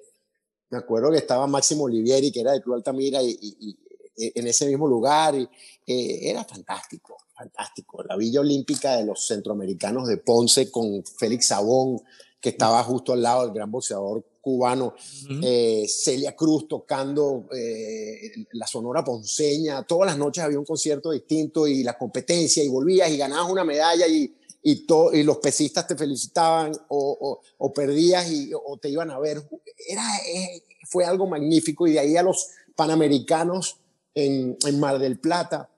me 0.70 0.78
acuerdo 0.78 1.10
que 1.10 1.16
estaba 1.16 1.46
Máximo 1.46 1.84
Olivieri, 1.84 2.30
que 2.30 2.40
era 2.40 2.52
de 2.52 2.60
Club 2.60 2.74
Altamira, 2.74 3.22
y, 3.22 3.38
y, 3.40 3.78
en 4.18 4.46
ese 4.46 4.66
mismo 4.66 4.86
lugar. 4.86 5.34
Y, 5.34 5.48
eh, 5.86 6.30
era 6.30 6.44
fantástico, 6.44 7.16
fantástico. 7.34 8.02
La 8.04 8.16
Villa 8.16 8.40
Olímpica 8.40 8.96
de 8.96 9.04
los 9.04 9.26
Centroamericanos 9.26 10.06
de 10.08 10.18
Ponce 10.18 10.70
con 10.70 11.04
Félix 11.04 11.46
Sabón, 11.46 12.00
que 12.40 12.50
estaba 12.50 12.82
justo 12.84 13.12
al 13.12 13.22
lado 13.22 13.44
del 13.44 13.54
gran 13.54 13.70
boxeador 13.70 14.24
cubano, 14.40 14.94
eh, 15.42 15.84
Celia 15.88 16.34
Cruz 16.34 16.68
tocando 16.68 17.48
eh, 17.54 18.46
la 18.52 18.66
Sonora 18.66 19.04
Ponceña, 19.04 19.82
todas 19.82 20.06
las 20.06 20.16
noches 20.16 20.42
había 20.42 20.58
un 20.58 20.64
concierto 20.64 21.10
distinto 21.10 21.66
y 21.66 21.82
la 21.82 21.98
competencia 21.98 22.62
y 22.62 22.68
volvías 22.68 23.10
y 23.10 23.18
ganabas 23.18 23.50
una 23.50 23.64
medalla 23.64 24.06
y, 24.06 24.34
y, 24.62 24.86
y 25.12 25.22
los 25.22 25.38
pesistas 25.38 25.86
te 25.86 25.96
felicitaban 25.96 26.72
o, 26.88 27.40
o, 27.58 27.72
perdías 27.74 28.30
y, 28.30 28.50
o 28.54 28.78
te 28.78 28.88
iban 28.88 29.10
a 29.10 29.18
ver. 29.18 29.42
Era, 29.86 30.02
eh, 30.26 30.62
fue 30.88 31.04
algo 31.04 31.26
magnífico 31.26 31.86
y 31.86 31.92
de 31.92 32.00
ahí 32.00 32.16
a 32.16 32.22
los 32.22 32.48
Panamericanos 32.74 33.78
en, 34.18 34.56
en 34.66 34.80
Mar 34.80 34.98
del 34.98 35.20
Plata, 35.20 35.70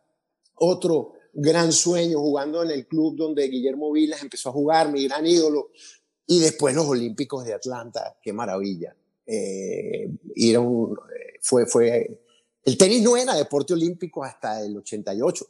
otro 0.55 1.13
gran 1.33 1.73
sueño 1.73 2.19
jugando 2.21 2.63
en 2.63 2.71
el 2.71 2.87
club 2.87 3.17
donde 3.17 3.49
Guillermo 3.49 3.93
Vilas 3.93 4.23
empezó 4.23 4.49
a 4.49 4.53
jugar, 4.53 4.91
mi 4.91 5.07
gran 5.07 5.27
ídolo, 5.27 5.71
y 6.27 6.41
después 6.41 6.75
los 6.75 6.87
Olímpicos 6.87 7.45
de 7.45 7.55
Atlanta, 7.55 8.17
qué 8.23 8.33
maravilla. 8.33 8.97
Eh, 9.27 10.11
fue, 11.43 11.67
fue, 11.67 12.23
el 12.65 12.79
tenis 12.79 13.03
no 13.03 13.17
era 13.17 13.35
deporte 13.35 13.75
olímpico 13.75 14.25
hasta 14.25 14.63
el 14.63 14.77
88. 14.77 15.47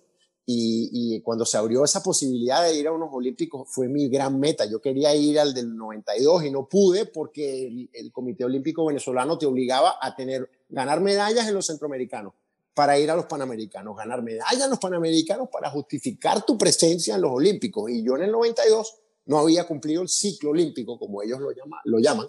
Y, 0.47 0.91
y, 0.93 1.21
cuando 1.21 1.47
se 1.47 1.57
abrió 1.59 1.85
esa 1.85 2.03
posibilidad 2.03 2.65
de 2.65 2.75
ir 2.75 2.89
a 2.89 2.93
unos 2.93 3.11
olímpicos 3.13 3.69
fue 3.71 3.89
mi 3.89 4.09
gran 4.09 4.41
meta. 4.41 4.65
Yo 4.65 4.81
quería 4.81 5.15
ir 5.15 5.39
al 5.39 5.55
del 5.55 5.77
92 5.77 6.45
y 6.45 6.51
no 6.51 6.69
pude 6.69 7.07
porque 7.07 7.67
el, 7.67 7.91
el, 7.93 8.11
Comité 8.11 8.45
Olímpico 8.45 8.85
Venezolano 8.85 9.39
te 9.39 9.47
obligaba 9.47 9.95
a 10.01 10.17
tener, 10.17 10.51
ganar 10.69 11.01
medallas 11.01 11.47
en 11.47 11.55
los 11.55 11.67
centroamericanos 11.67 12.33
para 12.75 12.99
ir 12.99 13.11
a 13.11 13.17
los 13.17 13.27
panamericanos, 13.27 13.97
ganar 13.97 14.23
medallas 14.23 14.65
en 14.65 14.71
los 14.71 14.79
panamericanos 14.79 15.49
para 15.51 15.71
justificar 15.71 16.45
tu 16.45 16.57
presencia 16.57 17.17
en 17.17 17.23
los 17.23 17.33
olímpicos. 17.33 17.91
Y 17.91 18.03
yo 18.03 18.17
en 18.17 18.23
el 18.23 18.33
92 18.33 18.95
no 19.27 19.39
había 19.39 19.67
cumplido 19.67 20.03
el 20.03 20.09
ciclo 20.09 20.51
olímpico, 20.51 20.99
como 20.99 21.23
ellos 21.23 21.41
lo, 21.41 21.53
llama, 21.53 21.81
lo 21.85 21.99
llaman, 21.99 22.29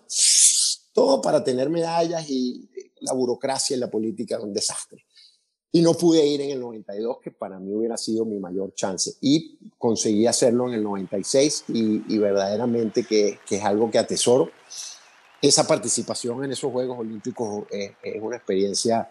todo 0.94 1.22
para 1.22 1.44
tener 1.44 1.70
medallas 1.70 2.30
y 2.30 2.70
la 3.02 3.14
burocracia 3.14 3.76
y 3.76 3.80
la 3.80 3.90
política 3.90 4.40
un 4.40 4.54
desastre. 4.54 5.06
Y 5.74 5.82
no 5.82 5.94
pude 5.94 6.26
ir 6.26 6.42
en 6.42 6.52
el 6.52 6.60
92, 6.60 7.20
que 7.24 7.32
para 7.32 7.58
mí 7.58 7.74
hubiera 7.74 7.96
sido 7.96 8.26
mi 8.26 8.40
mayor 8.40 8.74
chance. 8.74 9.14
Y 9.22 9.58
conseguí 9.78 10.28
hacerlo 10.28 10.68
en 10.68 10.74
el 10.74 10.84
96 10.84 11.66
y, 11.70 12.14
y 12.14 12.18
verdaderamente 12.18 13.06
que, 13.06 13.40
que, 13.48 13.56
es 13.56 13.64
algo 13.64 13.90
que 13.90 13.98
atesoro. 13.98 14.52
Esa 15.42 15.66
participación 15.66 16.44
en 16.44 16.52
esos 16.52 16.72
Juegos 16.72 17.00
Olímpicos 17.00 17.66
es, 17.72 17.94
es 18.04 18.22
una 18.22 18.36
experiencia 18.36 19.10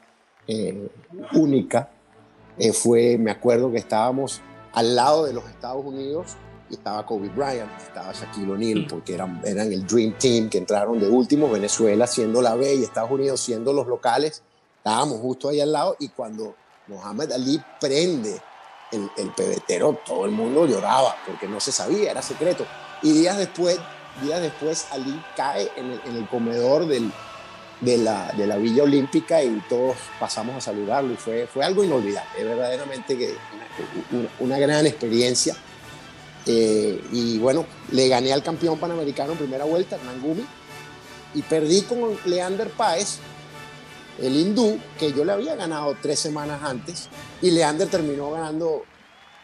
eh, 0.50 0.90
única. 1.32 1.88
Eh, 2.58 2.72
fue, 2.72 3.16
me 3.18 3.30
acuerdo 3.30 3.70
que 3.70 3.78
estábamos 3.78 4.42
al 4.72 4.94
lado 4.96 5.24
de 5.24 5.32
los 5.32 5.48
Estados 5.48 5.84
Unidos 5.84 6.36
estaba 6.74 7.04
Kobe 7.04 7.28
Bryant, 7.28 7.70
estaba 7.80 8.12
Shaquille 8.12 8.52
O'Neal, 8.52 8.86
porque 8.88 9.14
eran, 9.14 9.40
eran 9.44 9.72
el 9.72 9.86
Dream 9.86 10.14
Team 10.18 10.48
que 10.48 10.58
entraron 10.58 10.98
de 10.98 11.08
último, 11.08 11.50
Venezuela 11.50 12.06
siendo 12.06 12.40
la 12.42 12.54
B 12.54 12.74
y 12.74 12.82
Estados 12.82 13.10
Unidos 13.10 13.40
siendo 13.40 13.72
los 13.72 13.86
locales, 13.86 14.42
estábamos 14.78 15.20
justo 15.20 15.48
ahí 15.48 15.60
al 15.60 15.72
lado 15.72 15.96
y 15.98 16.08
cuando 16.08 16.54
Mohamed 16.88 17.32
Ali 17.32 17.60
prende 17.80 18.40
el, 18.92 19.10
el 19.16 19.30
pebetero, 19.30 19.98
todo 20.04 20.24
el 20.24 20.32
mundo 20.32 20.66
lloraba 20.66 21.14
porque 21.26 21.48
no 21.48 21.60
se 21.60 21.72
sabía, 21.72 22.10
era 22.10 22.22
secreto. 22.22 22.64
Y 23.02 23.12
días 23.12 23.38
después, 23.38 23.78
días 24.22 24.40
después 24.40 24.86
Ali 24.90 25.22
cae 25.36 25.70
en 25.76 25.86
el, 25.86 26.00
en 26.06 26.16
el 26.16 26.28
comedor 26.28 26.86
del, 26.86 27.12
de, 27.80 27.98
la, 27.98 28.32
de 28.36 28.46
la 28.46 28.56
Villa 28.56 28.82
Olímpica 28.82 29.42
y 29.42 29.62
todos 29.68 29.96
pasamos 30.18 30.56
a 30.56 30.60
saludarlo 30.60 31.12
y 31.12 31.16
fue, 31.16 31.46
fue 31.46 31.64
algo 31.64 31.84
inolvidable, 31.84 32.44
verdaderamente 32.44 33.16
que 33.16 33.34
una, 34.40 34.58
gran 34.58 34.86
experiencia. 34.86 35.56
Eh, 36.46 37.00
y 37.12 37.38
bueno, 37.38 37.66
le 37.92 38.08
gané 38.08 38.32
al 38.32 38.42
campeón 38.42 38.78
panamericano 38.78 39.32
en 39.32 39.38
primera 39.38 39.64
vuelta, 39.64 39.96
Hernán 39.96 40.20
Gumi, 40.20 40.44
y 41.34 41.42
perdí 41.42 41.82
con 41.82 42.18
Leander 42.24 42.68
Páez, 42.70 43.18
el 44.20 44.36
hindú, 44.36 44.78
que 44.98 45.12
yo 45.12 45.24
le 45.24 45.32
había 45.32 45.54
ganado 45.54 45.96
tres 46.00 46.18
semanas 46.18 46.62
antes, 46.62 47.08
y 47.40 47.50
Leander 47.50 47.88
terminó 47.88 48.30
ganando, 48.30 48.84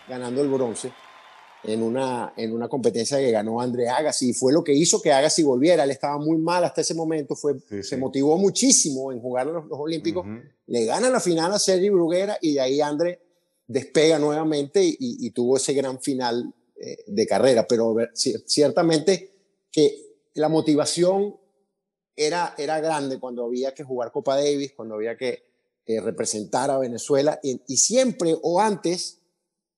ganando 0.08 0.42
el 0.42 0.48
bronce 0.48 0.92
en 1.66 1.82
una, 1.82 2.32
en 2.36 2.52
una 2.52 2.68
competencia 2.68 3.18
que 3.18 3.30
ganó 3.30 3.60
André 3.60 3.88
Agassi, 3.88 4.30
y 4.30 4.32
fue 4.32 4.52
lo 4.52 4.62
que 4.62 4.72
hizo 4.72 5.02
que 5.02 5.12
Agassi 5.12 5.42
volviera. 5.42 5.84
Él 5.84 5.90
estaba 5.90 6.18
muy 6.18 6.38
mal 6.38 6.64
hasta 6.64 6.80
ese 6.80 6.94
momento, 6.94 7.34
fue, 7.34 7.56
se 7.82 7.96
motivó 7.96 8.38
muchísimo 8.38 9.12
en 9.12 9.20
jugar 9.20 9.46
los, 9.46 9.66
los 9.66 9.78
Olímpicos, 9.78 10.26
le 10.66 10.84
gana 10.84 11.10
la 11.10 11.20
final 11.20 11.52
a 11.52 11.58
Sergi 11.58 11.90
Bruguera, 11.90 12.38
y 12.40 12.54
de 12.54 12.60
ahí 12.60 12.80
André 12.80 13.20
despega 13.66 14.18
nuevamente 14.18 14.84
y, 14.84 14.96
y 14.98 15.30
tuvo 15.30 15.56
ese 15.56 15.72
gran 15.74 16.00
final 16.00 16.54
eh, 16.78 17.04
de 17.06 17.26
carrera, 17.26 17.66
pero 17.66 17.96
ciertamente 18.12 19.30
que 19.72 19.96
la 20.34 20.50
motivación 20.50 21.34
era, 22.14 22.54
era 22.58 22.80
grande 22.80 23.18
cuando 23.18 23.46
había 23.46 23.72
que 23.72 23.82
jugar 23.82 24.12
Copa 24.12 24.36
Davis, 24.36 24.74
cuando 24.76 24.96
había 24.96 25.16
que 25.16 25.42
representar 25.86 26.70
a 26.70 26.78
Venezuela 26.78 27.40
y, 27.42 27.76
siempre 27.76 28.36
o 28.42 28.60
antes 28.60 29.22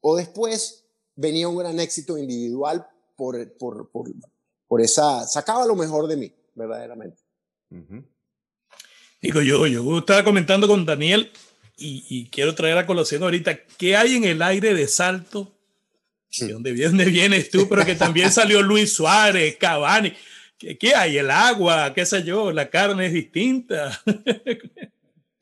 o 0.01 0.17
después 0.17 0.78
venía 1.19 1.49
un 1.49 1.59
gran 1.59 1.79
éxito 1.81 2.17
individual 2.17 2.87
por, 3.17 3.57
por, 3.59 3.91
por, 3.91 4.11
por 4.67 4.81
esa, 4.81 5.27
sacaba 5.27 5.67
lo 5.67 5.77
mejor 5.77 6.07
de 6.07 6.17
mí, 6.17 6.33
verdaderamente. 6.55 7.23
Digo, 9.21 9.43
yo, 9.43 9.67
yo 9.67 9.99
estaba 9.99 10.25
comentando 10.25 10.67
con 10.67 10.87
Daniel 10.87 11.31
y, 11.77 12.05
y, 12.09 12.31
quiero 12.31 12.55
traer 12.55 12.79
a 12.79 12.87
colación 12.87 13.23
ahorita, 13.23 13.65
¿qué 13.77 13.97
hay 13.97 14.17
en 14.17 14.25
el 14.25 14.43
aire 14.43 14.75
de 14.75 14.89
salto 14.89 15.59
¿De 16.37 16.53
dónde, 16.53 16.73
vienes 16.73 17.51
tú? 17.51 17.69
Pero 17.69 17.85
que 17.85 17.95
también 17.95 18.31
salió 18.31 18.63
Luis 18.63 18.93
Suárez, 18.93 19.57
Cavani. 19.57 20.13
¿Qué, 20.59 20.95
hay? 20.95 21.19
El 21.19 21.31
agua, 21.31 21.95
qué 21.95 22.05
sé 22.05 22.23
yo, 22.23 22.53
la 22.53 22.69
carne 22.69 23.07
es 23.07 23.13
distinta. 23.13 24.01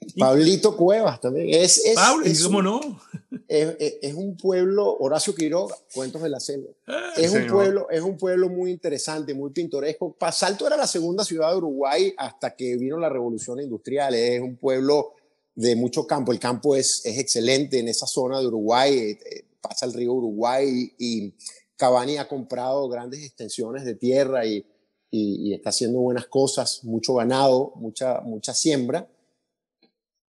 Pablito 0.19 0.77
Cuevas 0.77 1.21
también. 1.21 1.49
Es, 1.51 1.85
es, 1.85 1.95
Pablo, 1.95 2.25
¿cómo 2.45 2.63
no? 2.63 2.81
Es, 3.49 4.15
un 4.15 4.37
pueblo, 4.37 4.97
Horacio 4.99 5.35
Quiroga, 5.35 5.77
Cuentos 5.95 6.23
de 6.23 6.29
la 6.29 6.41
Selva. 6.41 6.71
Ah, 6.87 7.13
es, 7.17 7.33
un 7.33 7.47
pueblo, 7.47 7.89
es 7.91 8.01
un 8.01 8.17
pueblo 8.17 8.49
muy 8.49 8.73
interesante, 8.73 9.35
muy 9.35 9.51
pintoresco. 9.51 10.17
Salto 10.33 10.67
era 10.67 10.77
la 10.77 10.87
segunda 10.87 11.25
ciudad 11.25 11.51
de 11.51 11.59
Uruguay 11.59 12.13
hasta 12.17 12.57
que 12.57 12.77
vino 12.77 12.99
la 12.99 13.09
revolución 13.09 13.61
industrial. 13.61 14.15
Es 14.15 14.41
un 14.41 14.57
pueblo 14.57 15.13
de 15.55 15.77
mucho 15.77 16.07
campo. 16.07 16.33
El 16.33 16.41
campo 16.41 16.75
es, 16.75 17.05
es 17.05 17.19
excelente 17.19 17.79
en 17.79 17.89
esa 17.89 18.07
zona 18.07 18.41
de 18.41 18.47
Uruguay. 18.47 18.97
Eh, 18.97 19.11
eh, 19.11 19.45
pasa 19.61 19.87
el 19.87 19.93
río 19.93 20.13
Uruguay 20.13 20.93
y 20.99 21.35
Cavani 21.77 22.19
ha 22.19 22.29
comprado 22.29 22.89
grandes 22.89 23.25
extensiones 23.25 23.85
de 23.85 23.95
tierra 23.95 24.47
y, 24.47 24.67
y, 25.11 25.55
está 25.55 25.71
haciendo 25.71 26.01
buenas 26.01 26.27
cosas, 26.27 26.85
mucho 26.85 27.15
ganado, 27.15 27.73
mucha, 27.77 28.21
mucha 28.21 28.55
siembra. 28.55 29.09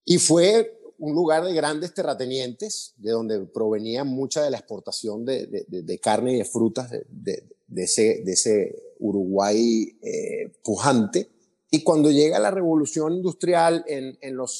Y 0.05 0.19
fue 0.19 0.79
un 0.97 1.13
lugar 1.13 1.43
de 1.43 1.53
grandes 1.53 1.93
terratenientes, 1.93 2.93
de 2.97 3.11
donde 3.11 3.39
provenía 3.47 4.03
mucha 4.03 4.43
de 4.43 4.51
la 4.51 4.57
exportación 4.57 5.25
de, 5.25 5.47
de, 5.67 5.99
carne 5.99 6.33
y 6.33 6.37
de 6.37 6.45
frutas 6.45 6.89
de, 7.09 7.43
ese, 7.75 8.21
de 8.23 8.31
ese 8.31 8.93
Uruguay 8.99 9.97
eh, 10.01 10.53
pujante. 10.63 11.29
Y 11.69 11.83
cuando 11.83 12.11
llega 12.11 12.39
la 12.39 12.51
revolución 12.51 13.13
industrial 13.13 13.83
en, 13.87 14.17
en 14.21 14.37
los 14.37 14.53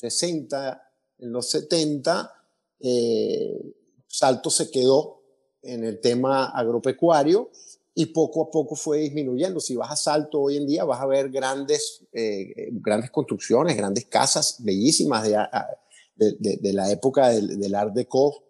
60, 0.00 0.82
en 1.18 1.32
los 1.32 1.50
70, 1.50 2.32
eh, 2.80 3.74
Salto 4.08 4.50
se 4.50 4.70
quedó 4.70 5.22
en 5.62 5.84
el 5.84 6.00
tema 6.00 6.46
agropecuario 6.46 7.50
y 7.98 8.06
poco 8.06 8.42
a 8.42 8.50
poco 8.50 8.76
fue 8.76 8.98
disminuyendo. 8.98 9.58
Si 9.58 9.74
vas 9.74 9.90
a 9.90 9.96
Salto 9.96 10.42
hoy 10.42 10.58
en 10.58 10.66
día 10.66 10.84
vas 10.84 11.00
a 11.00 11.06
ver 11.06 11.30
grandes, 11.30 12.04
eh, 12.12 12.68
grandes 12.72 13.10
construcciones, 13.10 13.74
grandes 13.74 14.04
casas 14.04 14.58
bellísimas 14.60 15.24
de, 15.24 16.36
de, 16.38 16.72
la 16.74 16.90
época 16.90 17.30
del, 17.30 17.58
del, 17.58 17.74
Art 17.74 17.94
Deco, 17.94 18.44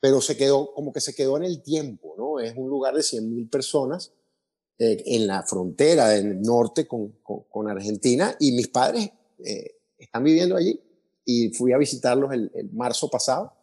pero 0.00 0.20
se 0.20 0.36
quedó 0.36 0.74
como 0.74 0.92
que 0.92 1.00
se 1.00 1.14
quedó 1.14 1.38
en 1.38 1.44
el 1.44 1.62
tiempo, 1.62 2.14
¿no? 2.18 2.38
Es 2.40 2.54
un 2.58 2.68
lugar 2.68 2.94
de 2.94 3.00
100.000 3.00 3.48
personas 3.48 4.12
eh, 4.78 5.02
en 5.06 5.26
la 5.26 5.42
frontera 5.44 6.10
del 6.10 6.42
norte 6.42 6.86
con, 6.86 7.12
con, 7.22 7.70
Argentina 7.70 8.36
y 8.38 8.52
mis 8.52 8.68
padres 8.68 9.08
eh, 9.38 9.76
están 9.96 10.24
viviendo 10.24 10.56
allí 10.56 10.78
y 11.24 11.48
fui 11.54 11.72
a 11.72 11.78
visitarlos 11.78 12.30
el, 12.34 12.50
marzo 12.74 13.08
pasado 13.08 13.54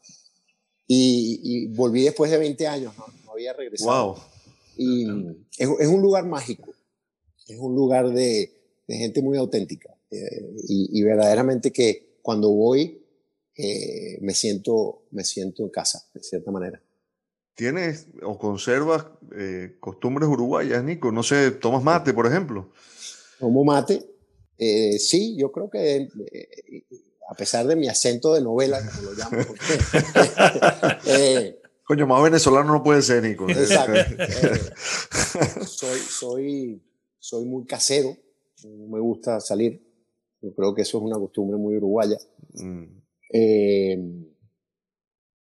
y, 0.88 1.67
volví 1.76 2.01
después 2.01 2.32
de 2.32 2.39
20 2.39 2.67
años, 2.67 2.93
no, 2.97 3.32
había 3.32 3.53
regresado. 3.53 4.15
Wow. 4.15 4.30
Y 4.78 5.07
es, 5.57 5.69
es, 5.80 5.88
un 5.88 6.01
lugar 6.01 6.26
mágico, 6.26 6.74
es 7.47 7.59
un 7.59 7.76
lugar 7.76 8.11
de, 8.11 8.51
de 8.88 8.97
gente 8.97 9.22
muy 9.22 9.38
auténtica. 9.38 9.95
Eh, 10.11 10.55
y, 10.67 11.01
verdaderamente 11.03 11.72
que 11.72 12.17
cuando 12.22 12.51
voy 12.51 13.01
eh, 13.55 14.17
me, 14.22 14.34
siento, 14.34 15.03
me 15.11 15.24
siento 15.24 15.63
en 15.63 15.69
casa, 15.69 16.05
de 16.13 16.22
cierta 16.22 16.51
manera. 16.51 16.82
¿Tienes 17.55 18.07
o 18.24 18.38
conservas 18.38 19.05
eh, 19.38 19.78
costumbres 19.80 20.28
uruguayas, 20.28 20.84
Nico? 20.84 21.11
No 21.11 21.24
sé, 21.24 21.51
¿tomas 21.51 21.84
mate, 21.84 22.13
por 22.13 22.28
ejemplo? 22.28 22.72
Tomo 23.39 23.63
mate. 23.63 24.05
Eh, 24.57 24.99
sí, 24.99 25.36
yo 25.38 25.51
creo 25.51 25.69
que 25.69 26.09
eh, 26.32 26.84
a 27.30 27.34
pesar 27.34 27.65
de 27.65 27.76
mi 27.76 27.88
acento 27.88 28.34
de 28.34 28.41
novela, 28.41 28.80
como 28.86 29.09
lo 29.09 29.13
llamo, 29.13 29.38
Coño, 31.92 32.08
más 32.08 32.24
venezolano 32.24 32.72
no 32.72 32.82
puede 32.82 33.02
ser, 33.02 33.22
Nico. 33.22 33.46
Exacto. 33.50 33.92
soy, 35.68 36.00
soy, 36.00 36.82
soy 37.20 37.44
muy 37.44 37.66
casero, 37.66 38.16
me 38.64 39.02
gusta 39.02 39.42
salir. 39.42 39.86
Yo 40.42 40.54
creo 40.54 40.74
que 40.74 40.84
eso 40.84 41.00
es 41.00 41.04
una 41.04 41.20
costumbre 41.20 41.58
muy 41.58 41.76
uruguaya. 41.76 42.18
Mm. 42.54 44.24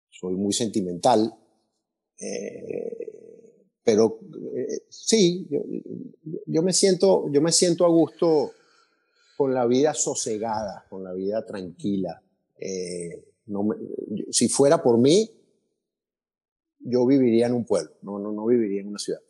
soy 0.10 0.36
muy 0.36 0.52
sentimental. 0.52 1.34
Eh, 2.20 3.64
pero 3.82 4.20
eh, 4.54 4.82
sí, 4.90 5.48
yo, 6.46 6.62
me 6.62 6.74
siento, 6.74 7.32
yo 7.32 7.42
me 7.42 7.54
siento 7.54 7.86
a 7.86 7.88
gusto 7.88 8.52
con 9.38 9.54
la 9.54 9.66
vida 9.66 9.94
sosegada, 9.94 10.88
con 10.90 11.06
la 11.06 11.14
vida 11.14 11.46
tranquila. 11.46 12.22
Eh, 12.60 13.30
no 13.46 13.66
si 14.30 14.50
fuera 14.50 14.84
por 14.84 14.98
mí, 14.98 15.30
yo 16.84 17.06
viviría 17.06 17.48
en 17.48 17.54
un 17.54 17.66
pueblo, 17.66 17.92
no, 18.02 18.20
no, 18.20 18.32
no 18.32 18.46
viviría 18.46 18.82
en 18.82 18.88
una 18.90 19.00
ciudad. 19.00 19.22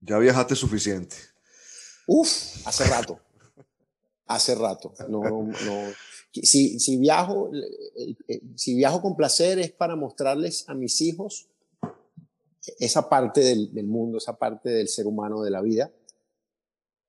Ya 0.00 0.18
viajaste 0.18 0.54
suficiente. 0.54 1.16
Uf, 2.06 2.28
hace 2.66 2.84
rato. 2.84 3.18
Hace 4.26 4.54
rato. 4.54 4.92
No, 5.08 5.22
no. 5.22 5.92
Si, 6.32 6.80
si, 6.80 6.96
viajo, 6.98 7.50
si 8.56 8.74
viajo 8.74 9.00
con 9.00 9.16
placer 9.16 9.58
es 9.58 9.70
para 9.70 9.96
mostrarles 9.96 10.68
a 10.68 10.74
mis 10.74 11.00
hijos 11.00 11.48
esa 12.78 13.08
parte 13.08 13.40
del, 13.40 13.86
mundo, 13.86 14.18
esa 14.18 14.36
parte 14.36 14.70
del 14.70 14.88
ser 14.88 15.06
humano 15.06 15.42
de 15.42 15.50
la 15.50 15.60
vida, 15.60 15.92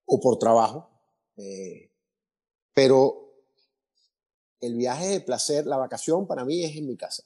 o 0.06 0.20
por 0.20 0.38
trabajo. 0.38 0.90
Eh, 1.38 1.92
pero 2.74 3.44
el 4.60 4.76
viaje 4.76 5.08
de 5.08 5.22
placer, 5.22 5.66
la 5.66 5.78
vacación 5.78 6.28
para 6.28 6.46
mí 6.46 6.64
es 6.64 6.76
en 6.76 6.88
mi 6.88 6.98
casa. 6.98 7.24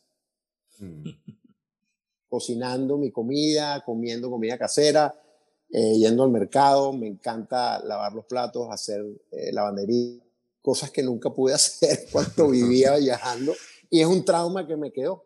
Mm. 0.78 1.10
Cocinando 2.30 2.98
mi 2.98 3.12
comida, 3.12 3.84
comiendo 3.84 4.30
comida 4.30 4.58
casera, 4.58 5.14
eh, 5.72 5.98
yendo 5.98 6.24
al 6.24 6.32
mercado, 6.32 6.94
me 6.94 7.08
encanta 7.08 7.84
lavar 7.84 8.14
los 8.14 8.26
platos, 8.26 8.68
hacer 8.72 9.04
eh, 9.32 9.52
lavandería, 9.52 10.20
cosas 10.62 10.92
que 10.92 11.04
nunca 11.04 11.30
pude 11.32 11.54
hacer 11.56 12.08
cuando 12.12 12.50
vivía 12.50 12.96
viajando 12.98 13.54
y 13.90 14.02
es 14.02 14.08
un 14.08 14.24
trauma 14.24 14.66
que 14.68 14.76
me 14.78 14.92
quedó. 14.92 15.26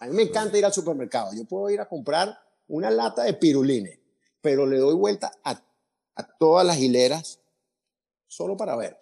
A 0.00 0.06
mí 0.06 0.14
me 0.14 0.22
encanta 0.22 0.58
ir 0.58 0.64
al 0.64 0.72
supermercado. 0.72 1.32
Yo 1.34 1.44
puedo 1.44 1.70
ir 1.70 1.80
a 1.80 1.88
comprar 1.88 2.36
una 2.68 2.90
lata 2.90 3.24
de 3.24 3.34
pirulines, 3.34 3.98
pero 4.40 4.66
le 4.66 4.78
doy 4.78 4.94
vuelta 4.94 5.32
a, 5.44 5.62
todas 6.38 6.66
las 6.66 6.78
hileras 6.78 7.40
solo 8.26 8.56
para 8.56 8.76
ver. 8.76 8.98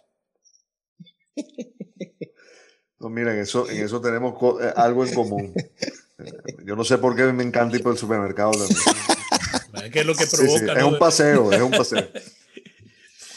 No, 2.98 3.08
miren, 3.08 3.38
eso, 3.38 3.68
en 3.68 3.82
eso 3.82 4.00
tenemos 4.00 4.34
eh, 4.60 4.72
algo 4.76 5.06
en 5.06 5.14
común. 5.14 5.54
Yo 6.64 6.76
no 6.76 6.84
sé 6.84 6.98
por 6.98 7.16
qué 7.16 7.24
me 7.32 7.42
encanta 7.42 7.76
ir 7.76 7.82
por 7.82 7.92
el 7.92 7.98
supermercado 7.98 8.52
también. 8.52 9.92
es 9.92 10.06
lo 10.06 10.14
que 10.14 10.26
provoca. 10.26 10.72
Es 10.78 10.84
un 10.84 10.98
paseo, 10.98 11.52
es 11.52 11.60
un 11.60 11.70
paseo. 11.70 12.08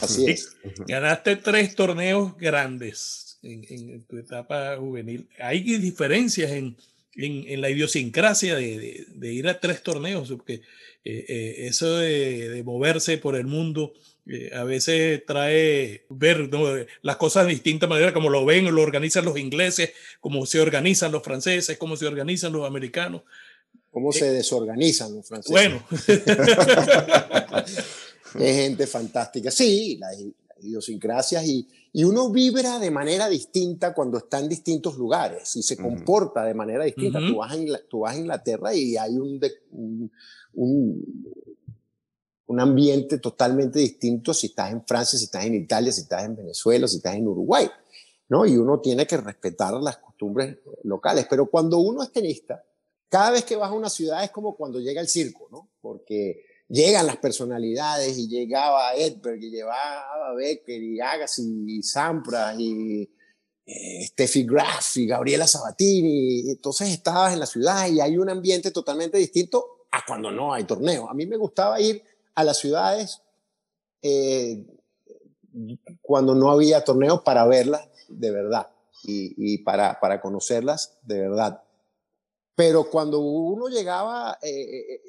Así 0.02 0.30
es. 0.30 0.56
Ganaste 0.88 1.38
tres 1.38 1.76
torneos 1.76 2.36
grandes 2.38 3.38
en, 3.42 3.66
en, 3.70 4.04
tu 4.04 4.18
etapa 4.18 4.76
juvenil. 4.78 5.28
Hay 5.40 5.64
diferencias 5.78 6.52
en, 6.52 6.76
en, 7.16 7.62
la 7.62 7.70
idiosincrasia 7.70 8.56
de, 8.56 9.34
ir 9.34 9.48
a 9.48 9.60
tres 9.60 9.84
torneos, 9.84 10.30
porque 10.30 10.62
eh, 11.04 11.26
eh, 11.28 11.56
eso 11.68 11.98
de, 11.98 12.62
moverse 12.66 13.18
por 13.18 13.36
el 13.36 13.46
mundo 13.46 13.94
eh, 14.26 14.52
a 14.54 14.64
veces 14.64 15.26
trae 15.26 16.06
ver 16.10 16.50
las 17.02 17.18
cosas 17.18 17.46
de 17.46 17.52
distinta 17.54 17.88
manera, 17.88 18.14
como 18.14 18.30
lo 18.30 18.46
ven 18.46 18.74
lo 18.74 18.82
organizan 18.82 19.26
los 19.26 19.38
ingleses, 19.38 19.92
como 20.22 20.46
se 20.46 20.62
organizan 20.62 21.12
los 21.12 21.24
franceses, 21.24 21.78
cómo 21.78 21.98
se 21.98 22.08
organizan 22.08 22.54
los 22.54 22.66
americanos. 22.66 23.24
¿Cómo 23.92 24.12
se 24.12 24.32
desorganizan 24.32 25.14
los 25.14 25.28
franceses? 25.28 25.52
Bueno. 25.52 25.86
es 28.40 28.56
gente 28.56 28.88
fantástica. 28.88 29.52
Sí, 29.52 29.98
las 30.00 30.18
idiosincrasias 30.64 31.46
y, 31.46 31.68
y 31.96 32.04
uno 32.04 32.32
vibra 32.32 32.80
de 32.80 32.90
manera 32.90 33.30
distinta 33.30 33.94
cuando 33.94 34.18
está 34.18 34.40
en 34.40 34.50
distintos 34.50 34.98
lugares 34.98 35.56
y 35.56 35.62
se 35.62 35.78
comporta 35.78 36.44
de 36.44 36.56
manera 36.56 36.84
distinta. 36.84 37.20
tú, 37.20 37.38
vas 37.38 37.54
a 37.54 37.58
tú 37.88 38.00
vas 38.00 38.16
a 38.16 38.20
Inglaterra 38.20 38.74
y 38.74 38.98
hay 38.98 39.16
un, 39.16 39.40
un, 39.72 40.12
un, 42.48 42.60
ambiente 42.60 43.20
totalmente 43.20 43.78
distinto 43.78 44.34
si 44.34 44.48
estás 44.48 44.72
en 44.72 44.84
Francia, 44.84 45.20
si 45.20 45.26
estás 45.26 45.46
en 45.46 45.54
Italia, 45.54 45.92
si 45.92 46.02
estás 46.02 46.24
en 46.26 46.36
Venezuela, 46.36 46.88
si 46.88 46.98
estás 46.98 47.14
en 47.14 47.28
Uruguay. 47.28 47.70
¿no? 48.28 48.44
Y 48.48 48.58
uno 48.58 48.80
tiene 48.80 49.06
que 49.06 49.18
respetar 49.18 49.74
las 49.76 49.98
costumbres 49.98 50.58
locales. 50.84 51.28
Pero 51.30 51.46
cuando 51.46 51.78
uno 51.78 52.02
es 52.02 52.12
tenista, 52.12 52.64
cada 53.08 53.30
vez 53.30 53.46
que 53.46 53.56
vas 53.56 53.70
a 53.70 53.74
una 53.74 53.90
ciudad 53.90 54.24
es 54.24 54.32
como 54.32 54.56
cuando 54.56 54.80
llega 54.80 55.00
el 55.00 55.08
circo, 55.08 55.48
¿no? 55.52 55.70
Porque 55.80 56.44
llegan 56.68 57.08
las 57.08 57.18
personalidades 57.18 58.18
y 58.18 58.28
llegaba 58.28 58.96
Edberg 58.96 59.42
y 59.42 59.52
llevaba 59.52 60.34
Becker 60.36 60.82
y 60.82 61.00
Agassi 61.00 61.66
y 61.68 61.84
Sampras 61.84 62.60
y 62.60 63.10
eh, 63.66 64.06
Steffi 64.08 64.44
Graf 64.46 64.98
y 64.98 65.08
Gabriela 65.08 65.48
Sabatini. 65.48 66.50
Entonces 66.50 66.90
estabas 66.90 67.34
en 67.34 67.40
la 67.40 67.46
ciudad 67.46 67.88
y 67.88 68.02
hay 68.02 68.18
un 68.18 68.30
ambiente 68.30 68.72
totalmente 68.72 69.18
distinto 69.18 69.86
a 69.92 70.04
cuando 70.06 70.32
no 70.32 70.54
hay 70.54 70.64
torneo. 70.64 71.10
A 71.10 71.14
mí 71.14 71.26
me 71.26 71.38
gustaba 71.38 71.80
ir 71.80 72.04
a 72.36 72.44
las 72.44 72.58
ciudades 72.58 73.22
eh, 74.02 74.66
cuando 76.02 76.34
no 76.36 76.50
había 76.50 76.84
torneos 76.84 77.22
para 77.22 77.46
verlas 77.46 77.88
de 78.10 78.32
verdad 78.32 78.70
y, 79.06 79.58
para, 79.60 80.00
para 80.00 80.22
conocerlas 80.22 80.98
de 81.04 81.20
verdad. 81.20 81.62
Pero 82.56 82.90
cuando 82.90 83.20
uno 83.20 83.68
llegaba, 83.68 84.38
eh, 84.42 85.02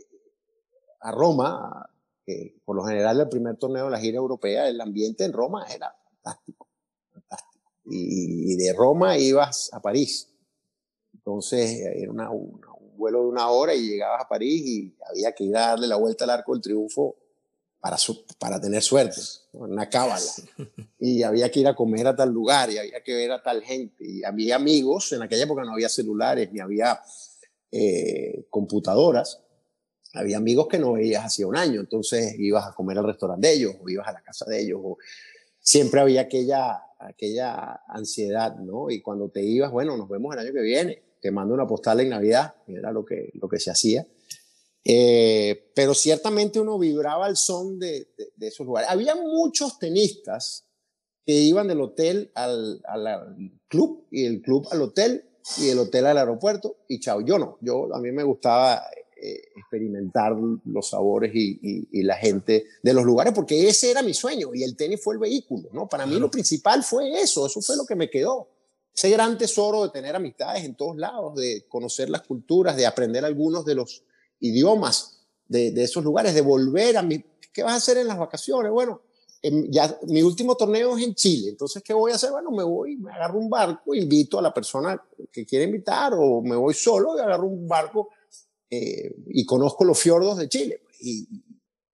a 1.04 1.10
Roma, 1.10 1.90
que 2.24 2.56
por 2.64 2.74
lo 2.74 2.84
general 2.84 3.20
el 3.20 3.28
primer 3.28 3.56
torneo 3.56 3.84
de 3.84 3.90
la 3.90 4.00
gira 4.00 4.16
europea, 4.16 4.68
el 4.68 4.80
ambiente 4.80 5.24
en 5.24 5.34
Roma 5.34 5.66
era 5.66 5.94
fantástico, 6.02 6.66
fantástico. 7.12 7.70
Y, 7.84 8.56
de 8.56 8.72
Roma 8.72 9.18
ibas 9.18 9.70
a 9.74 9.80
París. 9.80 10.30
Entonces 11.12 11.78
era 11.80 12.30
un 12.30 12.58
vuelo 12.96 13.20
de 13.20 13.26
una 13.26 13.50
hora 13.50 13.74
y 13.74 13.86
llegabas 13.86 14.22
a 14.22 14.28
París 14.28 14.62
y 14.64 14.96
había 15.10 15.32
que 15.32 15.44
ir 15.44 15.56
a 15.56 15.68
darle 15.68 15.86
la 15.86 15.96
vuelta 15.96 16.24
al 16.24 16.30
arco 16.30 16.54
del 16.54 16.62
triunfo 16.62 17.16
para, 17.80 17.98
para 18.38 18.58
tener 18.58 18.82
suerte, 18.82 19.20
una 19.52 19.90
cábala. 19.90 20.24
Y 20.98 21.22
había 21.22 21.50
que 21.50 21.60
ir 21.60 21.68
a 21.68 21.76
comer 21.76 22.06
a 22.06 22.16
tal 22.16 22.30
lugar 22.30 22.70
y 22.70 22.78
había 22.78 23.02
que 23.02 23.14
ver 23.14 23.30
a 23.32 23.42
tal 23.42 23.62
gente. 23.62 24.08
Y 24.08 24.24
había 24.24 24.56
amigos, 24.56 25.12
en 25.12 25.20
aquella 25.20 25.44
época 25.44 25.64
no 25.64 25.72
había 25.74 25.90
celulares 25.90 26.50
ni 26.50 26.60
había 26.60 26.98
eh, 27.70 28.46
computadoras 28.48 29.43
había 30.14 30.36
amigos 30.36 30.68
que 30.68 30.78
no 30.78 30.92
veías 30.92 31.24
hacía 31.24 31.46
un 31.46 31.56
año, 31.56 31.80
entonces 31.80 32.36
ibas 32.38 32.66
a 32.66 32.72
comer 32.72 32.98
al 32.98 33.06
restaurante 33.06 33.48
de 33.48 33.54
ellos 33.54 33.74
o 33.82 33.88
ibas 33.88 34.06
a 34.06 34.12
la 34.12 34.22
casa 34.22 34.44
de 34.46 34.62
ellos. 34.62 34.80
Siempre 35.58 36.00
había 36.00 36.22
aquella, 36.22 36.80
aquella 36.98 37.80
ansiedad, 37.88 38.56
¿no? 38.56 38.90
Y 38.90 39.02
cuando 39.02 39.28
te 39.28 39.42
ibas, 39.42 39.72
bueno, 39.72 39.96
nos 39.96 40.08
vemos 40.08 40.32
el 40.34 40.40
año 40.40 40.52
que 40.52 40.60
viene, 40.60 41.02
te 41.20 41.30
mando 41.30 41.54
una 41.54 41.66
postal 41.66 42.00
en 42.00 42.10
Navidad, 42.10 42.54
era 42.68 42.92
lo 42.92 43.04
que, 43.04 43.30
lo 43.34 43.48
que 43.48 43.58
se 43.58 43.70
hacía. 43.70 44.06
Eh, 44.84 45.72
pero 45.74 45.94
ciertamente 45.94 46.60
uno 46.60 46.78
vibraba 46.78 47.26
al 47.26 47.36
son 47.36 47.78
de, 47.78 48.08
de, 48.36 48.46
esos 48.46 48.66
lugares. 48.66 48.90
Había 48.90 49.16
muchos 49.16 49.78
tenistas 49.78 50.68
que 51.24 51.32
iban 51.32 51.68
del 51.68 51.80
hotel 51.80 52.30
al, 52.34 52.82
al, 52.86 53.52
club 53.68 54.06
y 54.10 54.26
el 54.26 54.42
club 54.42 54.68
al 54.70 54.82
hotel 54.82 55.24
y 55.58 55.70
el 55.70 55.78
hotel 55.78 56.06
al 56.06 56.18
aeropuerto 56.18 56.84
y 56.86 57.00
chao. 57.00 57.22
Yo 57.22 57.38
no, 57.38 57.56
yo 57.62 57.92
a 57.94 57.98
mí 57.98 58.12
me 58.12 58.22
gustaba 58.22 58.82
eh, 59.26 59.52
experimentar 59.56 60.36
los 60.66 60.90
sabores 60.90 61.32
y, 61.34 62.02
la 62.02 62.14
gente 62.16 62.66
de 62.82 62.92
los 62.92 63.04
lugares, 63.04 63.32
porque 63.32 63.66
ese 63.66 63.90
era 63.90 64.02
mi 64.02 64.12
sueño 64.12 64.54
y 64.54 64.62
el 64.62 64.76
tenis 64.76 65.02
fue 65.02 65.14
el 65.14 65.20
vehículo, 65.20 65.70
¿no? 65.72 65.88
Para 65.88 66.04
mí 66.04 66.18
lo 66.18 66.30
principal 66.30 66.84
fue 66.84 67.22
eso, 67.22 67.46
eso 67.46 67.62
fue 67.62 67.74
lo 67.74 67.86
que 67.86 67.94
me 67.94 68.10
quedó. 68.10 68.50
Ese 68.94 69.08
gran 69.08 69.38
tesoro 69.38 69.84
de 69.84 69.88
tener 69.88 70.14
amistades 70.14 70.64
en 70.64 70.74
todos 70.74 70.98
lados, 70.98 71.36
de 71.36 71.64
conocer 71.70 72.10
las 72.10 72.20
culturas, 72.20 72.76
de 72.76 72.84
aprender 72.84 73.24
algunos 73.24 73.64
de 73.64 73.76
los 73.76 74.04
idiomas 74.40 75.22
de, 75.48 75.72
esos 75.82 76.04
lugares, 76.04 76.34
de 76.34 76.42
volver 76.42 76.98
a 76.98 77.02
mi... 77.02 77.24
¿Qué 77.50 77.62
vas 77.62 77.72
a 77.72 77.76
hacer 77.76 77.96
en 77.96 78.08
las 78.08 78.18
vacaciones? 78.18 78.72
Bueno, 78.72 79.00
ya 79.70 79.98
mi 80.06 80.20
último 80.20 80.54
torneo 80.54 80.98
es 80.98 81.04
en 81.04 81.14
Chile, 81.14 81.48
entonces 81.48 81.82
¿qué 81.82 81.94
voy 81.94 82.12
a 82.12 82.16
hacer? 82.16 82.30
Bueno, 82.30 82.50
me 82.50 82.62
voy, 82.62 82.96
me 82.96 83.10
agarro 83.10 83.38
un 83.38 83.48
barco, 83.48 83.94
invito 83.94 84.38
a 84.38 84.42
la 84.42 84.52
persona 84.52 85.02
que 85.32 85.46
quiere 85.46 85.64
invitar 85.64 86.12
o 86.14 86.42
me 86.42 86.56
voy 86.56 86.74
solo 86.74 87.16
y 87.16 87.20
agarro 87.20 87.46
un 87.46 87.66
barco 87.66 88.10
eh, 88.76 89.14
y 89.28 89.44
conozco 89.44 89.84
los 89.84 89.98
fiordos 89.98 90.38
de 90.38 90.48
Chile. 90.48 90.82
Y, 91.00 91.26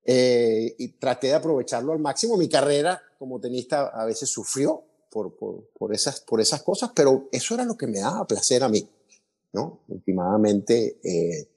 eh, 0.05 0.74
y, 0.78 0.89
traté 0.99 1.28
de 1.28 1.35
aprovecharlo 1.35 1.93
al 1.93 1.99
máximo. 1.99 2.37
Mi 2.37 2.49
carrera 2.49 3.01
como 3.18 3.41
tenista 3.41 3.89
a 3.89 4.05
veces 4.07 4.28
sufrió 4.28 4.83
por, 5.11 5.37
por, 5.37 5.95
esas, 5.95 6.20
por 6.20 6.41
esas 6.41 6.62
cosas, 6.62 6.91
pero 6.95 7.28
eso 7.33 7.55
era 7.55 7.64
lo 7.64 7.76
que 7.76 7.87
me 7.87 8.01
daba 8.01 8.26
placer 8.26 8.62
a 8.62 8.68
mí. 8.68 8.89
¿no? 9.53 9.83
Últimamente, 9.89 11.01
eh, 11.03 11.49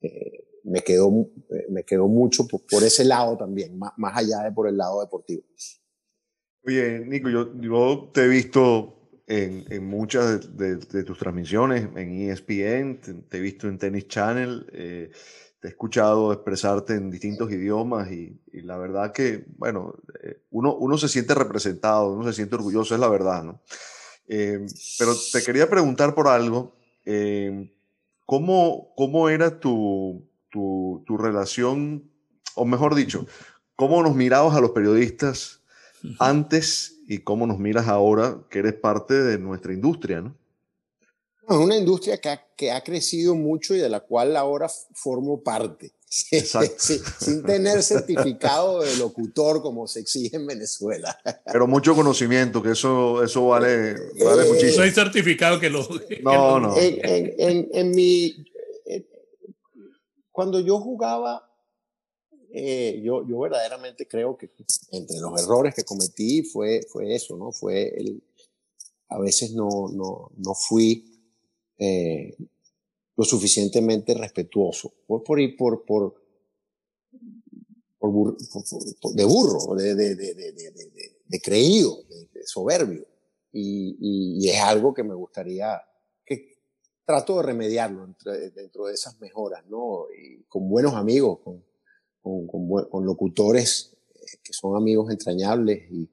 eh, 0.00 0.44
me, 0.64 0.80
quedó, 0.80 1.10
me 1.68 1.84
quedó 1.84 2.08
mucho 2.08 2.46
por, 2.46 2.82
ese 2.82 3.04
lado 3.04 3.36
también, 3.36 3.78
más, 3.78 3.92
más, 3.96 4.16
allá 4.16 4.42
de 4.42 4.52
por 4.52 4.68
el 4.68 4.76
lado 4.76 5.00
deportivo. 5.00 5.42
Oye, 6.64 7.00
Nico, 7.06 7.28
yo, 7.28 7.58
yo 7.60 8.10
te 8.12 8.24
he 8.24 8.28
visto 8.28 8.99
en, 9.30 9.64
en 9.70 9.86
muchas 9.86 10.56
de, 10.56 10.76
de, 10.76 11.04
tus 11.04 11.16
transmisiones, 11.16 11.88
en 11.94 12.30
ESPN, 12.30 13.00
te, 13.28 13.38
he 13.38 13.40
visto 13.40 13.68
en 13.68 13.78
Tennis 13.78 14.08
Channel, 14.08 14.66
eh, 14.72 15.12
te 15.60 15.68
he 15.68 15.70
escuchado 15.70 16.32
expresarte 16.32 16.94
en 16.94 17.12
distintos 17.12 17.48
idiomas 17.52 18.10
y, 18.10 18.40
y 18.52 18.62
la 18.62 18.76
verdad 18.76 19.12
que, 19.12 19.44
bueno, 19.56 19.94
eh, 20.20 20.42
uno, 20.50 20.74
uno 20.74 20.98
se 20.98 21.08
siente 21.08 21.32
representado, 21.34 22.12
uno 22.12 22.24
se 22.24 22.32
siente 22.32 22.56
orgulloso, 22.56 22.92
es 22.92 23.00
la 23.00 23.08
verdad, 23.08 23.44
¿no? 23.44 23.62
Eh, 24.26 24.66
pero 24.98 25.12
te 25.32 25.42
quería 25.44 25.70
preguntar 25.70 26.12
por 26.12 26.26
algo. 26.26 26.76
Eh, 27.04 27.72
¿cómo, 28.26 28.92
¿Cómo 28.96 29.28
era 29.28 29.60
tu, 29.60 30.28
tu, 30.48 31.04
tu, 31.06 31.16
relación, 31.18 32.10
o 32.56 32.64
mejor 32.64 32.96
dicho, 32.96 33.26
cómo 33.76 34.02
nos 34.02 34.16
mirabas 34.16 34.56
a 34.56 34.60
los 34.60 34.72
periodistas 34.72 35.62
antes 36.18 36.99
y 37.10 37.18
cómo 37.18 37.44
nos 37.44 37.58
miras 37.58 37.88
ahora 37.88 38.38
que 38.48 38.60
eres 38.60 38.74
parte 38.74 39.14
de 39.14 39.36
nuestra 39.36 39.72
industria, 39.72 40.20
¿no? 40.20 40.36
Es 41.48 41.56
una 41.56 41.76
industria 41.76 42.18
que 42.18 42.28
ha, 42.28 42.46
que 42.54 42.70
ha 42.70 42.84
crecido 42.84 43.34
mucho 43.34 43.74
y 43.74 43.78
de 43.78 43.88
la 43.88 43.98
cual 43.98 44.36
ahora 44.36 44.70
formo 44.94 45.42
parte. 45.42 45.92
sin 46.08 47.42
tener 47.44 47.82
certificado 47.82 48.82
de 48.82 48.96
locutor 48.96 49.60
como 49.60 49.88
se 49.88 49.98
exige 49.98 50.36
en 50.36 50.46
Venezuela. 50.46 51.18
Pero 51.52 51.66
mucho 51.66 51.96
conocimiento, 51.96 52.62
que 52.62 52.70
eso, 52.70 53.24
eso 53.24 53.48
vale, 53.48 53.94
vale 54.24 54.42
eh, 54.44 54.48
muchísimo. 54.48 54.74
Soy 54.74 54.90
certificado 54.92 55.58
que 55.58 55.68
lo... 55.68 55.88
No, 56.22 56.60
no. 56.60 56.76
En, 56.76 57.34
en, 57.38 57.68
en, 57.72 57.90
mi... 57.90 58.44
Cuando 60.30 60.60
yo 60.60 60.78
jugaba, 60.78 61.49
eh, 62.52 63.00
yo, 63.04 63.26
yo 63.26 63.38
verdaderamente 63.38 64.08
creo 64.08 64.36
que 64.36 64.50
entre 64.90 65.18
los 65.18 65.40
errores 65.40 65.74
que 65.74 65.84
cometí 65.84 66.42
fue, 66.42 66.80
fue 66.88 67.14
eso, 67.14 67.36
¿no? 67.36 67.52
Fue 67.52 67.88
el... 67.96 68.22
A 69.08 69.18
veces 69.18 69.52
no, 69.52 69.88
no, 69.92 70.30
no 70.36 70.54
fui 70.54 71.04
eh, 71.78 72.36
lo 73.16 73.24
suficientemente 73.24 74.14
respetuoso, 74.14 74.92
por, 75.06 75.22
por, 75.22 75.56
por, 75.56 75.84
por, 75.84 76.14
por, 77.98 79.14
de 79.14 79.24
burro, 79.24 79.74
de, 79.74 79.94
de, 79.94 80.14
de, 80.14 81.40
creído, 81.40 82.02
de, 82.08 82.46
soberbio. 82.46 83.06
Y, 83.52 84.48
es 84.48 84.60
algo 84.60 84.94
que 84.94 85.02
me 85.02 85.14
gustaría, 85.14 85.82
que 86.24 86.62
trato 87.04 87.36
de 87.38 87.42
remediarlo 87.42 88.14
dentro 88.54 88.86
de 88.86 88.94
esas 88.94 89.20
mejoras, 89.20 89.66
¿no? 89.66 90.06
Y 90.10 90.44
con 90.44 90.68
buenos 90.68 90.94
amigos, 90.94 91.40
con, 91.44 91.64
con, 92.20 92.46
con, 92.46 92.68
con 92.88 93.04
locutores 93.04 93.96
eh, 94.14 94.38
que 94.42 94.52
son 94.52 94.76
amigos 94.76 95.10
entrañables 95.10 95.90
y, 95.90 96.10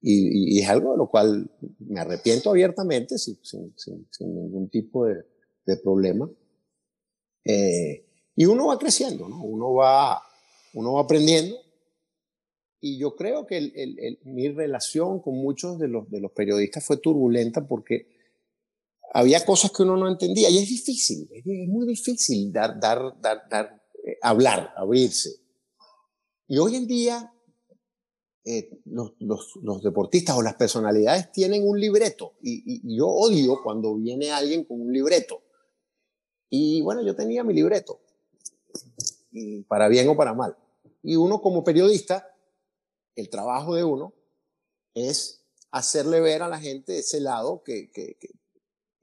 y, 0.00 0.56
y, 0.56 0.60
es 0.60 0.68
algo 0.68 0.92
de 0.92 0.98
lo 0.98 1.08
cual 1.08 1.50
me 1.78 2.00
arrepiento 2.00 2.50
abiertamente, 2.50 3.16
sin, 3.16 3.38
sin, 3.42 3.72
sin, 3.76 4.06
sin 4.10 4.34
ningún 4.34 4.68
tipo 4.68 5.06
de, 5.06 5.24
de 5.64 5.76
problema. 5.78 6.30
Eh, 7.44 8.06
y 8.36 8.46
uno 8.46 8.66
va 8.66 8.78
creciendo, 8.78 9.28
¿no? 9.28 9.42
Uno 9.42 9.74
va, 9.74 10.22
uno 10.74 10.94
va 10.94 11.02
aprendiendo. 11.02 11.56
Y 12.80 12.98
yo 12.98 13.16
creo 13.16 13.46
que 13.46 13.56
el, 13.56 13.72
el, 13.74 14.18
mi 14.24 14.48
relación 14.48 15.20
con 15.20 15.36
muchos 15.36 15.78
de 15.78 15.88
los, 15.88 16.10
de 16.10 16.20
los 16.20 16.32
periodistas 16.32 16.84
fue 16.84 16.98
turbulenta 16.98 17.66
porque 17.66 18.08
había 19.14 19.44
cosas 19.44 19.70
que 19.70 19.84
uno 19.84 19.96
no 19.96 20.08
entendía. 20.08 20.50
Y 20.50 20.58
es 20.58 20.68
difícil, 20.68 21.28
es, 21.32 21.46
muy 21.46 21.86
difícil 21.86 22.52
dar, 22.52 22.78
dar, 22.78 23.18
dar, 23.20 23.48
dar, 23.48 23.82
eh, 24.04 24.18
hablar, 24.20 24.74
abrirse. 24.76 25.43
Y 26.54 26.58
hoy 26.58 26.76
en 26.76 26.86
día 26.86 27.34
eh, 28.44 28.70
los, 28.84 29.14
los, 29.18 29.82
deportistas 29.82 30.36
o 30.36 30.42
las 30.42 30.54
personalidades 30.54 31.32
tienen 31.32 31.68
un 31.68 31.80
libreto 31.80 32.34
y, 32.40 32.96
yo 32.96 33.08
odio 33.08 33.60
cuando 33.60 33.96
viene 33.96 34.30
alguien 34.30 34.62
con 34.62 34.80
un 34.80 34.92
libreto. 34.92 35.42
Y 36.48 36.80
bueno, 36.82 37.02
yo 37.02 37.16
tenía 37.16 37.42
mi 37.42 37.54
libreto, 37.54 37.98
para 39.66 39.88
bien 39.88 40.08
o 40.08 40.16
para 40.16 40.32
mal. 40.32 40.56
Y 41.02 41.16
uno 41.16 41.42
como 41.42 41.64
periodista, 41.64 42.32
el 43.16 43.28
trabajo 43.30 43.74
de 43.74 43.82
uno 43.82 44.14
es 44.94 45.44
hacerle 45.72 46.20
ver 46.20 46.42
a 46.42 46.48
la 46.48 46.60
gente 46.60 47.00
ese 47.00 47.18
lado 47.18 47.64
que, 47.64 47.90
que, 47.90 48.16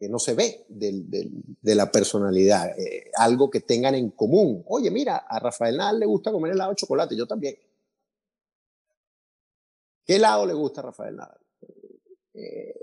no 0.09 0.19
se 0.19 0.33
ve 0.33 0.65
de 0.67 1.75
la 1.75 1.91
personalidad, 1.91 2.77
eh, 2.79 3.11
algo 3.15 3.49
que 3.49 3.61
tengan 3.61 3.95
en 3.95 4.09
común. 4.11 4.63
Oye, 4.67 4.89
mira, 4.89 5.17
a 5.17 5.39
Rafael 5.39 5.77
Nadal 5.77 5.99
le 5.99 6.05
gusta 6.05 6.31
comer 6.31 6.53
helado 6.53 6.71
de 6.71 6.75
chocolate, 6.75 7.15
yo 7.15 7.27
también. 7.27 7.55
¿Qué 10.05 10.19
lado 10.19 10.45
le 10.45 10.53
gusta 10.53 10.81
a 10.81 10.85
Rafael 10.85 11.15
Nadal? 11.15 11.39
Eh, 12.33 12.73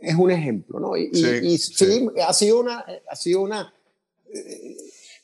es 0.00 0.14
un 0.14 0.30
ejemplo, 0.30 0.78
¿no? 0.78 0.96
Y 0.96 1.10
sí, 1.12 1.58
sí, 1.58 2.08
ha 2.26 2.32
sido 2.32 2.60
una, 2.60 2.84
ha 3.08 3.16
sido 3.16 3.42
una, 3.42 3.74
eh, 4.32 4.76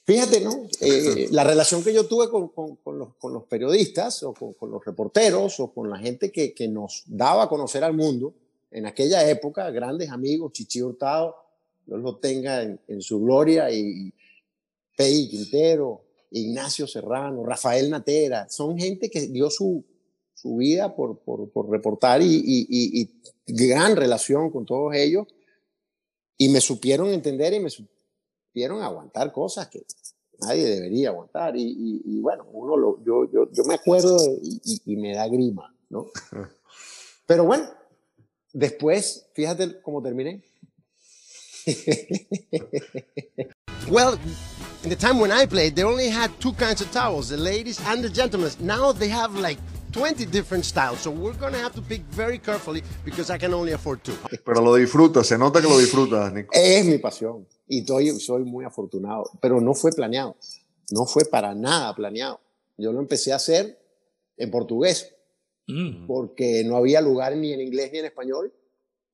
fíjate, 0.05 0.41
¿no? 0.41 0.67
Eh, 0.81 1.29
la 1.31 1.45
relación 1.45 1.85
que 1.85 1.93
yo 1.93 2.07
tuve 2.07 2.31
con, 2.31 2.49
con, 2.49 2.77
con, 2.77 2.99
los, 2.99 3.15
con 3.17 3.33
los, 3.33 3.45
periodistas 3.45 4.23
o 4.23 4.33
con, 4.33 4.71
los 4.71 4.85
reporteros 4.85 5.61
o 5.61 5.73
con 5.73 5.91
la 5.91 5.99
gente 5.99 6.33
que, 6.33 6.55
que, 6.55 6.69
nos 6.69 7.05
daba 7.07 7.45
a 7.45 7.49
conocer 7.49 7.85
al 7.85 7.95
mundo 7.95 8.35
en 8.71 8.87
aquella 8.87 9.29
época, 9.29 9.71
grandes 9.71 10.11
amigos, 10.11 10.53
Chichi 10.53 10.83
Hurtado, 10.83 11.37
Dios 11.87 12.01
lo 12.01 12.19
tenga 12.19 12.63
en, 12.63 12.81
en 12.89 13.03
su 13.03 13.21
gloria, 13.21 13.71
y 13.71 14.13
Pei 14.97 15.29
Quintero, 15.29 16.05
Ignacio 16.31 16.87
Serrano, 16.87 17.45
Rafael 17.45 17.91
Natera, 17.91 18.49
son 18.49 18.79
gente 18.79 19.11
que 19.11 19.27
dio 19.27 19.51
su, 19.51 19.85
su 20.35 20.57
vida 20.57 20.95
por, 20.95 21.19
por, 21.19 21.51
por 21.51 21.69
reportar 21.69 22.23
y, 22.23 22.27
y, 22.27 22.67
y, 22.69 23.11
gran 23.47 23.97
relación 23.97 24.51
con 24.51 24.65
todos 24.65 24.95
ellos. 24.95 25.27
Y 26.39 26.49
me 26.49 26.61
supieron 26.61 27.09
entender 27.09 27.53
y 27.53 27.61
me 27.61 27.69
supieron 27.69 28.83
aguantar 28.83 29.33
cosas 29.33 29.69
que 29.69 29.85
nadie 30.41 30.65
debería 30.65 31.11
aguantar. 31.11 31.57
Y, 31.57 32.01
y 32.05 32.21
bueno, 32.21 32.47
uno 32.53 32.77
lo, 32.77 33.03
yo, 33.05 33.31
yo, 33.31 33.51
yo 33.53 33.65
me 33.65 33.75
acuerdo 33.75 34.17
y, 34.87 34.97
me 34.97 35.15
da 35.15 35.29
grima, 35.29 35.75
¿no? 35.91 36.07
Pero 37.27 37.45
bueno, 37.45 37.69
después, 38.53 39.27
fíjate 39.35 39.81
cómo 39.83 40.03
terminé. 40.03 40.43
well, 43.91 44.19
in 44.83 44.89
the 44.89 44.97
time 44.97 45.19
when 45.19 45.31
I 45.31 45.47
played, 45.47 45.77
they 45.77 45.85
only 45.85 46.09
had 46.09 46.31
two 46.41 46.53
kinds 46.53 46.81
of 46.81 46.91
towels, 46.91 47.29
the 47.29 47.37
ladies 47.37 47.81
and 47.87 48.03
the 48.03 48.09
gentlemen. 48.09 48.51
Now 48.61 48.93
they 48.93 49.09
have 49.09 49.35
like 49.35 49.59
20 49.93 50.27
different 50.27 50.65
styles. 50.65 51.01
So 51.01 51.11
we're 51.11 51.35
to 51.35 51.59
have 51.59 51.75
to 51.75 51.83
pick 51.83 52.03
very 52.13 52.39
carefully 52.39 52.83
because 53.05 53.31
I 53.31 53.39
can 53.39 53.53
only 53.53 53.73
afford 53.73 54.03
two. 54.03 54.15
Pero 54.45 54.61
lo 54.63 54.75
disfrutas, 54.75 55.27
se 55.27 55.37
nota 55.37 55.61
que 55.61 55.69
lo 55.69 55.79
disfrutas, 55.79 56.33
Nico. 56.33 56.51
Es 56.53 56.85
mi 56.87 56.99
pasión 56.99 57.47
y 57.69 57.85
soy, 57.85 58.19
soy 58.21 58.45
muy 58.45 58.65
afortunado, 58.65 59.31
pero 59.41 59.61
no 59.61 59.75
fue 59.75 59.93
planeado. 59.93 60.37
No 60.91 61.07
fue 61.07 61.25
para 61.25 61.55
nada 61.55 61.95
planeado. 61.95 62.41
Yo 62.77 62.93
lo 62.93 63.01
empecé 63.01 63.33
a 63.33 63.37
hacer 63.37 63.79
en 64.37 64.51
portugués 64.51 65.15
mm. 65.73 66.07
porque 66.07 66.63
no 66.65 66.77
había 66.77 67.01
lugar 67.01 67.37
ni 67.37 67.53
en 67.53 67.61
inglés 67.61 67.91
ni 67.93 67.99
en 67.99 68.07
español 68.07 68.53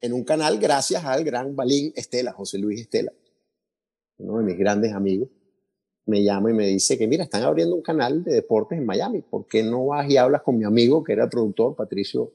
en 0.00 0.12
un 0.12 0.24
canal 0.24 0.58
gracias 0.58 1.04
al 1.04 1.24
gran 1.24 1.56
Balín 1.56 1.92
Estela, 1.96 2.32
José 2.32 2.58
Luis 2.58 2.80
Estela, 2.80 3.12
uno 4.18 4.38
de 4.38 4.44
mis 4.44 4.58
grandes 4.58 4.92
amigos 4.92 5.28
me 6.06 6.22
llama 6.22 6.50
y 6.50 6.54
me 6.54 6.66
dice 6.68 6.96
que, 6.96 7.06
mira, 7.08 7.24
están 7.24 7.42
abriendo 7.42 7.74
un 7.74 7.82
canal 7.82 8.22
de 8.22 8.32
deportes 8.32 8.78
en 8.78 8.86
Miami, 8.86 9.22
¿por 9.22 9.46
qué 9.46 9.62
no 9.62 9.86
vas 9.86 10.08
y 10.08 10.16
hablas 10.16 10.42
con 10.42 10.56
mi 10.56 10.64
amigo, 10.64 11.02
que 11.02 11.12
era 11.12 11.28
productor, 11.28 11.74
Patricio 11.74 12.32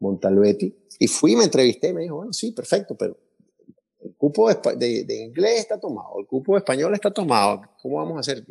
Montalbetti? 0.00 0.74
Y 0.98 1.06
fui, 1.06 1.36
me 1.36 1.44
entrevisté 1.44 1.92
me 1.92 2.02
dijo, 2.02 2.16
bueno, 2.16 2.32
sí, 2.32 2.52
perfecto, 2.52 2.96
pero 2.96 3.16
cupo 4.18 4.52
de, 4.52 5.04
de, 5.04 5.24
inglés 5.24 5.60
está 5.60 5.78
tomado, 5.78 6.18
el 6.18 6.26
cupo 6.26 6.52
de 6.52 6.58
español 6.58 6.94
está 6.94 7.10
tomado, 7.10 7.62
¿cómo 7.82 7.96
vamos 7.96 8.16
a 8.16 8.20
hacer? 8.20 8.44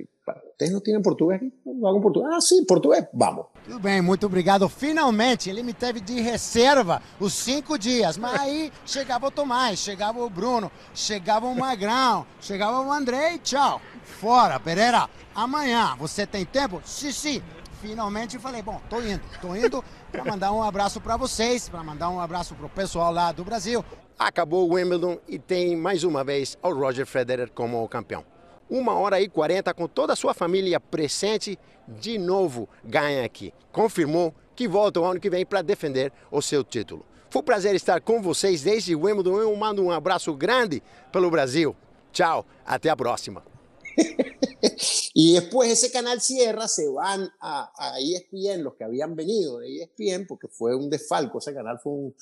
¿Ustedes 0.51 0.73
não 0.73 0.79
têm 0.79 0.99
português 1.01 1.39
aqui? 1.39 1.53
Vamos 1.65 2.01
português. 2.01 2.33
Ah, 2.33 2.41
sim, 2.41 2.63
português, 2.65 3.05
vamos. 3.13 3.45
Tudo 3.63 3.79
bem, 3.79 4.01
muito 4.01 4.25
obrigado. 4.25 4.67
Finalmente, 4.69 5.49
ele 5.49 5.61
me 5.61 5.73
teve 5.73 5.99
de 5.99 6.19
reserva 6.21 7.01
os 7.19 7.33
cinco 7.33 7.77
dias, 7.77 8.17
mas 8.17 8.39
aí 8.39 8.71
chegava 8.85 9.27
o 9.27 9.31
Tomás, 9.31 9.79
chegava 9.79 10.23
o 10.23 10.29
Bruno, 10.29 10.71
chegava 10.93 11.45
o 11.45 11.55
Magrão, 11.55 12.25
chegava 12.39 12.81
o 12.81 12.91
André 12.91 13.35
e 13.35 13.39
tchau. 13.39 13.81
Fora, 14.03 14.59
Pereira. 14.59 15.09
Amanhã, 15.35 15.95
você 15.99 16.25
tem 16.25 16.45
tempo? 16.45 16.81
Sim, 16.85 17.11
sim. 17.11 17.43
Finalmente 17.85 18.39
falei, 18.39 18.63
bom, 18.63 18.81
tô 18.89 18.99
indo, 18.99 19.21
tô 19.39 19.55
indo 19.55 19.83
para 20.11 20.25
mandar 20.25 20.51
um 20.51 20.63
abraço 20.63 20.99
para 20.99 21.15
vocês, 21.17 21.69
para 21.69 21.83
mandar 21.83 22.09
um 22.09 22.19
abraço 22.19 22.55
pro 22.55 22.67
pessoal 22.67 23.13
lá 23.13 23.31
do 23.31 23.43
Brasil. 23.43 23.85
Acabou 24.17 24.67
o 24.67 24.73
Wimbledon 24.73 25.19
e 25.27 25.37
tem 25.37 25.75
mais 25.75 26.03
uma 26.03 26.23
vez 26.23 26.57
o 26.63 26.73
Roger 26.73 27.05
Federer 27.05 27.51
como 27.51 27.87
campeão. 27.87 28.25
Uma 28.67 28.93
hora 28.93 29.21
e 29.21 29.29
quarenta 29.29 29.71
com 29.71 29.87
toda 29.87 30.13
a 30.13 30.15
sua 30.15 30.33
família 30.33 30.79
presente, 30.79 31.59
de 31.87 32.17
novo 32.17 32.67
ganha 32.83 33.23
aqui. 33.23 33.53
Confirmou 33.71 34.33
que 34.55 34.67
volta 34.67 34.99
o 34.99 35.05
ano 35.05 35.19
que 35.19 35.29
vem 35.29 35.45
para 35.45 35.61
defender 35.61 36.11
o 36.31 36.41
seu 36.41 36.63
título. 36.63 37.05
Foi 37.29 37.43
um 37.43 37.45
prazer 37.45 37.75
estar 37.75 38.01
com 38.01 38.19
vocês 38.19 38.63
desde 38.63 38.95
Wimbledon. 38.95 39.37
Eu 39.37 39.55
mando 39.55 39.83
um 39.83 39.91
abraço 39.91 40.33
grande 40.33 40.81
pelo 41.11 41.29
Brasil. 41.29 41.75
Tchau, 42.11 42.47
até 42.65 42.89
a 42.89 42.95
próxima. 42.95 43.43
Y 45.17 45.35
después 45.35 45.71
ese 45.71 45.93
canal 45.93 46.19
cierra, 46.19 46.67
se 46.67 46.89
van 46.89 47.31
a, 47.39 47.71
a 47.77 47.99
ESPN, 48.01 48.61
los 48.61 48.75
que 48.75 48.83
habían 48.83 49.15
venido 49.15 49.59
de 49.59 49.77
ESPN, 49.77 50.27
porque 50.27 50.49
fue 50.49 50.75
un 50.75 50.89
desfalco, 50.89 51.37
ese 51.37 51.53
canal 51.53 51.79
fue 51.79 51.93
un, 51.93 52.15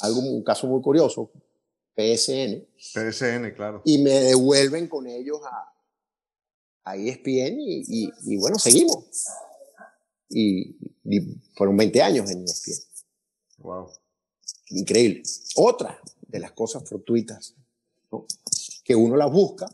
algo, 0.00 0.18
un 0.22 0.42
caso 0.42 0.66
muy 0.66 0.82
curioso, 0.82 1.30
PSN. 1.94 2.66
PSN, 2.76 3.54
claro. 3.54 3.82
Y 3.84 3.98
me 3.98 4.10
devuelven 4.10 4.88
con 4.88 5.06
ellos 5.06 5.38
a, 5.44 5.72
a 6.90 6.96
ESPN 6.96 7.60
y, 7.60 8.10
y, 8.24 8.36
bueno, 8.36 8.58
seguimos. 8.58 9.04
Y, 10.28 10.76
y, 11.04 11.20
fueron 11.54 11.76
20 11.76 12.02
años 12.02 12.28
en 12.32 12.42
ESPN. 12.42 12.82
Wow. 13.58 13.92
Increíble. 14.70 15.22
Otra 15.54 15.96
de 16.26 16.40
las 16.40 16.50
cosas 16.50 16.82
fortuitas, 16.88 17.54
¿no? 18.10 18.26
que 18.82 18.96
uno 18.96 19.16
las 19.16 19.30
busca, 19.30 19.70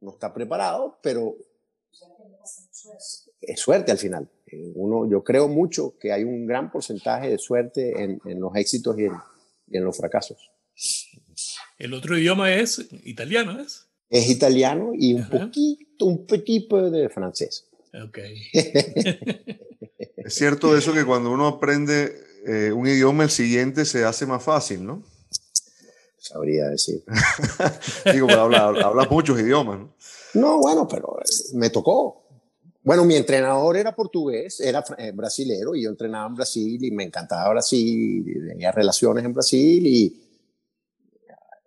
no 0.00 0.10
está 0.10 0.34
preparado, 0.34 0.98
pero 1.00 1.36
es 3.46 3.60
suerte 3.60 3.92
al 3.92 3.98
final. 3.98 4.28
Uno, 4.74 5.08
yo 5.10 5.24
creo 5.24 5.48
mucho 5.48 5.98
que 5.98 6.12
hay 6.12 6.22
un 6.24 6.46
gran 6.46 6.70
porcentaje 6.70 7.28
de 7.28 7.38
suerte 7.38 8.02
en, 8.02 8.20
en 8.24 8.40
los 8.40 8.54
éxitos 8.54 8.98
y 8.98 9.04
en, 9.04 9.12
y 9.68 9.76
en 9.78 9.84
los 9.84 9.96
fracasos. 9.96 10.50
El 11.78 11.92
otro 11.94 12.16
idioma 12.16 12.52
es 12.54 12.86
italiano, 13.04 13.60
¿es? 13.60 13.86
Es 14.10 14.28
italiano 14.28 14.92
y 14.94 15.14
un 15.14 15.22
Ajá. 15.22 15.30
poquito, 15.40 16.06
un 16.06 16.26
poquito 16.26 16.90
de 16.90 17.08
francés. 17.08 17.68
Ok. 18.04 18.18
es 20.16 20.34
cierto 20.34 20.76
eso 20.76 20.92
que 20.92 21.04
cuando 21.04 21.30
uno 21.30 21.46
aprende 21.46 22.12
eh, 22.46 22.72
un 22.72 22.86
idioma, 22.86 23.24
el 23.24 23.30
siguiente 23.30 23.84
se 23.84 24.04
hace 24.04 24.26
más 24.26 24.42
fácil, 24.42 24.84
¿no? 24.84 25.02
Sabría 26.18 26.68
decir. 26.68 27.02
Digo, 28.12 28.26
pero 28.26 28.42
habla, 28.42 28.66
habla, 28.66 29.08
muchos 29.10 29.38
idiomas, 29.40 29.78
¿no? 29.78 29.94
No, 30.34 30.58
bueno, 30.58 30.88
pero 30.88 31.18
me 31.54 31.70
tocó. 31.70 32.23
Bueno, 32.84 33.06
mi 33.06 33.16
entrenador 33.16 33.78
era 33.78 33.96
portugués, 33.96 34.60
era 34.60 34.84
eh, 34.98 35.10
brasilero, 35.12 35.74
y 35.74 35.84
yo 35.84 35.90
entrenaba 35.90 36.26
en 36.26 36.34
Brasil 36.34 36.84
y 36.84 36.90
me 36.90 37.04
encantaba 37.04 37.48
Brasil, 37.48 38.24
y 38.28 38.48
tenía 38.48 38.70
relaciones 38.72 39.24
en 39.24 39.32
Brasil 39.32 39.86
y 39.86 40.20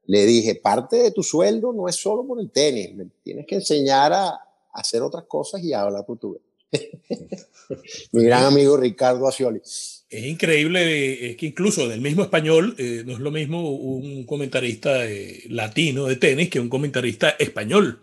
le 0.05 0.25
dije, 0.27 0.55
parte 0.55 0.97
de 0.97 1.11
tu 1.11 1.23
sueldo 1.23 1.73
no 1.73 1.87
es 1.89 1.95
solo 1.95 2.25
por 2.25 2.39
el 2.39 2.51
tenis, 2.51 2.93
me 2.93 3.07
tienes 3.23 3.47
que 3.47 3.55
enseñar 3.55 4.13
a, 4.13 4.39
hacer 4.73 5.01
otras 5.01 5.23
cosas 5.27 5.63
y 5.63 5.73
a 5.73 5.81
hablar 5.81 6.05
portugués. 6.05 6.43
mi 8.11 8.23
gran 8.23 8.43
amigo 8.43 8.77
Ricardo 8.77 9.27
Ascioli. 9.27 9.59
Es 9.63 10.23
increíble, 10.23 11.31
es 11.31 11.35
que 11.35 11.47
incluso 11.47 11.87
del 11.87 11.99
mismo 11.99 12.21
español, 12.21 12.75
eh, 12.77 13.01
no 13.03 13.13
es 13.13 13.19
lo 13.19 13.31
mismo 13.31 13.71
un 13.71 14.23
comentarista 14.27 15.07
eh, 15.07 15.45
latino 15.49 16.05
de 16.05 16.17
tenis 16.17 16.51
que 16.51 16.59
un 16.59 16.69
comentarista 16.69 17.31
español. 17.31 18.01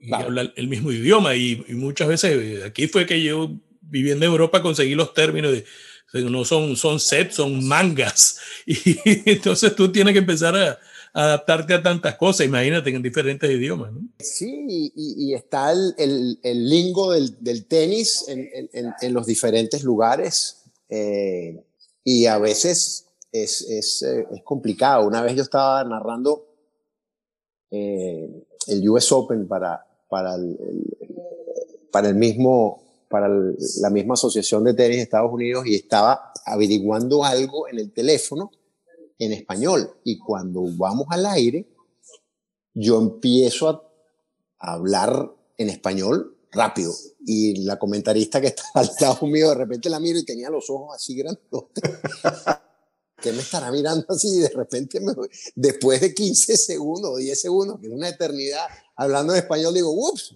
Y 0.00 0.08
claro. 0.08 0.26
habla 0.26 0.52
el 0.54 0.68
mismo 0.68 0.92
idioma 0.92 1.34
y, 1.34 1.64
y, 1.68 1.74
muchas 1.74 2.08
veces 2.08 2.64
aquí 2.64 2.86
fue 2.88 3.06
que 3.06 3.22
yo 3.22 3.50
viviendo 3.80 4.26
en 4.26 4.32
Europa 4.32 4.62
conseguí 4.62 4.94
los 4.94 5.14
términos 5.14 5.52
de 5.52 5.64
no 6.14 6.44
son 6.44 6.76
son 6.76 7.00
sets 7.00 7.34
son 7.34 7.66
mangas 7.66 8.38
y 8.66 8.96
entonces 9.30 9.74
tú 9.74 9.92
tienes 9.92 10.12
que 10.12 10.20
empezar 10.20 10.56
a, 10.56 10.78
a 11.12 11.24
adaptarte 11.24 11.74
a 11.74 11.82
tantas 11.82 12.16
cosas 12.16 12.46
imagínate 12.46 12.90
en 12.90 13.02
diferentes 13.02 13.50
idiomas 13.50 13.92
¿no? 13.92 14.00
sí 14.18 14.66
y, 14.68 14.92
y 14.94 15.34
está 15.34 15.72
el, 15.72 15.94
el, 15.98 16.40
el, 16.42 16.68
lingo 16.68 17.12
del, 17.12 17.36
del 17.42 17.66
tenis 17.66 18.24
en, 18.28 18.48
en, 18.72 18.92
en, 19.00 19.12
los 19.12 19.26
diferentes 19.26 19.82
lugares 19.82 20.64
eh, 20.88 21.62
y 22.04 22.26
a 22.26 22.38
veces 22.38 23.06
es, 23.30 23.62
es, 23.62 24.02
eh, 24.02 24.26
es, 24.34 24.42
complicado 24.44 25.06
una 25.06 25.20
vez 25.22 25.34
yo 25.34 25.42
estaba 25.42 25.84
narrando 25.84 26.46
eh, 27.70 28.46
el 28.68 28.88
US 28.88 29.10
Open 29.12 29.48
para, 29.48 29.84
para, 30.08 30.34
el, 30.34 30.56
para 31.90 32.08
el 32.08 32.14
mismo 32.14 32.82
para 33.08 33.26
el, 33.26 33.56
la 33.80 33.90
misma 33.90 34.14
asociación 34.14 34.64
de 34.64 34.74
tenis 34.74 34.98
de 34.98 35.02
Estados 35.04 35.32
Unidos 35.32 35.66
y 35.66 35.74
estaba 35.74 36.32
averiguando 36.44 37.24
algo 37.24 37.68
en 37.68 37.78
el 37.78 37.92
teléfono 37.92 38.50
en 39.18 39.32
español. 39.32 39.90
Y 40.04 40.18
cuando 40.18 40.62
vamos 40.76 41.06
al 41.10 41.26
aire 41.26 41.66
yo 42.74 43.00
empiezo 43.00 43.68
a, 43.68 43.82
a 44.58 44.74
hablar 44.74 45.32
en 45.56 45.70
español 45.70 46.36
rápido. 46.52 46.92
Y 47.26 47.64
la 47.64 47.78
comentarista 47.78 48.40
que 48.40 48.48
estaba 48.48 48.70
al 48.74 48.90
lado 49.00 49.26
mío 49.26 49.48
de 49.48 49.54
repente 49.54 49.90
la 49.90 50.00
miro 50.00 50.18
y 50.18 50.24
tenía 50.24 50.50
los 50.50 50.68
ojos 50.70 50.94
así 50.94 51.16
grandes 51.16 51.42
que 53.20 53.32
me 53.32 53.40
estará 53.40 53.70
mirando 53.70 54.06
así 54.08 54.28
y 54.28 54.40
de 54.40 54.50
repente 54.50 55.00
me, 55.00 55.12
después 55.54 56.00
de 56.00 56.14
15 56.14 56.56
segundos 56.56 57.10
o 57.12 57.16
10 57.16 57.40
segundos, 57.40 57.80
que 57.80 57.86
es 57.86 57.92
una 57.92 58.08
eternidad, 58.08 58.66
hablando 58.96 59.32
en 59.32 59.40
español, 59.40 59.74
digo, 59.74 59.92
ups, 59.92 60.34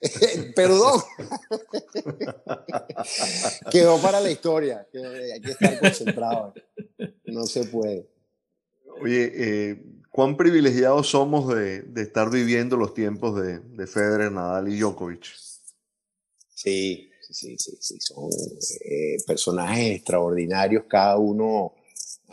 perdón. 0.56 1.00
Quedó 3.70 4.00
para 4.00 4.20
la 4.20 4.30
historia, 4.30 4.86
hay 4.92 5.40
que 5.40 5.50
estar 5.50 5.80
concentrado, 5.80 6.54
no 7.24 7.46
se 7.46 7.64
puede. 7.64 8.08
Oye, 9.00 9.32
eh, 9.34 9.82
¿cuán 10.10 10.36
privilegiados 10.36 11.08
somos 11.08 11.52
de, 11.54 11.82
de, 11.82 12.02
estar 12.02 12.30
viviendo 12.30 12.76
los 12.76 12.94
tiempos 12.94 13.42
de, 13.42 13.58
de 13.58 13.86
Federer, 13.88 14.30
Nadal 14.30 14.68
y 14.68 14.78
Djokovic? 14.78 15.24
Sí, 16.54 17.10
sí, 17.30 17.58
sí, 17.58 17.76
sí, 17.80 17.96
son 17.98 18.30
eh, 18.84 19.16
personajes 19.26 19.96
extraordinarios, 19.96 20.84
cada 20.88 21.18
uno 21.18 21.74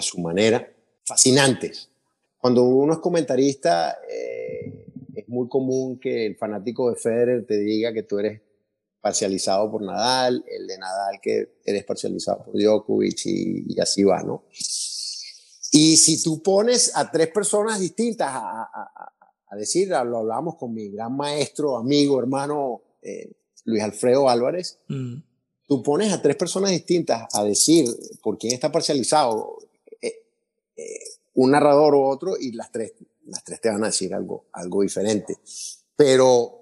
a 0.01 0.03
su 0.03 0.19
manera, 0.19 0.67
fascinantes. 1.05 1.89
Cuando 2.37 2.63
uno 2.63 2.93
es 2.93 2.99
comentarista, 2.99 3.99
eh, 4.09 4.85
es 5.15 5.29
muy 5.29 5.47
común 5.47 5.99
que 5.99 6.25
el 6.25 6.35
fanático 6.35 6.89
de 6.89 6.95
Federer 6.95 7.45
te 7.45 7.57
diga 7.57 7.93
que 7.93 8.03
tú 8.03 8.19
eres 8.19 8.41
parcializado 8.99 9.71
por 9.71 9.83
Nadal, 9.83 10.43
el 10.47 10.67
de 10.67 10.77
Nadal 10.77 11.19
que 11.21 11.57
eres 11.65 11.83
parcializado 11.83 12.45
por 12.45 12.57
Djokovic 12.57 13.25
y, 13.25 13.75
y 13.75 13.79
así 13.79 14.03
va, 14.03 14.21
¿no? 14.23 14.43
Y 15.71 15.97
si 15.97 16.21
tú 16.21 16.41
pones 16.43 16.91
a 16.95 17.09
tres 17.09 17.29
personas 17.29 17.79
distintas 17.79 18.29
a, 18.29 18.61
a, 18.63 19.13
a 19.51 19.55
decir, 19.55 19.89
lo 19.89 20.19
hablamos 20.19 20.55
con 20.55 20.73
mi 20.73 20.89
gran 20.89 21.15
maestro, 21.15 21.77
amigo, 21.77 22.19
hermano 22.19 22.81
eh, 23.01 23.31
Luis 23.65 23.83
Alfredo 23.83 24.29
Álvarez, 24.29 24.79
mm. 24.87 25.15
tú 25.67 25.83
pones 25.83 26.13
a 26.13 26.21
tres 26.21 26.35
personas 26.37 26.71
distintas 26.71 27.27
a 27.33 27.43
decir 27.43 27.85
por 28.23 28.37
quién 28.37 28.53
está 28.53 28.71
parcializado, 28.71 29.57
un 31.33 31.51
narrador 31.51 31.95
u 31.95 32.03
otro 32.03 32.35
y 32.39 32.51
las 32.51 32.71
tres, 32.71 32.93
las 33.25 33.43
tres 33.43 33.61
te 33.61 33.69
van 33.69 33.83
a 33.83 33.87
decir 33.87 34.13
algo, 34.13 34.45
algo 34.53 34.81
diferente. 34.81 35.37
Pero 35.95 36.61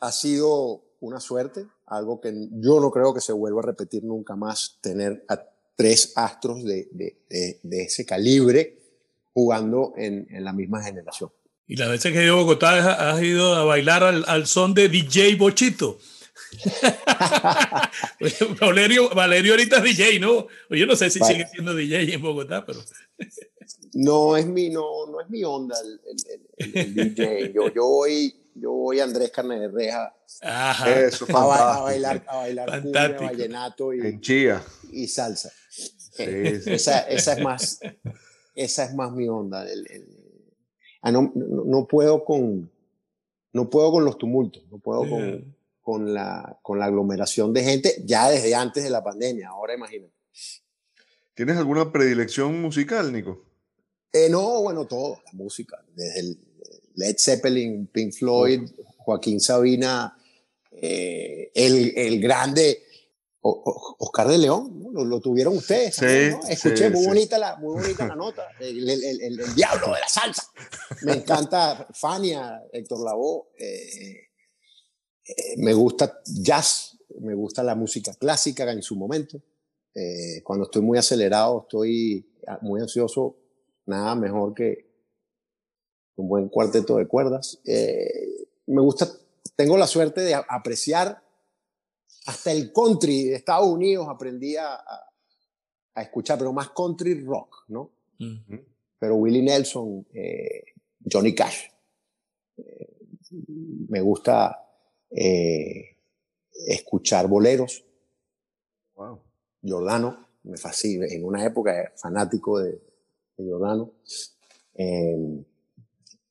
ha 0.00 0.12
sido 0.12 0.84
una 1.00 1.20
suerte, 1.20 1.66
algo 1.86 2.20
que 2.20 2.32
yo 2.52 2.80
no 2.80 2.90
creo 2.90 3.14
que 3.14 3.20
se 3.20 3.32
vuelva 3.32 3.60
a 3.60 3.66
repetir 3.66 4.04
nunca 4.04 4.36
más, 4.36 4.78
tener 4.80 5.24
a 5.28 5.42
tres 5.76 6.12
astros 6.16 6.64
de, 6.64 6.88
de, 6.92 7.22
de, 7.28 7.60
de 7.62 7.82
ese 7.82 8.04
calibre 8.04 8.78
jugando 9.32 9.94
en, 9.96 10.26
en, 10.30 10.44
la 10.44 10.52
misma 10.52 10.82
generación. 10.82 11.30
Y 11.66 11.76
las 11.76 11.88
veces 11.88 12.12
que 12.12 12.20
he 12.20 12.24
ido 12.24 12.34
a 12.34 12.42
Bogotá 12.42 13.12
has 13.12 13.22
ido 13.22 13.54
a 13.54 13.64
bailar 13.64 14.02
al, 14.02 14.24
al 14.26 14.46
son 14.46 14.74
de 14.74 14.88
DJ 14.88 15.36
Bochito. 15.36 15.98
Valerio, 18.60 19.08
Valerio 19.10 19.52
ahorita 19.52 19.78
es 19.78 19.82
DJ, 19.84 20.20
¿no? 20.20 20.48
Yo 20.68 20.86
no 20.86 20.96
sé 20.96 21.10
si 21.10 21.18
vale. 21.18 21.32
sigue 21.32 21.46
siendo 21.48 21.74
DJ 21.74 22.14
en 22.14 22.22
Bogotá, 22.22 22.66
pero 22.66 22.80
no 23.94 24.36
es 24.36 24.46
mi, 24.46 24.70
no, 24.70 25.06
no 25.06 25.20
es 25.20 25.28
mi 25.30 25.44
onda 25.44 25.76
el, 25.80 26.00
el, 26.06 26.74
el, 26.74 26.76
el 26.76 27.14
DJ. 27.14 27.52
Yo, 27.54 27.68
yo 27.72 27.86
voy, 27.86 28.34
yo 28.54 28.72
voy 28.72 29.00
a 29.00 29.04
Andrés 29.04 29.30
Carne 29.30 29.58
de 29.58 29.68
Reja 29.68 30.14
Ajá. 30.42 31.00
Eso, 31.00 31.26
a, 31.34 31.76
a, 31.76 31.80
bailar, 31.82 32.24
a 32.26 32.36
bailar 32.36 32.82
cumbia, 32.82 33.08
vallenato 33.18 33.92
y, 33.92 34.00
en 34.00 34.20
chía. 34.20 34.62
y 34.90 35.06
salsa. 35.06 35.50
Sí, 36.12 36.24
sí. 36.60 36.72
Esa, 36.72 37.00
esa, 37.08 37.32
es 37.34 37.40
más, 37.42 37.80
esa 38.54 38.84
es 38.84 38.94
más 38.94 39.12
mi 39.12 39.28
onda. 39.28 39.64
Ah, 41.00 41.12
no, 41.12 41.32
no, 41.34 41.64
no, 41.64 41.86
puedo 41.86 42.24
con, 42.24 42.70
no 43.52 43.70
puedo 43.70 43.92
con 43.92 44.04
los 44.04 44.18
tumultos, 44.18 44.64
no 44.70 44.78
puedo 44.80 45.04
yeah. 45.04 45.10
con, 45.10 45.56
con, 45.80 46.12
la, 46.12 46.58
con 46.60 46.78
la 46.78 46.86
aglomeración 46.86 47.54
de 47.54 47.62
gente 47.62 48.02
ya 48.04 48.28
desde 48.28 48.54
antes 48.54 48.82
de 48.82 48.90
la 48.90 49.02
pandemia. 49.02 49.48
Ahora 49.48 49.74
imagínate. 49.74 50.12
¿Tienes 51.32 51.56
alguna 51.56 51.90
predilección 51.90 52.60
musical, 52.60 53.12
Nico? 53.12 53.49
Eh, 54.12 54.28
no, 54.28 54.62
bueno, 54.62 54.86
todo, 54.86 55.20
la 55.24 55.32
música, 55.32 55.84
desde 55.94 56.20
el 56.20 56.38
Led 56.96 57.16
Zeppelin, 57.18 57.86
Pink 57.86 58.12
Floyd, 58.12 58.68
Joaquín 58.98 59.40
Sabina, 59.40 60.16
eh, 60.72 61.50
el, 61.54 61.92
el, 61.96 62.20
grande 62.20 62.82
Oscar 63.42 64.28
de 64.28 64.38
León, 64.38 64.82
¿no? 64.82 64.90
lo, 64.92 65.04
lo, 65.04 65.20
tuvieron 65.20 65.56
ustedes. 65.56 65.94
Sí, 65.94 66.30
¿no? 66.30 66.48
Escuché 66.48 66.88
sí, 66.88 66.92
muy, 66.92 67.02
sí. 67.02 67.06
Bonita 67.08 67.38
la, 67.38 67.56
muy 67.56 67.80
bonita 67.80 68.06
la 68.06 68.16
nota, 68.16 68.48
el, 68.58 68.88
el, 68.88 69.20
el, 69.22 69.54
diablo 69.54 69.94
de 69.94 70.00
la 70.00 70.08
salsa. 70.08 70.50
Me 71.02 71.14
encanta 71.14 71.88
Fania, 71.94 72.62
Héctor 72.72 73.04
Lavoe, 73.04 73.48
eh, 73.58 74.28
eh, 75.24 75.56
me 75.56 75.72
gusta 75.72 76.20
jazz, 76.24 76.98
me 77.20 77.34
gusta 77.34 77.62
la 77.62 77.74
música 77.74 78.12
clásica 78.14 78.70
en 78.70 78.82
su 78.82 78.96
momento. 78.96 79.40
Eh, 79.94 80.42
cuando 80.44 80.66
estoy 80.66 80.82
muy 80.82 80.98
acelerado, 80.98 81.62
estoy 81.62 82.26
muy 82.60 82.80
ansioso, 82.80 83.39
nada 83.90 84.14
mejor 84.14 84.54
que 84.54 84.88
un 86.16 86.28
buen 86.28 86.48
cuarteto 86.48 86.96
de 86.96 87.06
cuerdas. 87.06 87.60
Eh, 87.64 88.48
me 88.66 88.80
gusta 88.80 89.08
tengo 89.56 89.76
la 89.76 89.86
suerte 89.86 90.22
de 90.22 90.34
apreciar 90.34 91.22
hasta 92.26 92.52
el 92.52 92.72
country 92.72 93.24
de 93.24 93.36
Estados 93.36 93.68
Unidos, 93.68 94.06
aprendí 94.08 94.56
a, 94.56 94.74
a 95.94 96.02
escuchar, 96.02 96.38
pero 96.38 96.52
más 96.52 96.70
country 96.70 97.22
rock, 97.22 97.64
¿no? 97.68 97.90
Pero 98.98 99.16
Willie 99.16 99.42
Nelson, 99.42 100.06
eh, 100.12 100.64
Johnny 101.10 101.34
Cash, 101.34 101.64
eh, 102.58 102.96
me 103.88 104.00
gusta 104.00 104.62
eh, 105.10 105.96
escuchar 106.52 107.28
boleros. 107.28 107.84
Wow. 108.94 109.20
Jordano, 109.62 110.26
me 110.42 110.56
fascina, 110.56 111.06
en 111.06 111.24
una 111.24 111.44
época 111.44 111.92
fanático 111.96 112.60
de, 112.60 112.80
de 113.42 113.50
Jordano. 113.50 113.92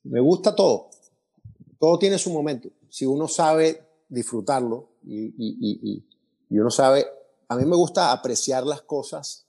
me 0.03 0.19
gusta 0.19 0.55
todo, 0.55 0.89
todo 1.79 1.99
tiene 1.99 2.17
su 2.17 2.31
momento. 2.31 2.69
Si 2.89 3.05
uno 3.05 3.27
sabe 3.27 3.81
disfrutarlo 4.09 4.89
y, 5.05 5.33
y, 5.37 6.03
uno 6.57 6.71
sabe, 6.71 7.05
a 7.47 7.55
mí 7.55 7.65
me 7.65 7.75
gusta 7.75 8.11
apreciar 8.11 8.65
las 8.65 8.81
cosas 8.81 9.45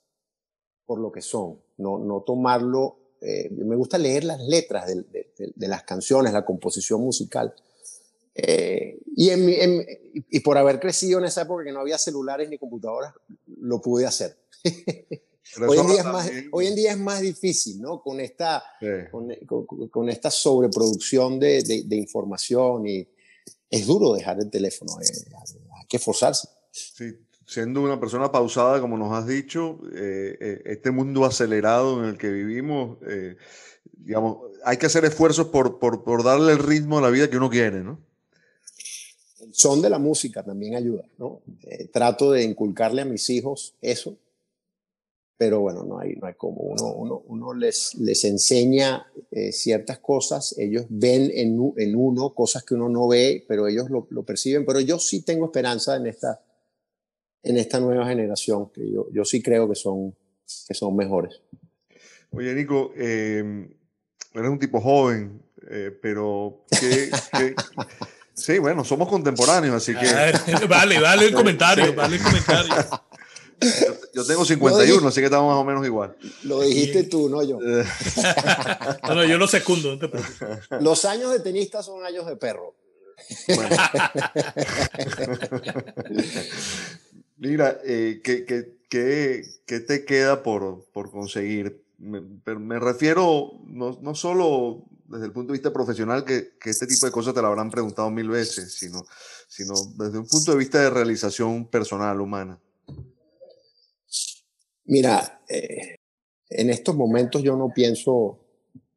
por 0.86 1.00
lo 1.00 1.11
que 1.11 1.22
son, 1.22 1.61
no, 1.78 1.98
no 1.98 2.22
tomarlo, 2.22 2.98
eh, 3.20 3.50
me 3.50 3.76
gusta 3.76 3.98
leer 3.98 4.24
las 4.24 4.40
letras 4.40 4.86
de, 4.86 5.68
las 5.68 5.82
canciones, 5.84 6.32
la 6.32 6.44
composición 6.44 7.00
musical. 7.00 7.54
Eh, 8.34 8.98
y 9.16 10.40
por 10.40 10.56
haber 10.56 10.80
crecido 10.80 11.18
en 11.18 11.26
esa 11.26 11.42
época 11.42 11.64
que 11.64 11.72
no 11.72 11.80
había 11.80 11.98
celulares 11.98 12.48
ni 12.48 12.58
computadoras, 12.58 13.14
lo 13.58 13.80
pude 13.80 14.06
hacer. 14.06 14.36
hoy, 15.59 15.78
en 15.78 15.86
día 15.86 16.01
es 16.01 16.05
más, 16.05 16.30
hoy 16.53 16.66
en 16.66 16.74
día 16.74 16.92
es 16.92 16.98
más 16.98 17.20
difícil, 17.20 17.80
¿no? 17.80 18.03
Con 18.03 18.20
esta, 18.20 18.62
con, 19.11 19.28
con, 19.88 20.09
esta 20.09 20.30
sobreproducción 20.30 21.38
de, 21.38 21.84
de, 21.86 21.96
información 21.96 22.86
y 22.86 23.09
es 23.68 23.86
duro 23.86 24.12
dejar 24.14 24.38
el 24.40 24.51
teléfono, 24.51 24.92
eh, 25.01 25.07
hay 25.78 25.86
que 25.86 25.96
esforzarse. 25.96 26.48
Sí, 26.70 27.16
siendo 27.51 27.82
una 27.82 27.98
persona 27.98 28.30
pausada, 28.30 28.80
como 28.80 28.96
nos 28.96 29.12
has 29.12 29.26
dicho, 29.26 29.80
eh, 29.92 30.36
eh, 30.40 30.62
este 30.66 30.92
mundo 30.92 31.24
acelerado 31.24 32.01
en 32.01 32.11
el 32.11 32.16
que 32.16 32.30
vivimos, 32.30 32.98
eh, 33.09 33.36
digamos, 33.82 34.38
hay 34.64 34.76
que 34.76 34.86
hacer 34.86 35.05
esfuerzos 35.05 35.48
por, 35.48 35.80
por, 35.80 36.05
por, 36.05 36.22
darle 36.22 36.53
el 36.53 36.61
ritmo 36.61 36.98
a 36.98 37.01
la 37.01 37.11
vida 37.11 37.28
que 37.28 37.38
uno 37.38 37.51
quiere, 37.51 37.82
¿no? 37.82 37.98
El 39.40 39.53
son 39.53 39.82
de 39.82 39.90
la 39.90 39.98
música 39.98 40.44
también 40.44 40.76
ayuda, 40.76 41.05
¿no? 41.18 41.40
trato 41.92 42.30
de 42.30 42.44
inculcarle 42.44 43.03
a 43.03 43.05
mis 43.05 43.28
hijos 43.30 43.74
eso, 43.80 44.16
pero 45.41 45.61
bueno, 45.61 45.84
no 45.84 45.99
hay, 45.99 46.16
no 46.16 46.26
hay 46.26 46.34
como. 46.34 46.61
Uno, 46.61 46.93
uno, 46.93 47.22
uno 47.28 47.55
les, 47.55 47.95
les 47.95 48.24
enseña 48.24 49.07
ciertas 49.51 49.99
cosas, 50.01 50.55
ellos 50.59 50.84
ven 50.91 51.30
en, 51.34 51.72
en, 51.78 51.97
uno 51.97 52.34
cosas 52.34 52.62
que 52.62 52.74
uno 52.74 52.91
no 52.91 53.09
ve, 53.09 53.43
pero 53.49 53.66
ellos 53.66 53.88
lo, 53.88 54.07
lo 54.11 54.22
perciben, 54.22 54.66
pero 54.66 54.80
yo 54.80 54.99
sí 54.99 55.22
tengo 55.22 55.47
esperanza 55.47 55.97
en 55.97 56.09
esta 56.09 56.43
en 57.43 57.57
esta 57.57 57.80
nueva 57.80 58.07
generación, 58.07 58.70
que 58.70 58.91
yo, 58.91 59.09
yo 59.12 59.24
sí 59.24 59.43
creo 59.43 59.68
que 59.68 59.74
son, 59.74 60.14
que 60.66 60.74
son 60.74 60.95
mejores. 60.97 61.41
Oye, 62.30 62.55
Nico, 62.55 62.93
eh, 62.97 63.68
eres 64.34 64.51
un 64.51 64.59
tipo 64.59 64.80
joven, 64.80 65.43
eh, 65.68 65.91
pero 66.03 66.64
sí, 68.34 68.59
bueno, 68.59 68.84
somos 68.84 69.09
contemporáneos, 69.09 69.74
así 69.74 69.95
que... 69.95 70.66
vale, 70.68 71.01
vale 71.01 71.26
el 71.26 71.34
comentario, 71.34 71.95
vale 71.95 72.16
el 72.16 72.22
comentario. 72.22 72.74
Yo, 74.14 74.24
tengo 74.26 74.44
51, 74.44 75.08
así 75.08 75.20
que 75.20 75.26
estamos 75.26 75.52
más 75.52 75.61
o 75.61 75.64
menos 75.64 75.84
igual. 75.86 76.16
Lo 76.44 76.61
dijiste 76.61 77.04
tú, 77.04 77.28
no 77.28 77.42
yo. 77.42 77.58
no, 79.08 79.14
no, 79.14 79.24
yo 79.24 79.38
lo 79.38 79.46
secundo, 79.46 79.96
no 79.96 79.98
te 79.98 80.11
Los 80.80 81.04
años 81.04 81.30
de 81.32 81.40
tenista 81.40 81.82
son 81.82 82.04
años 82.04 82.26
de 82.26 82.36
perro. 82.36 82.74
Bueno. 83.48 83.76
Mira, 87.36 87.80
eh, 87.84 88.20
¿qué, 88.22 88.44
qué, 88.44 89.44
qué, 89.66 89.80
te 89.80 90.04
queda 90.04 90.42
por, 90.42 90.84
por 90.92 91.11
conseguir? 91.11 91.84
Me, 91.98 92.20
me 92.20 92.78
refiero 92.78 93.52
no, 93.66 93.98
no, 94.00 94.14
solo 94.14 94.84
desde 95.06 95.26
el 95.26 95.32
punto 95.32 95.52
de 95.52 95.58
vista 95.58 95.72
profesional, 95.72 96.24
que, 96.24 96.52
que, 96.58 96.70
este 96.70 96.86
tipo 96.86 97.04
de 97.04 97.12
cosas 97.12 97.34
te 97.34 97.42
lo 97.42 97.48
habrán 97.48 97.70
preguntado 97.70 98.11
mil 98.11 98.28
veces, 98.28 98.74
sino, 98.74 99.04
sino 99.48 99.74
desde 99.96 100.18
un 100.18 100.26
punto 100.26 100.52
de 100.52 100.58
vista 100.58 100.80
de 100.80 100.90
realización 100.90 101.66
personal, 101.66 102.20
humana. 102.20 102.58
Mira, 104.91 105.43
eh, 105.49 105.97
en 106.49 106.70
estos 106.70 106.95
momentos 106.95 107.43
yo 107.43 107.57
no 107.57 107.72
pienso 107.74 108.38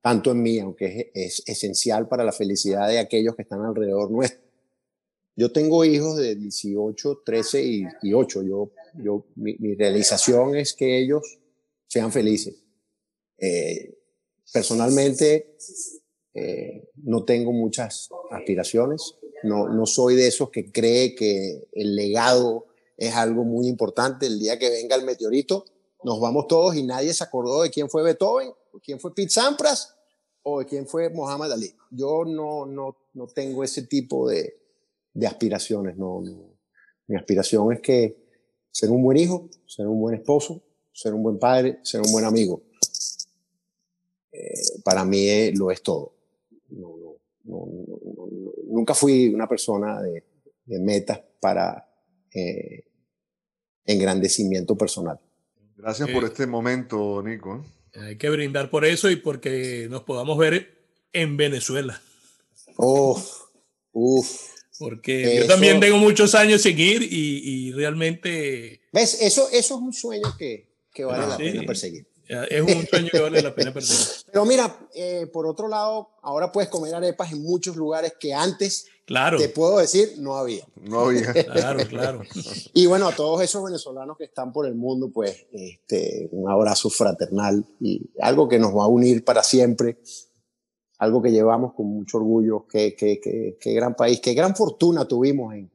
tanto 0.02 0.32
en 0.32 0.42
mí, 0.42 0.60
aunque 0.60 1.12
es, 1.14 1.40
es 1.40 1.44
esencial 1.48 2.08
para 2.08 2.24
la 2.24 2.32
felicidad 2.32 2.88
de 2.90 3.00
aquellos 3.00 3.36
que 3.36 3.44
están 3.44 3.62
alrededor 3.62 4.12
nuestro 4.12 4.44
yo 5.36 5.52
tengo 5.52 5.84
hijos 5.84 6.18
de 6.18 6.36
18, 6.36 7.22
13 7.26 7.64
y, 8.04 8.14
8. 8.14 8.44
Yo, 8.44 8.72
yo, 8.94 9.26
mi, 9.36 9.56
realización 9.76 10.56
es 10.56 10.74
que 10.74 11.00
ellos 11.00 11.40
sean 11.88 12.12
felices. 12.12 12.56
Eh, 13.40 13.98
personalmente, 14.52 15.56
eh, 16.36 16.90
no 17.04 17.26
tengo 17.26 17.52
muchas 17.52 18.10
aspiraciones. 18.32 19.16
No, 19.44 19.68
no 19.68 19.86
soy 19.86 20.16
de 20.16 20.28
esos 20.28 20.52
que 20.52 20.72
cree 20.72 21.16
que 21.16 21.68
el 21.74 21.96
legado 21.96 22.68
es 22.96 23.16
algo 23.16 23.44
muy 23.44 23.68
importante. 23.68 24.28
El 24.28 24.40
día 24.40 24.60
que 24.60 24.70
venga 24.70 24.96
el 24.96 25.04
meteorito, 25.04 25.66
nos 26.04 26.20
vamos 26.20 26.48
todos 26.48 26.76
y 26.76 26.84
nadie 26.84 27.14
se 27.14 27.24
acordó 27.24 27.64
de 27.64 27.70
quién 27.70 27.90
fue 27.90 28.04
Beethoven, 28.04 28.50
o 28.50 28.80
quién 28.80 29.00
fue 29.00 29.14
Pete 29.14 29.30
Sampras 29.30 29.96
o 30.44 30.60
de 30.60 30.66
quién 30.66 30.88
fue 30.88 31.10
Muhammad 31.10 31.52
Ali. 31.52 31.74
Yo 31.90 32.26
no, 32.26 32.66
no, 32.66 32.98
no 33.14 33.28
tengo 33.28 33.64
ese 33.64 33.84
tipo 33.84 34.28
de, 34.28 34.60
de 35.14 35.28
aspiraciones. 35.28 35.98
No, 35.98 36.22
Mi 37.08 37.16
aspiración 37.16 37.72
es 37.72 37.82
que 37.82 38.18
ser 38.72 38.90
un 38.90 39.02
buen 39.04 39.18
hijo, 39.18 39.50
ser 39.66 39.88
un 39.88 40.00
buen 40.02 40.16
esposo, 40.16 40.62
ser 40.92 41.14
un 41.14 41.24
buen 41.24 41.40
padre, 41.40 41.80
ser 41.84 42.02
un 42.02 42.12
buen 42.12 42.26
amigo. 42.26 42.64
Eh, 44.32 44.82
para 44.84 45.06
mí 45.06 45.52
lo 45.54 45.72
es 45.72 45.82
todo. 45.82 46.14
nunca 48.66 48.94
fui 48.94 49.34
una 49.34 49.48
persona 49.48 50.02
de, 50.02 50.24
metas 50.66 51.22
para 51.40 51.88
eh, 52.34 52.86
engrandecimiento 53.86 54.76
personal. 54.76 55.20
Gracias 55.78 56.10
por 56.10 56.24
este 56.24 56.48
momento, 56.48 57.22
Nico. 57.24 57.66
Hay 57.96 58.18
que 58.18 58.30
brindar 58.30 58.70
por 58.70 58.86
eso 58.86 59.10
y 59.10 59.16
porque 59.16 59.88
nos 59.90 60.04
podamos 60.04 60.38
ver 60.38 60.88
en 61.12 61.38
Venezuela. 61.38 62.02
Uf, 62.78 63.28
uf. 63.92 64.54
Porque 64.80 65.38
yo 65.38 65.48
también 65.48 65.80
tengo 65.80 65.98
muchos 65.98 66.34
años 66.36 66.62
sin 66.62 66.78
ir 66.80 67.04
y, 67.04 67.72
realmente... 67.74 68.82
¿Ves? 68.92 69.22
Eso, 69.22 69.48
eso 69.52 69.76
es 69.76 69.82
un 69.82 69.94
sueño 69.94 70.36
que, 70.38 70.68
que 70.94 71.06
vale 71.06 71.28
la 71.28 71.38
pena 71.38 71.64
perseguir. 71.66 72.08
Es 72.28 72.62
un 72.62 72.88
sueño 72.88 73.10
que 73.12 73.20
vale 73.20 73.42
la 73.42 73.54
pena 73.54 73.74
perseguir. 73.74 74.26
Pero 74.32 74.46
mira, 74.46 74.88
eh, 74.96 75.28
por 75.32 75.46
otro 75.46 75.68
lado, 75.68 76.10
ahora 76.22 76.52
puedes 76.52 76.70
comer 76.70 76.96
arepas 76.96 77.32
en 77.32 77.44
muchos 77.44 77.76
lugares 77.76 78.14
que 78.20 78.34
antes, 78.34 78.88
claro. 79.06 79.38
te 79.38 79.50
puedo 79.50 79.78
decir, 79.78 80.16
no 80.20 80.36
había. 80.36 80.66
No 80.82 81.02
había. 81.02 81.34
claro, 81.52 81.80
claro. 81.88 82.22
Y 82.74 82.86
bueno, 82.86 83.08
a 83.08 83.16
todos 83.16 83.42
esos 83.42 83.64
venezolanos 83.64 84.18
que 84.18 84.26
están 84.26 84.52
por 84.52 84.66
el 84.66 84.76
mundo, 84.76 85.10
pues 85.14 85.46
este, 85.52 86.30
un 86.32 86.50
abrazo 86.50 86.90
fraternal 86.90 87.66
y 87.80 88.02
algo 88.20 88.48
que 88.48 88.60
nos 88.60 88.76
va 88.76 88.84
a 88.84 88.88
unir 88.88 89.24
para 89.24 89.44
siempre 89.44 89.98
algo 91.04 91.22
que 91.22 91.32
llevamos 91.32 91.74
con 91.74 91.88
mucho 91.88 92.18
orgullo. 92.18 92.66
Qué, 92.68 92.96
qué, 92.96 93.20
qué, 93.60 93.74
gran 93.74 93.96
país, 93.96 94.20
qué 94.22 94.34
gran 94.34 94.56
fortuna 94.56 95.06
tuvimos 95.06 95.54
en, 95.54 95.70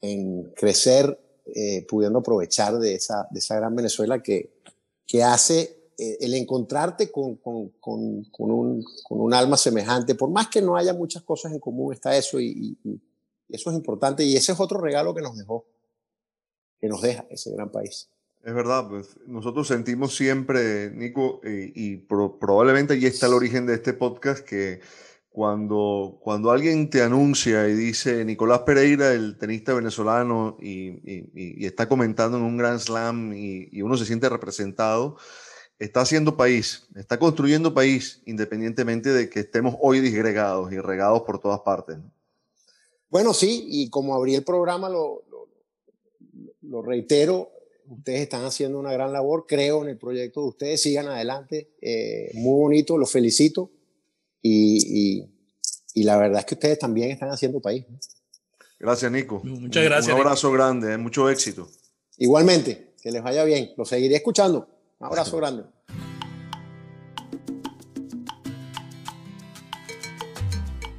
en 0.00 0.44
crecer, 0.54 1.18
eh, 1.54 1.86
pudiendo 1.86 2.20
aprovechar 2.20 2.78
de 2.78 2.94
esa, 2.94 3.28
de 3.30 3.38
esa 3.38 3.56
gran 3.56 3.76
Venezuela 3.76 4.22
que, 4.22 4.62
que 5.06 5.22
hace 5.22 5.75
el 5.98 6.34
encontrarte 6.34 7.10
con, 7.10 7.36
con, 7.36 7.70
un, 7.80 8.84
con 9.02 9.20
un 9.20 9.34
alma 9.34 9.56
semejante. 9.56 10.14
Por 10.14 10.30
más 10.30 10.48
que 10.48 10.60
no 10.60 10.76
haya 10.76 10.92
muchas 10.92 11.22
cosas 11.22 11.52
en 11.52 11.60
común, 11.60 11.92
está 11.92 12.16
eso 12.16 12.40
y, 12.40 12.76
y 12.84 13.00
eso 13.48 13.70
es 13.70 13.76
importante. 13.76 14.24
Y 14.24 14.36
ese 14.36 14.52
es 14.52 14.60
otro 14.60 14.80
regalo 14.80 15.14
que 15.14 15.22
nos 15.22 15.36
dejó, 15.36 15.66
que 16.80 16.88
nos 16.88 17.02
deja 17.02 17.26
ese 17.30 17.52
gran 17.52 17.70
país. 17.70 18.10
Es 18.46 18.54
verdad, 18.54 18.88
pues 18.88 19.18
nosotros 19.26 19.66
sentimos 19.66 20.14
siempre, 20.14 20.92
Nico, 20.92 21.40
eh, 21.42 21.72
y 21.74 21.96
probablemente 21.96 22.94
ahí 22.94 23.04
está 23.04 23.26
el 23.26 23.32
origen 23.32 23.66
de 23.66 23.74
este 23.74 23.92
podcast, 23.92 24.44
que 24.44 24.78
cuando, 25.28 26.16
cuando 26.22 26.52
alguien 26.52 26.88
te 26.88 27.02
anuncia 27.02 27.68
y 27.68 27.74
dice 27.74 28.24
Nicolás 28.24 28.60
Pereira, 28.60 29.12
el 29.12 29.36
tenista 29.36 29.74
venezolano, 29.74 30.56
y, 30.60 31.66
está 31.66 31.88
comentando 31.88 32.38
en 32.38 32.44
un 32.44 32.56
Grand 32.56 32.78
Slam 32.78 33.32
y, 33.34 33.82
uno 33.82 33.96
se 33.96 34.06
siente 34.06 34.28
representado, 34.28 35.16
está 35.78 36.00
haciendo 36.00 36.36
país, 36.36 36.86
está 36.94 37.18
construyendo 37.18 37.74
país, 37.74 38.22
independientemente 38.26 39.10
de 39.10 39.28
que 39.28 39.40
estemos 39.40 39.76
hoy 39.80 40.00
disgregados 40.00 40.72
y 40.72 40.78
regados 40.78 41.22
por 41.22 41.38
todas 41.38 41.60
partes. 41.60 41.96
Bueno, 43.08 43.34
sí, 43.34 43.66
y 43.68 43.90
como 43.90 44.14
abrí 44.14 44.34
el 44.34 44.44
programa, 44.44 44.88
lo, 44.88 45.22
lo, 45.30 45.48
lo 46.62 46.82
reitero, 46.82 47.50
ustedes 47.88 48.22
están 48.22 48.44
haciendo 48.44 48.78
una 48.78 48.92
gran 48.92 49.12
labor, 49.12 49.46
creo 49.46 49.82
en 49.82 49.90
el 49.90 49.98
proyecto 49.98 50.42
de 50.42 50.48
ustedes, 50.48 50.82
sigan 50.82 51.06
adelante, 51.06 51.70
eh, 51.80 52.30
muy 52.34 52.58
bonito, 52.58 52.98
los 52.98 53.10
felicito 53.10 53.70
y, 54.42 55.28
y 55.96 56.02
la 56.02 56.18
verdad 56.18 56.40
es 56.40 56.44
que 56.44 56.54
ustedes 56.54 56.78
también 56.78 57.10
están 57.10 57.30
haciendo 57.30 57.58
país. 57.60 57.86
Gracias, 58.78 59.10
Nico. 59.10 59.40
Muchas 59.42 59.82
gracias. 59.82 60.14
Un, 60.14 60.20
abrazo 60.20 60.52
grande, 60.52 60.92
eh, 60.92 60.98
mucho 60.98 61.30
éxito. 61.30 61.68
Igualmente, 62.18 62.92
que 63.02 63.10
les 63.10 63.22
vaya 63.22 63.44
bien. 63.44 63.70
Lo 63.78 63.86
seguiré 63.86 64.16
escuchando. 64.16 64.68
Un 64.98 65.06
abrazo 65.06 65.36
grande. 65.36 65.64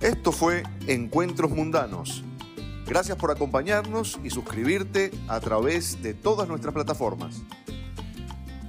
Esto 0.02 0.32
fue 0.32 0.64
Encuentros 0.86 1.52
Mundanos. 1.52 2.24
Gracias 2.86 3.18
por 3.18 3.32
acompañarnos 3.32 4.20
y 4.24 4.30
suscribirte 4.30 5.12
a 5.28 5.39
través 5.39 6.02
de 6.04 6.14
todas 6.14 6.48
nuestras 6.48 6.74
plataformas. 6.74 7.41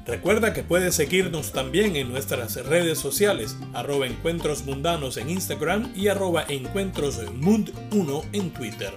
Recuerda 0.06 0.54
que 0.54 0.62
puedes 0.62 0.94
seguirnos 0.94 1.52
también 1.52 1.94
en 1.96 2.08
nuestras 2.10 2.56
redes 2.64 2.98
sociales, 2.98 3.58
arroba 3.74 4.06
encuentros 4.06 4.64
mundanos 4.64 5.18
en 5.18 5.28
Instagram 5.28 5.92
y 5.94 6.08
arroba 6.08 6.46
encuentrosmund1 6.46 8.24
en 8.32 8.50
Twitter. 8.54 8.94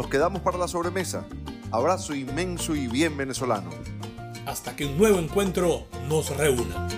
Nos 0.00 0.08
quedamos 0.08 0.40
para 0.40 0.56
la 0.56 0.66
sobremesa. 0.66 1.26
Abrazo 1.70 2.14
inmenso 2.14 2.74
y 2.74 2.88
bien 2.88 3.18
venezolano. 3.18 3.68
Hasta 4.46 4.74
que 4.74 4.86
un 4.86 4.96
nuevo 4.96 5.18
encuentro 5.18 5.88
nos 6.08 6.34
reúna. 6.38 6.88